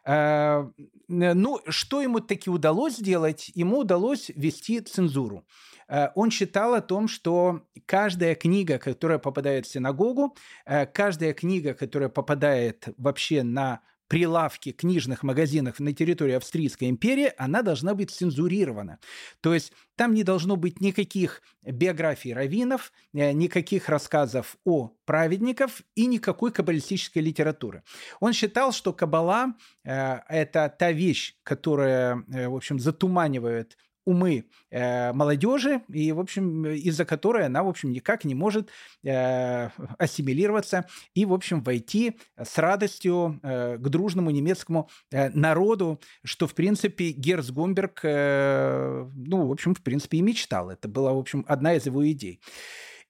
Э, 0.06 0.70
ну, 1.08 1.60
что 1.68 2.02
ему 2.02 2.20
таки 2.20 2.50
удалось 2.50 2.98
сделать? 2.98 3.52
Ему 3.56 3.80
удалось 3.80 4.30
вести 4.36 4.80
цензуру. 4.82 5.46
Э, 5.88 6.10
он 6.16 6.32
считал 6.32 6.74
о 6.74 6.82
том, 6.82 7.08
что 7.08 7.62
каждая 7.86 8.36
книга, 8.36 8.78
которая 8.78 9.20
попадает 9.20 9.66
в 9.66 9.72
синагогу, 9.72 10.36
э, 10.66 10.86
каждая 10.86 11.34
книга, 11.34 11.74
которая 11.74 12.10
попадает 12.10 12.88
вообще 12.98 13.44
на 13.44 13.82
прилавке 14.08 14.72
книжных 14.72 15.24
магазинов 15.24 15.80
на 15.80 15.94
территории 15.94 16.34
Австрийской 16.34 16.90
империи, 16.90 17.32
она 17.38 17.62
должна 17.62 17.96
быть 17.96 18.12
цензурирована. 18.12 19.00
То 19.42 19.54
есть 19.54 19.74
там 19.96 20.14
не 20.14 20.24
должно 20.24 20.56
быть 20.56 20.82
никаких 20.82 21.42
биографий 21.62 22.34
раввинов, 22.34 22.92
э, 23.14 23.32
никаких 23.32 23.90
рассказов 23.90 24.58
о 24.66 24.92
праведников 25.06 25.82
и 25.96 26.06
никакой 26.06 26.52
каббалистической 26.52 27.22
литературы. 27.22 27.84
Он 28.20 28.34
считал, 28.34 28.72
что 28.72 28.94
каббала 28.94 29.54
э,– 29.84 30.20
это 30.30 30.74
та 30.78 30.92
вещь, 30.92 31.36
которая, 31.44 32.24
э, 32.32 32.48
в 32.48 32.56
общем, 32.56 32.80
затуманивает 32.80 33.78
умы 34.06 34.46
э, 34.70 35.14
молодежи, 35.14 35.82
и, 35.90 36.12
в 36.12 36.20
общем, 36.20 36.66
из-за 36.66 37.06
которой 37.06 37.46
она, 37.46 37.64
в 37.64 37.68
общем, 37.68 37.92
никак 37.92 38.26
не 38.26 38.36
может 38.36 38.70
э, 39.04 39.70
ассимилироваться 39.98 40.86
и, 41.14 41.26
в 41.26 41.34
общем, 41.34 41.62
войти 41.62 42.18
с 42.42 42.58
радостью 42.58 43.40
э, 43.44 43.78
к 43.78 43.90
дружному 43.90 44.32
немецкому 44.32 44.90
э, 45.12 45.30
народу, 45.30 46.00
что, 46.24 46.48
в 46.48 46.54
принципе, 46.54 47.12
Герц 47.12 47.50
Гумберг, 47.50 48.02
э, 48.04 49.10
ну, 49.16 49.48
в 49.48 49.52
общем, 49.52 49.76
в 49.76 49.82
принципе, 49.82 50.18
и 50.18 50.22
мечтал. 50.22 50.70
Это 50.70 50.88
была, 50.88 51.14
в 51.14 51.18
общем, 51.18 51.46
одна 51.48 51.76
из 51.76 51.86
его 51.86 52.10
идей. 52.10 52.40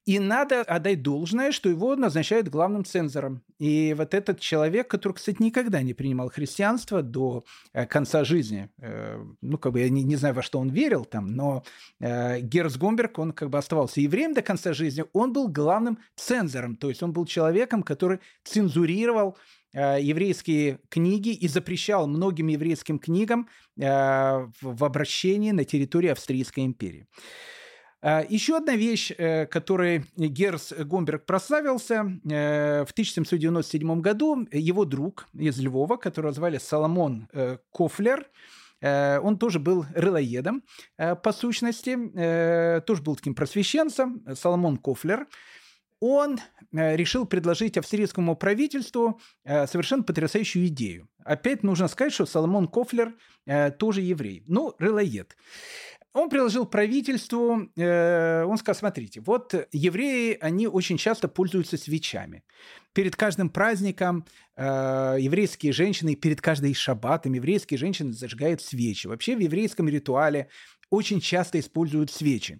И 0.06 0.20
надо 0.20 0.62
отдать 0.62 1.02
должное, 1.02 1.54
что 1.54 1.70
его 1.70 1.96
назначают 1.96 2.50
главным 2.50 2.84
цензором. 2.84 3.42
И 3.58 3.94
вот 3.98 4.14
этот 4.14 4.42
человек, 4.42 4.90
который, 4.90 5.14
кстати, 5.14 5.42
никогда 5.42 5.82
не 5.82 5.94
принимал 5.94 6.30
христианство 6.30 7.02
до 7.02 7.46
э, 7.72 7.86
конца 7.86 8.26
жизни, 8.26 8.70
э, 8.80 9.24
ну, 9.40 9.58
как 9.58 9.72
бы 9.72 9.80
я 9.80 9.90
не, 9.90 10.04
не 10.04 10.18
знаю, 10.18 10.36
во 10.36 10.42
что 10.42 10.60
он 10.60 10.70
верил 10.70 11.06
там, 11.06 11.28
но 11.28 11.64
э, 12.02 12.42
Герц 12.42 12.76
Гомберг, 12.76 13.18
он 13.18 13.32
как 13.32 13.50
бы 13.50 13.58
оставался 13.58 14.02
евреем 14.02 14.34
до 14.34 14.42
конца 14.42 14.74
жизни, 14.74 15.06
он 15.14 15.32
был 15.32 15.48
главным 15.48 15.98
цензором, 16.18 16.76
то 16.76 16.90
есть 16.90 17.02
он 17.02 17.14
был 17.14 17.26
человеком, 17.26 17.82
который 17.82 18.20
цензурировал 18.44 19.38
еврейские 19.76 20.80
книги 20.90 21.30
и 21.30 21.48
запрещал 21.48 22.06
многим 22.06 22.46
еврейским 22.46 23.00
книгам 23.00 23.50
в 23.76 24.86
обращении 24.86 25.50
на 25.50 25.66
территории 25.66 26.10
Австрийской 26.10 26.64
империи. 26.64 27.08
А, 28.06 28.26
Еще 28.28 28.58
одна 28.58 28.76
вещь, 28.76 29.14
э, 29.18 29.46
которой 29.46 30.04
Герс 30.18 30.74
Гомберг 30.74 31.26
прославился, 31.26 32.20
э, 32.30 32.84
в 32.86 32.92
1797 32.92 34.02
году 34.02 34.46
его 34.52 34.84
друг 34.84 35.26
из 35.34 35.58
Львова, 35.58 35.96
которого 35.96 36.34
звали 36.34 36.58
Соломон 36.58 37.30
э, 37.32 37.58
Кофлер, 37.72 38.28
он 38.82 39.38
тоже 39.38 39.60
был 39.60 39.86
рылоедом 39.96 40.62
по 40.98 41.32
сущности, 41.32 41.96
тоже 42.82 43.02
был 43.02 43.16
таким 43.16 43.34
просвещенцем, 43.34 44.26
Соломон 44.36 44.76
Кофлер. 44.76 45.26
Он 46.02 46.38
решил 46.74 47.26
предложить 47.26 47.78
австрийскому 47.78 48.36
правительству 48.36 49.22
совершенно 49.46 50.04
потрясающую 50.04 50.68
идею. 50.68 51.08
Опять 51.24 51.64
нужно 51.64 51.88
сказать, 51.88 52.12
что 52.12 52.26
Соломон 52.26 52.68
Кофлер 52.68 53.16
тоже 53.80 54.02
еврей, 54.02 54.44
ну, 54.48 54.76
рылоед 54.80 55.38
он 56.14 56.30
приложил 56.30 56.66
правительству, 56.66 57.70
э, 57.76 58.44
он 58.44 58.58
сказал, 58.58 58.80
смотрите, 58.80 59.20
вот 59.22 59.54
евреи, 59.72 60.38
они 60.40 60.68
очень 60.68 60.98
часто 60.98 61.28
пользуются 61.28 61.78
свечами. 61.78 62.44
Перед 62.94 63.16
каждым 63.16 63.50
праздником 63.50 64.26
э, 64.56 65.18
еврейские 65.20 65.74
женщины, 65.74 66.16
перед 66.16 66.40
каждой 66.40 66.76
шаббатом 66.76 67.34
еврейские 67.34 67.80
женщины 67.80 68.14
зажигают 68.14 68.62
свечи. 68.62 69.08
Вообще 69.08 69.36
в 69.36 69.40
еврейском 69.40 69.90
ритуале 69.90 70.50
очень 70.92 71.20
часто 71.20 71.60
используют 71.60 72.12
свечи. 72.12 72.60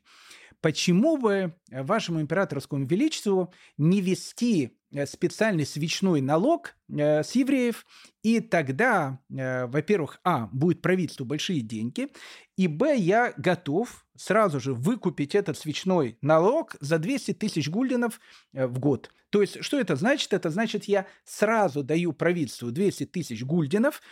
Почему 0.60 1.18
бы 1.18 1.56
вашему 1.70 2.22
императорскому 2.22 2.86
величеству 2.86 3.54
не 3.78 4.02
вести 4.02 4.78
специальный 5.06 5.66
свечной 5.66 6.22
налог 6.22 6.76
э, 6.90 7.24
с 7.24 7.32
евреев, 7.34 7.86
и 8.22 8.40
тогда, 8.40 9.20
э, 9.30 9.66
во-первых, 9.66 10.20
а, 10.24 10.48
будет 10.52 10.82
правительству 10.82 11.26
большие 11.26 11.62
деньги, 11.62 12.10
и 12.58 12.68
б, 12.68 12.96
я 12.96 13.34
готов 13.38 14.06
сразу 14.16 14.60
же 14.60 14.74
выкупить 14.74 15.36
этот 15.36 15.58
свечной 15.58 16.18
налог 16.22 16.76
за 16.80 17.00
200 17.00 17.34
тысяч 17.34 17.70
гульденов 17.70 18.20
в 18.54 18.80
год. 18.80 19.10
То 19.32 19.42
есть, 19.42 19.64
что 19.64 19.80
это 19.80 19.96
значит? 19.96 20.34
Это 20.34 20.52
значит, 20.52 20.86
я 20.86 21.08
сразу 21.26 21.84
даю 21.84 22.14
правительству 22.14 22.72
200 22.72 23.08
тысяч 23.08 23.44
гульденов, 23.44 24.04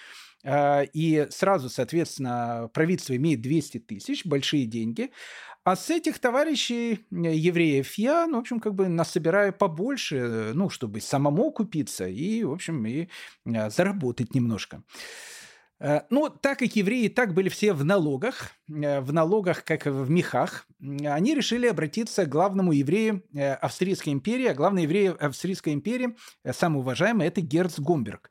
и 0.44 1.28
сразу, 1.30 1.70
соответственно, 1.70 2.72
правительство 2.74 3.16
имеет 3.16 3.41
200 3.41 3.78
тысяч, 3.82 4.26
большие 4.26 4.66
деньги, 4.66 5.12
а 5.63 5.75
с 5.75 5.89
этих 5.89 6.19
товарищей 6.19 7.05
евреев 7.11 7.93
я, 7.95 8.27
ну, 8.27 8.38
в 8.38 8.39
общем, 8.39 8.59
как 8.59 8.73
бы 8.73 8.88
насобираю 8.88 9.53
побольше, 9.53 10.51
ну, 10.53 10.69
чтобы 10.69 11.01
самому 11.01 11.51
купиться 11.51 12.07
и, 12.07 12.43
в 12.43 12.51
общем, 12.51 12.85
и 12.85 13.07
а, 13.45 13.69
заработать 13.69 14.33
немножко. 14.33 14.83
Э, 15.81 16.01
ну, 16.11 16.29
так 16.29 16.59
как 16.59 16.75
евреи 16.75 17.07
так 17.07 17.33
были 17.33 17.49
все 17.49 17.73
в 17.73 17.83
налогах, 17.83 18.51
э, 18.69 19.01
в 19.01 19.11
налогах, 19.11 19.63
как 19.63 19.88
в 19.88 20.09
мехах, 20.09 20.67
они 20.79 21.33
решили 21.33 21.65
обратиться 21.65 22.25
к 22.25 22.29
главному 22.29 22.71
еврею 22.71 23.23
э, 23.33 23.53
Австрийской 23.53 24.13
империи, 24.13 24.45
а 24.45 24.53
главный 24.53 24.83
еврей 24.83 25.09
Австрийской 25.09 25.73
империи, 25.73 26.15
самый 26.51 26.79
уважаемый, 26.79 27.27
это 27.27 27.41
Герц 27.41 27.79
Гомберг. 27.79 28.29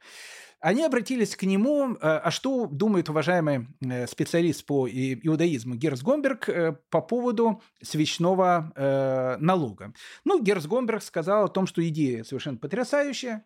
Они 0.60 0.82
обратились 0.82 1.36
к 1.36 1.44
нему, 1.44 1.94
э, 1.94 1.96
а 2.00 2.30
что 2.30 2.66
думает 2.66 3.08
уважаемый 3.08 3.68
э, 3.80 4.06
специалист 4.06 4.64
по 4.66 4.86
иудаизму 4.86 5.74
Герц 5.74 6.02
Гомберг 6.02 6.48
э, 6.50 6.76
по 6.90 7.00
поводу 7.00 7.62
свечного 7.82 8.72
налога? 9.40 9.94
Ну, 10.24 10.42
Герц 10.42 10.66
Гомберг 10.66 11.02
сказал 11.02 11.44
о 11.46 11.48
том, 11.48 11.66
что 11.66 11.86
идея 11.88 12.24
совершенно 12.24 12.58
потрясающая, 12.58 13.44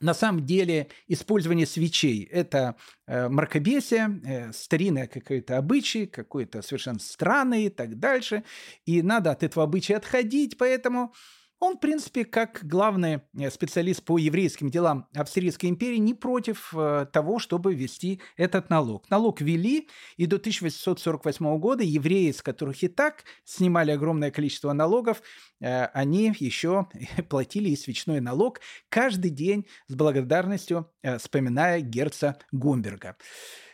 на 0.00 0.14
самом 0.14 0.46
деле 0.46 0.88
использование 1.08 1.66
свечей– 1.66 2.22
это 2.30 2.76
мракобесие, 3.06 4.20
э, 4.24 4.52
старинное 4.52 5.08
какое-то 5.08 5.58
обычай, 5.58 6.06
какой-то 6.06 6.62
совершенно 6.62 7.00
странный 7.00 7.64
и 7.64 7.70
так 7.70 7.98
дальше. 7.98 8.44
И 8.86 9.02
надо 9.02 9.32
от 9.32 9.42
этого 9.42 9.64
обычая 9.64 9.96
отходить, 9.96 10.56
поэтому 10.56 11.12
он, 11.60 11.76
в 11.76 11.80
принципе, 11.80 12.24
как 12.24 12.60
главный 12.62 13.20
э, 13.38 13.50
специалист 13.50 14.02
по 14.02 14.16
еврейским 14.16 14.70
делам 14.70 15.06
Австрийской 15.14 15.68
империи, 15.68 15.98
не 15.98 16.14
против 16.14 16.74
э, 16.74 17.06
того, 17.12 17.38
чтобы 17.38 17.74
ввести 17.74 18.20
этот 18.38 18.70
налог. 18.70 19.08
Налог 19.10 19.42
ввели, 19.42 19.88
и 20.16 20.26
до 20.26 20.36
1848 20.36 21.58
года 21.58 21.84
евреи, 21.84 22.32
с 22.32 22.42
которых 22.42 22.82
и 22.82 22.88
так 22.88 23.24
снимали 23.44 23.90
огромное 23.90 24.30
количество 24.30 24.72
налогов, 24.72 25.22
э, 25.60 25.84
они 25.84 26.34
еще 26.38 26.88
платили 27.28 27.68
и 27.68 27.76
свечной 27.76 28.20
налог 28.20 28.60
каждый 28.88 29.30
день 29.30 29.66
с 29.86 29.94
благодарностью, 29.94 30.90
вспоминая 31.18 31.80
герца 31.80 32.38
Гомберга. 32.52 33.16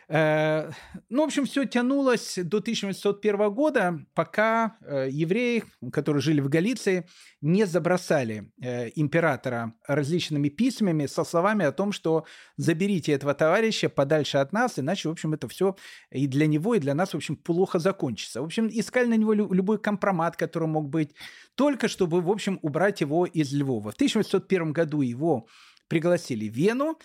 Э, 0.09 0.71
ну, 1.09 1.23
в 1.23 1.25
общем, 1.25 1.45
все 1.45 1.65
тянулось 1.65 2.35
до 2.37 2.57
1801 2.57 3.53
года, 3.53 3.99
пока 4.13 4.77
э, 4.81 5.09
евреи, 5.11 5.63
которые 5.91 6.21
жили 6.21 6.39
в 6.39 6.47
Галиции, 6.47 7.05
не 7.41 7.65
забросали 7.65 8.51
э, 8.61 8.89
императора 8.95 9.73
различными 9.85 10.47
письмами 10.47 11.07
со 11.07 11.25
словами 11.25 11.65
о 11.65 11.73
том, 11.73 11.91
что 11.91 12.25
заберите 12.55 13.11
этого 13.11 13.33
товарища 13.33 13.89
подальше 13.89 14.37
от 14.37 14.53
нас, 14.53 14.79
иначе, 14.79 15.09
в 15.09 15.11
общем, 15.11 15.33
это 15.33 15.49
все 15.49 15.75
и 16.09 16.27
для 16.27 16.47
него, 16.47 16.75
и 16.75 16.79
для 16.79 16.95
нас, 16.95 17.11
в 17.11 17.17
общем, 17.17 17.35
плохо 17.35 17.79
закончится. 17.79 18.41
В 18.41 18.45
общем, 18.45 18.69
искали 18.71 19.07
на 19.07 19.17
него 19.17 19.33
любой 19.33 19.77
компромат, 19.77 20.37
который 20.37 20.69
мог 20.69 20.89
быть, 20.89 21.15
только 21.55 21.89
чтобы, 21.89 22.21
в 22.21 22.29
общем, 22.29 22.59
убрать 22.61 23.01
его 23.01 23.25
из 23.25 23.53
Львова. 23.53 23.91
В 23.91 23.95
1801 23.95 24.71
году 24.71 25.01
его 25.01 25.47
пригласили 25.89 26.47
в 26.47 26.53
Вену, 26.53 26.97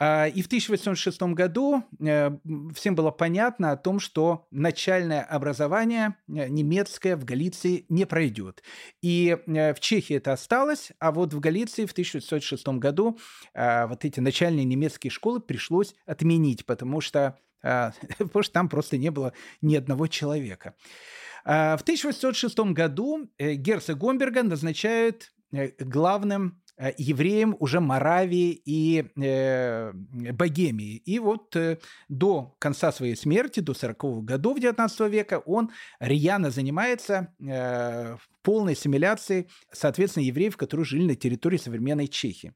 и 0.00 0.42
в 0.42 0.46
1806 0.46 1.20
году 1.34 1.82
э, 1.98 2.30
всем 2.74 2.94
было 2.94 3.10
понятно 3.10 3.72
о 3.72 3.76
том, 3.76 3.98
что 3.98 4.46
начальное 4.52 5.22
образование 5.22 6.14
э, 6.28 6.46
немецкое 6.48 7.16
в 7.16 7.24
Галиции 7.24 7.84
не 7.88 8.06
пройдет. 8.06 8.62
И 9.02 9.36
э, 9.44 9.74
в 9.74 9.80
Чехии 9.80 10.14
это 10.14 10.32
осталось, 10.32 10.92
а 11.00 11.10
вот 11.10 11.34
в 11.34 11.40
Галиции 11.40 11.84
в 11.84 11.92
1606 11.92 12.68
году 12.68 13.18
вот 13.54 14.04
эти 14.04 14.20
начальные 14.20 14.64
немецкие 14.64 15.10
школы 15.10 15.40
пришлось 15.40 15.94
отменить, 16.06 16.64
потому 16.64 17.00
что, 17.00 17.38
потому 17.62 18.42
что 18.42 18.52
там 18.52 18.68
просто 18.68 18.98
не 18.98 19.10
было 19.10 19.32
ни 19.62 19.74
одного 19.74 20.06
человека. 20.06 20.74
В 21.44 21.80
1806 21.80 22.58
году 22.72 23.28
герцог 23.38 23.98
Гомберга 23.98 24.42
назначают 24.42 25.32
главным 25.80 26.60
евреям 26.96 27.56
уже 27.58 27.80
Моравии 27.80 28.60
и 28.64 29.04
э, 29.20 29.92
Богемии. 29.92 30.96
И 30.96 31.18
вот 31.18 31.56
э, 31.56 31.78
до 32.08 32.54
конца 32.58 32.92
своей 32.92 33.16
смерти, 33.16 33.60
до 33.60 33.72
40-х 33.72 34.22
годов 34.22 34.58
XIX 34.58 35.08
века, 35.08 35.42
он 35.44 35.70
рьяно 36.00 36.50
занимается 36.50 37.34
э, 37.40 38.16
полной 38.42 38.72
ассимиляцией, 38.72 39.48
соответственно, 39.72 40.24
евреев, 40.24 40.56
которые 40.56 40.86
жили 40.86 41.04
на 41.04 41.14
территории 41.14 41.58
современной 41.58 42.08
Чехии. 42.08 42.54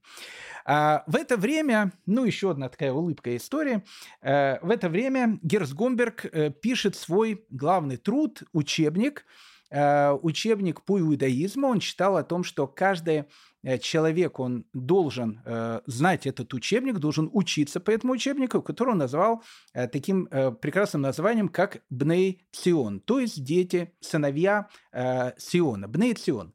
А 0.64 1.04
в 1.06 1.16
это 1.16 1.36
время, 1.36 1.92
ну, 2.06 2.24
еще 2.24 2.50
одна 2.50 2.68
такая 2.68 2.92
улыбка 2.92 3.36
истории, 3.36 3.82
э, 4.22 4.58
в 4.64 4.70
это 4.70 4.88
время 4.88 5.38
Герц 5.42 5.72
Гомберг 5.72 6.26
э, 6.26 6.50
пишет 6.50 6.96
свой 6.96 7.44
главный 7.50 7.96
труд, 7.96 8.42
учебник, 8.52 9.26
э, 9.70 10.12
учебник 10.22 10.82
по 10.82 11.00
иудаизму. 11.00 11.68
Он 11.68 11.80
читал 11.80 12.16
о 12.16 12.22
том, 12.22 12.44
что 12.44 12.66
каждое 12.66 13.26
человек, 13.80 14.40
он 14.40 14.66
должен 14.72 15.40
знать 15.86 16.26
этот 16.26 16.52
учебник, 16.54 16.98
должен 16.98 17.30
учиться 17.32 17.80
по 17.80 17.90
этому 17.90 18.14
учебнику, 18.14 18.62
который 18.62 18.90
он 18.90 18.98
назвал 18.98 19.42
таким 19.72 20.26
прекрасным 20.26 21.02
названием, 21.02 21.48
как 21.48 21.82
Бней 21.90 22.44
Цион, 22.52 23.00
то 23.00 23.20
есть 23.20 23.44
дети, 23.44 23.92
сыновья 24.00 24.68
Сиона, 25.36 25.88
Бней 25.88 26.14
Цион. 26.14 26.54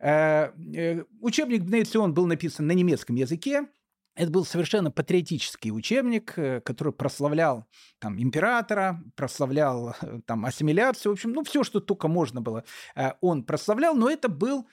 Учебник 0.00 1.62
Бней 1.62 1.84
Цион 1.84 2.14
был 2.14 2.26
написан 2.26 2.66
на 2.66 2.72
немецком 2.72 3.16
языке, 3.16 3.66
это 4.16 4.30
был 4.30 4.44
совершенно 4.44 4.90
патриотический 4.90 5.72
учебник, 5.72 6.34
э, 6.38 6.60
который 6.60 6.92
прославлял 6.92 7.66
там, 7.98 8.20
императора, 8.20 9.02
прославлял 9.16 9.96
э, 10.00 10.20
там, 10.24 10.44
ассимиляцию, 10.44 11.12
в 11.12 11.14
общем, 11.14 11.32
ну, 11.32 11.42
все, 11.42 11.64
что 11.64 11.80
только 11.80 12.06
можно 12.06 12.40
было, 12.40 12.64
э, 12.94 13.12
он 13.20 13.42
прославлял, 13.42 13.96
но 13.96 14.08
это 14.08 14.28
был 14.28 14.68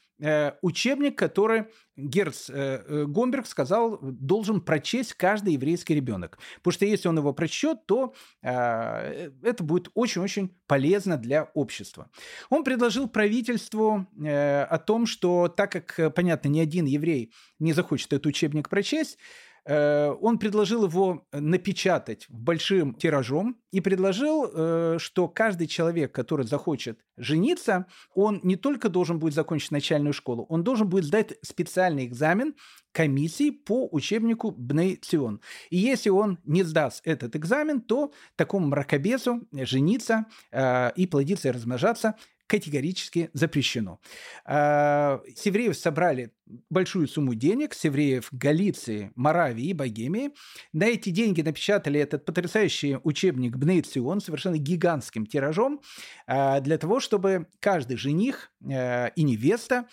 учебник, 0.62 1.18
который 1.18 1.66
Герц 1.98 2.50
Гомберг 2.50 3.48
сказал, 3.48 4.00
должен 4.02 4.62
прочесть 4.62 5.14
каждый 5.14 5.54
еврейский 5.54 5.96
ребенок. 5.96 6.40
Потому 6.58 6.74
что 6.74 6.86
если 6.86 7.08
он 7.08 7.18
его 7.18 7.34
прочтет, 7.34 7.86
то 7.86 8.14
это 8.42 9.58
будет 9.60 9.90
очень-очень 9.94 10.56
полезно 10.68 11.18
для 11.18 11.46
общества. 11.54 12.10
Он 12.50 12.64
предложил 12.64 13.08
правительству 13.10 14.08
о 14.24 14.78
том, 14.86 15.06
что 15.06 15.48
так 15.48 15.72
как, 15.72 16.14
понятно, 16.16 16.50
ни 16.50 16.60
один 16.60 16.86
еврей 16.86 17.34
не 17.60 17.74
захочет 17.74 18.14
этот 18.14 18.28
учебник 18.28 18.70
прочесть, 18.70 19.18
Э, 19.20 19.51
он 19.66 20.40
предложил 20.40 20.86
его 20.86 21.28
напечатать 21.32 22.26
большим 22.30 22.96
тиражом 22.96 23.58
и 23.72 23.80
предложил, 23.80 24.50
э, 24.52 24.98
что 25.00 25.28
каждый 25.28 25.68
человек, 25.68 26.12
который 26.12 26.46
захочет 26.46 27.00
жениться, 27.16 27.86
он 28.14 28.40
не 28.44 28.56
только 28.56 28.90
должен 28.90 29.20
будет 29.20 29.34
закончить 29.34 29.72
начальную 29.72 30.14
школу, 30.14 30.46
он 30.50 30.64
должен 30.64 30.90
будет 30.90 31.06
сдать 31.06 31.34
специальный 31.42 32.06
экзамен 32.06 32.56
комиссии 32.92 33.52
по 33.52 33.88
учебнику 33.92 34.52
Бней 34.52 34.98
Цион. 34.98 35.42
И 35.70 35.78
если 35.78 36.10
он 36.10 36.40
не 36.44 36.64
сдаст 36.64 37.02
этот 37.06 37.36
экзамен, 37.36 37.82
то 37.82 38.12
такому 38.36 38.68
мракобесу 38.68 39.48
жениться 39.52 40.26
э, 40.52 40.92
и 40.96 41.08
плодиться 41.08 41.50
и 41.50 41.52
размножаться 41.52 42.16
категорически 42.48 43.30
запрещено. 43.32 44.02
С 44.46 45.46
евреев 45.46 45.74
собрали 45.78 46.34
большую 46.70 47.08
сумму 47.08 47.36
денег, 47.36 47.74
с 47.74 47.84
евреев 47.84 48.30
Галиции, 48.32 49.12
Моравии 49.16 49.66
и 49.66 49.74
Богемии. 49.74 50.32
На 50.74 50.86
эти 50.86 51.10
деньги 51.10 51.42
напечатали 51.42 52.00
этот 52.00 52.26
потрясающий 52.26 52.98
учебник 53.04 53.58
Бнейцион 53.58 54.22
совершенно 54.22 54.58
гигантским 54.58 55.26
тиражом 55.26 55.82
а, 56.28 56.60
для 56.60 56.78
того, 56.78 57.00
чтобы 57.00 57.48
каждый 57.60 57.98
жених 57.98 58.52
а, 58.64 59.08
и 59.08 59.24
невеста 59.24 59.88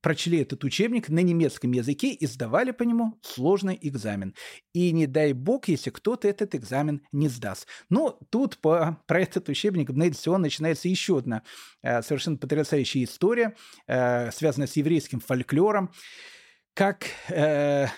прочли 0.00 0.38
этот 0.38 0.64
учебник 0.64 1.10
на 1.10 1.18
немецком 1.18 1.72
языке 1.72 2.12
и 2.12 2.26
сдавали 2.26 2.70
по 2.70 2.82
нему 2.82 3.18
сложный 3.20 3.78
экзамен. 3.82 4.34
И 4.72 4.90
не 4.92 5.06
дай 5.06 5.34
бог, 5.34 5.68
если 5.68 5.90
кто-то 5.90 6.26
этот 6.26 6.54
экзамен 6.54 7.02
не 7.12 7.28
сдаст. 7.28 7.66
Но 7.90 8.18
тут 8.30 8.56
по, 8.58 8.98
про 9.06 9.20
этот 9.20 9.50
учебник 9.50 9.90
Бнейцион 9.90 10.40
начинается 10.40 10.88
еще 10.88 11.18
одна 11.18 11.42
Э, 11.82 12.02
совершенно 12.02 12.36
потрясающая 12.36 13.04
история, 13.04 13.56
э, 13.86 14.30
связанная 14.32 14.66
с 14.66 14.76
еврейским 14.76 15.20
фольклором, 15.20 15.79
как 16.74 17.06
э, 17.28 17.88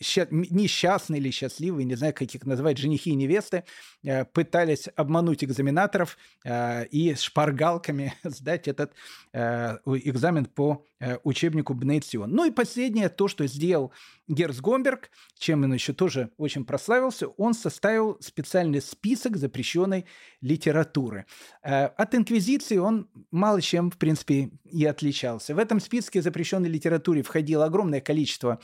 несчастные 0.00 1.20
или 1.20 1.30
счастливые, 1.30 1.84
не 1.84 1.94
знаю, 1.94 2.12
как 2.14 2.34
их 2.34 2.44
называть, 2.44 2.78
женихи 2.78 3.10
и 3.10 3.14
невесты, 3.14 3.64
э, 4.02 4.24
пытались 4.24 4.88
обмануть 4.96 5.44
экзаменаторов 5.44 6.18
э, 6.44 6.86
и 6.86 7.14
шпаргалками 7.14 8.14
сдать 8.24 8.68
этот 8.68 8.92
э, 9.32 9.78
экзамен 9.86 10.46
по 10.46 10.84
учебнику 11.22 11.74
Бнейтсион. 11.74 12.30
Ну 12.30 12.46
и 12.46 12.50
последнее, 12.50 13.10
то, 13.10 13.28
что 13.28 13.46
сделал 13.46 13.92
Герц 14.26 14.58
Гомберг, 14.60 15.10
чем 15.38 15.62
он 15.62 15.74
еще 15.74 15.92
тоже 15.92 16.30
очень 16.38 16.64
прославился, 16.64 17.26
он 17.26 17.52
составил 17.52 18.16
специальный 18.20 18.80
список 18.80 19.36
запрещенной 19.36 20.06
литературы. 20.40 21.26
От 21.60 22.14
инквизиции 22.14 22.78
он 22.78 23.10
мало 23.30 23.60
чем, 23.60 23.90
в 23.90 23.98
принципе, 23.98 24.50
и 24.64 24.86
отличался. 24.86 25.54
В 25.54 25.58
этом 25.58 25.78
списке 25.78 26.22
запрещенной 26.22 26.70
литературы 26.70 27.22
входило 27.22 27.66
огромное 27.66 28.00
количество 28.00 28.58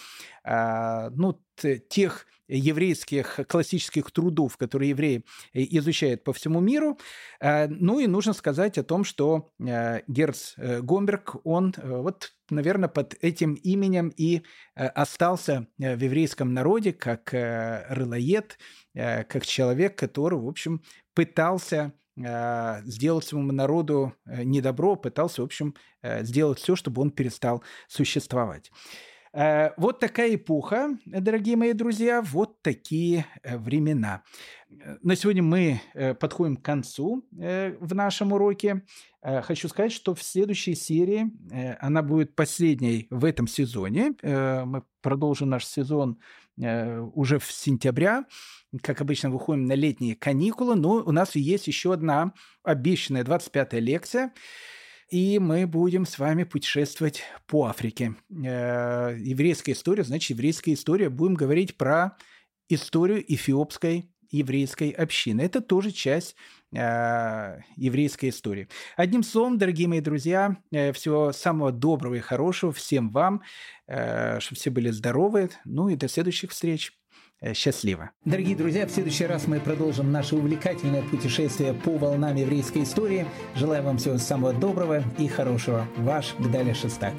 ну, 1.21 1.39
тех 1.89 2.27
еврейских 2.51 3.41
классических 3.49 4.11
трудов, 4.11 4.57
которые 4.57 4.91
евреи 4.91 5.25
э, 5.53 5.63
изучают 5.71 6.25
по 6.25 6.33
всему 6.33 6.61
миру. 6.61 6.99
Э, 7.41 7.69
ну 7.69 8.01
и 8.01 8.07
нужно 8.07 8.33
сказать 8.33 8.79
о 8.79 8.83
том, 8.83 9.05
что 9.05 9.51
э, 9.61 10.01
Герц 10.09 10.55
Гомберг, 10.57 11.37
он 11.45 11.75
вот, 11.83 12.33
наверное, 12.51 12.89
под 12.89 13.15
этим 13.21 13.55
именем 13.55 14.13
и 14.17 14.43
остался 14.75 15.67
в 15.79 16.03
еврейском 16.03 16.53
народе 16.53 16.93
как 16.93 17.33
рылоед, 17.33 18.59
как 18.95 19.47
человек, 19.47 19.97
который, 19.97 20.39
в 20.39 20.49
общем, 20.49 20.83
пытался 21.15 21.93
сделать 22.17 23.25
своему 23.25 23.53
народу 23.53 24.15
недобро, 24.27 24.97
пытался, 24.97 25.43
в 25.43 25.45
общем, 25.45 25.75
сделать 26.03 26.59
все, 26.59 26.77
чтобы 26.77 27.03
он 27.03 27.11
перестал 27.11 27.63
существовать. 27.89 28.71
Э, 29.33 29.71
вот 29.77 30.01
такая 30.01 30.35
эпоха, 30.35 30.99
дорогие 31.07 31.57
мои 31.57 31.73
друзья, 31.73 32.21
вот 32.21 32.63
такие 32.63 33.27
э, 33.43 33.57
времена. 33.59 34.25
Э, 34.69 34.97
на 35.03 35.15
сегодня 35.15 35.43
мы 35.43 35.81
подходим 36.19 36.57
к 36.57 36.65
концу 36.65 37.27
в 37.31 37.95
нашем 37.95 38.33
уроке. 38.33 38.83
Хочу 39.23 39.69
сказать, 39.69 39.93
что 39.93 40.15
в 40.15 40.23
следующей 40.23 40.75
серии, 40.75 41.31
она 41.79 42.03
будет 42.03 42.35
последней 42.35 43.07
в 43.11 43.25
этом 43.25 43.47
сезоне. 43.47 44.15
Мы 44.23 44.83
продолжим 45.03 45.51
наш 45.51 45.67
сезон 45.67 46.19
уже 46.57 47.39
в 47.39 47.53
сентября. 47.53 48.25
Как 48.83 49.03
обычно, 49.03 49.31
выходим 49.31 49.67
на 49.67 49.75
летние 49.75 50.17
каникулы, 50.17 50.75
но 50.75 51.03
у 51.05 51.13
нас 51.13 51.35
есть 51.35 51.67
еще 51.67 51.93
одна 51.93 52.33
обещанная 52.63 53.25
25-я 53.25 53.81
лекция– 53.81 54.33
и 55.11 55.39
мы 55.39 55.67
будем 55.67 56.07
с 56.07 56.19
вами 56.19 56.45
путешествовать 56.45 57.23
по 57.47 57.67
Африке. 57.67 58.15
Э, 58.31 59.17
еврейская 59.19 59.73
история, 59.73 60.05
значит, 60.05 60.31
еврейская 60.31 60.73
история. 60.75 61.11
Будем 61.11 61.35
говорить 61.35 61.77
про 61.77 62.17
историю 62.69 63.23
эфиопской 63.27 64.09
еврейской 64.31 64.91
общины. 64.91 65.41
Это 65.43 65.61
тоже 65.61 65.91
часть 65.91 66.37
э, 66.73 67.59
еврейской 67.77 68.29
истории. 68.29 68.69
Одним 68.97 69.25
словом, 69.25 69.59
дорогие 69.59 69.89
мои 69.89 70.01
друзья, 70.01 70.57
э, 70.71 70.93
всего 70.93 71.33
самого 71.33 71.73
доброго 71.73 72.15
и 72.15 72.21
хорошего 72.21 72.73
всем 72.73 73.11
вам, 73.11 73.43
э, 73.89 74.39
чтобы 74.41 74.59
все 74.59 74.71
были 74.71 74.91
здоровы. 74.91 75.51
Ну 75.65 75.89
и 75.89 75.97
до 75.97 76.09
следующих 76.09 76.53
встреч. 76.53 77.00
Э, 77.41 77.55
счастливо. 77.55 78.11
Дорогие 78.25 78.55
друзья, 78.55 78.87
в 78.87 78.91
следующий 78.91 79.27
раз 79.27 79.47
мы 79.47 79.61
продолжим 79.61 80.13
наше 80.13 80.37
увлекательное 80.37 81.03
путешествие 81.03 81.73
по 81.73 81.97
волнам 81.97 82.37
еврейской 82.37 82.83
истории. 82.83 83.27
Желаю 83.55 83.83
вам 83.83 83.99
всего 83.99 84.19
самого 84.19 84.53
доброго 84.53 85.03
и 85.19 85.27
хорошего. 85.27 85.87
Ваш 85.97 86.35
Гдаля 86.39 86.75
Шестак. 86.75 87.15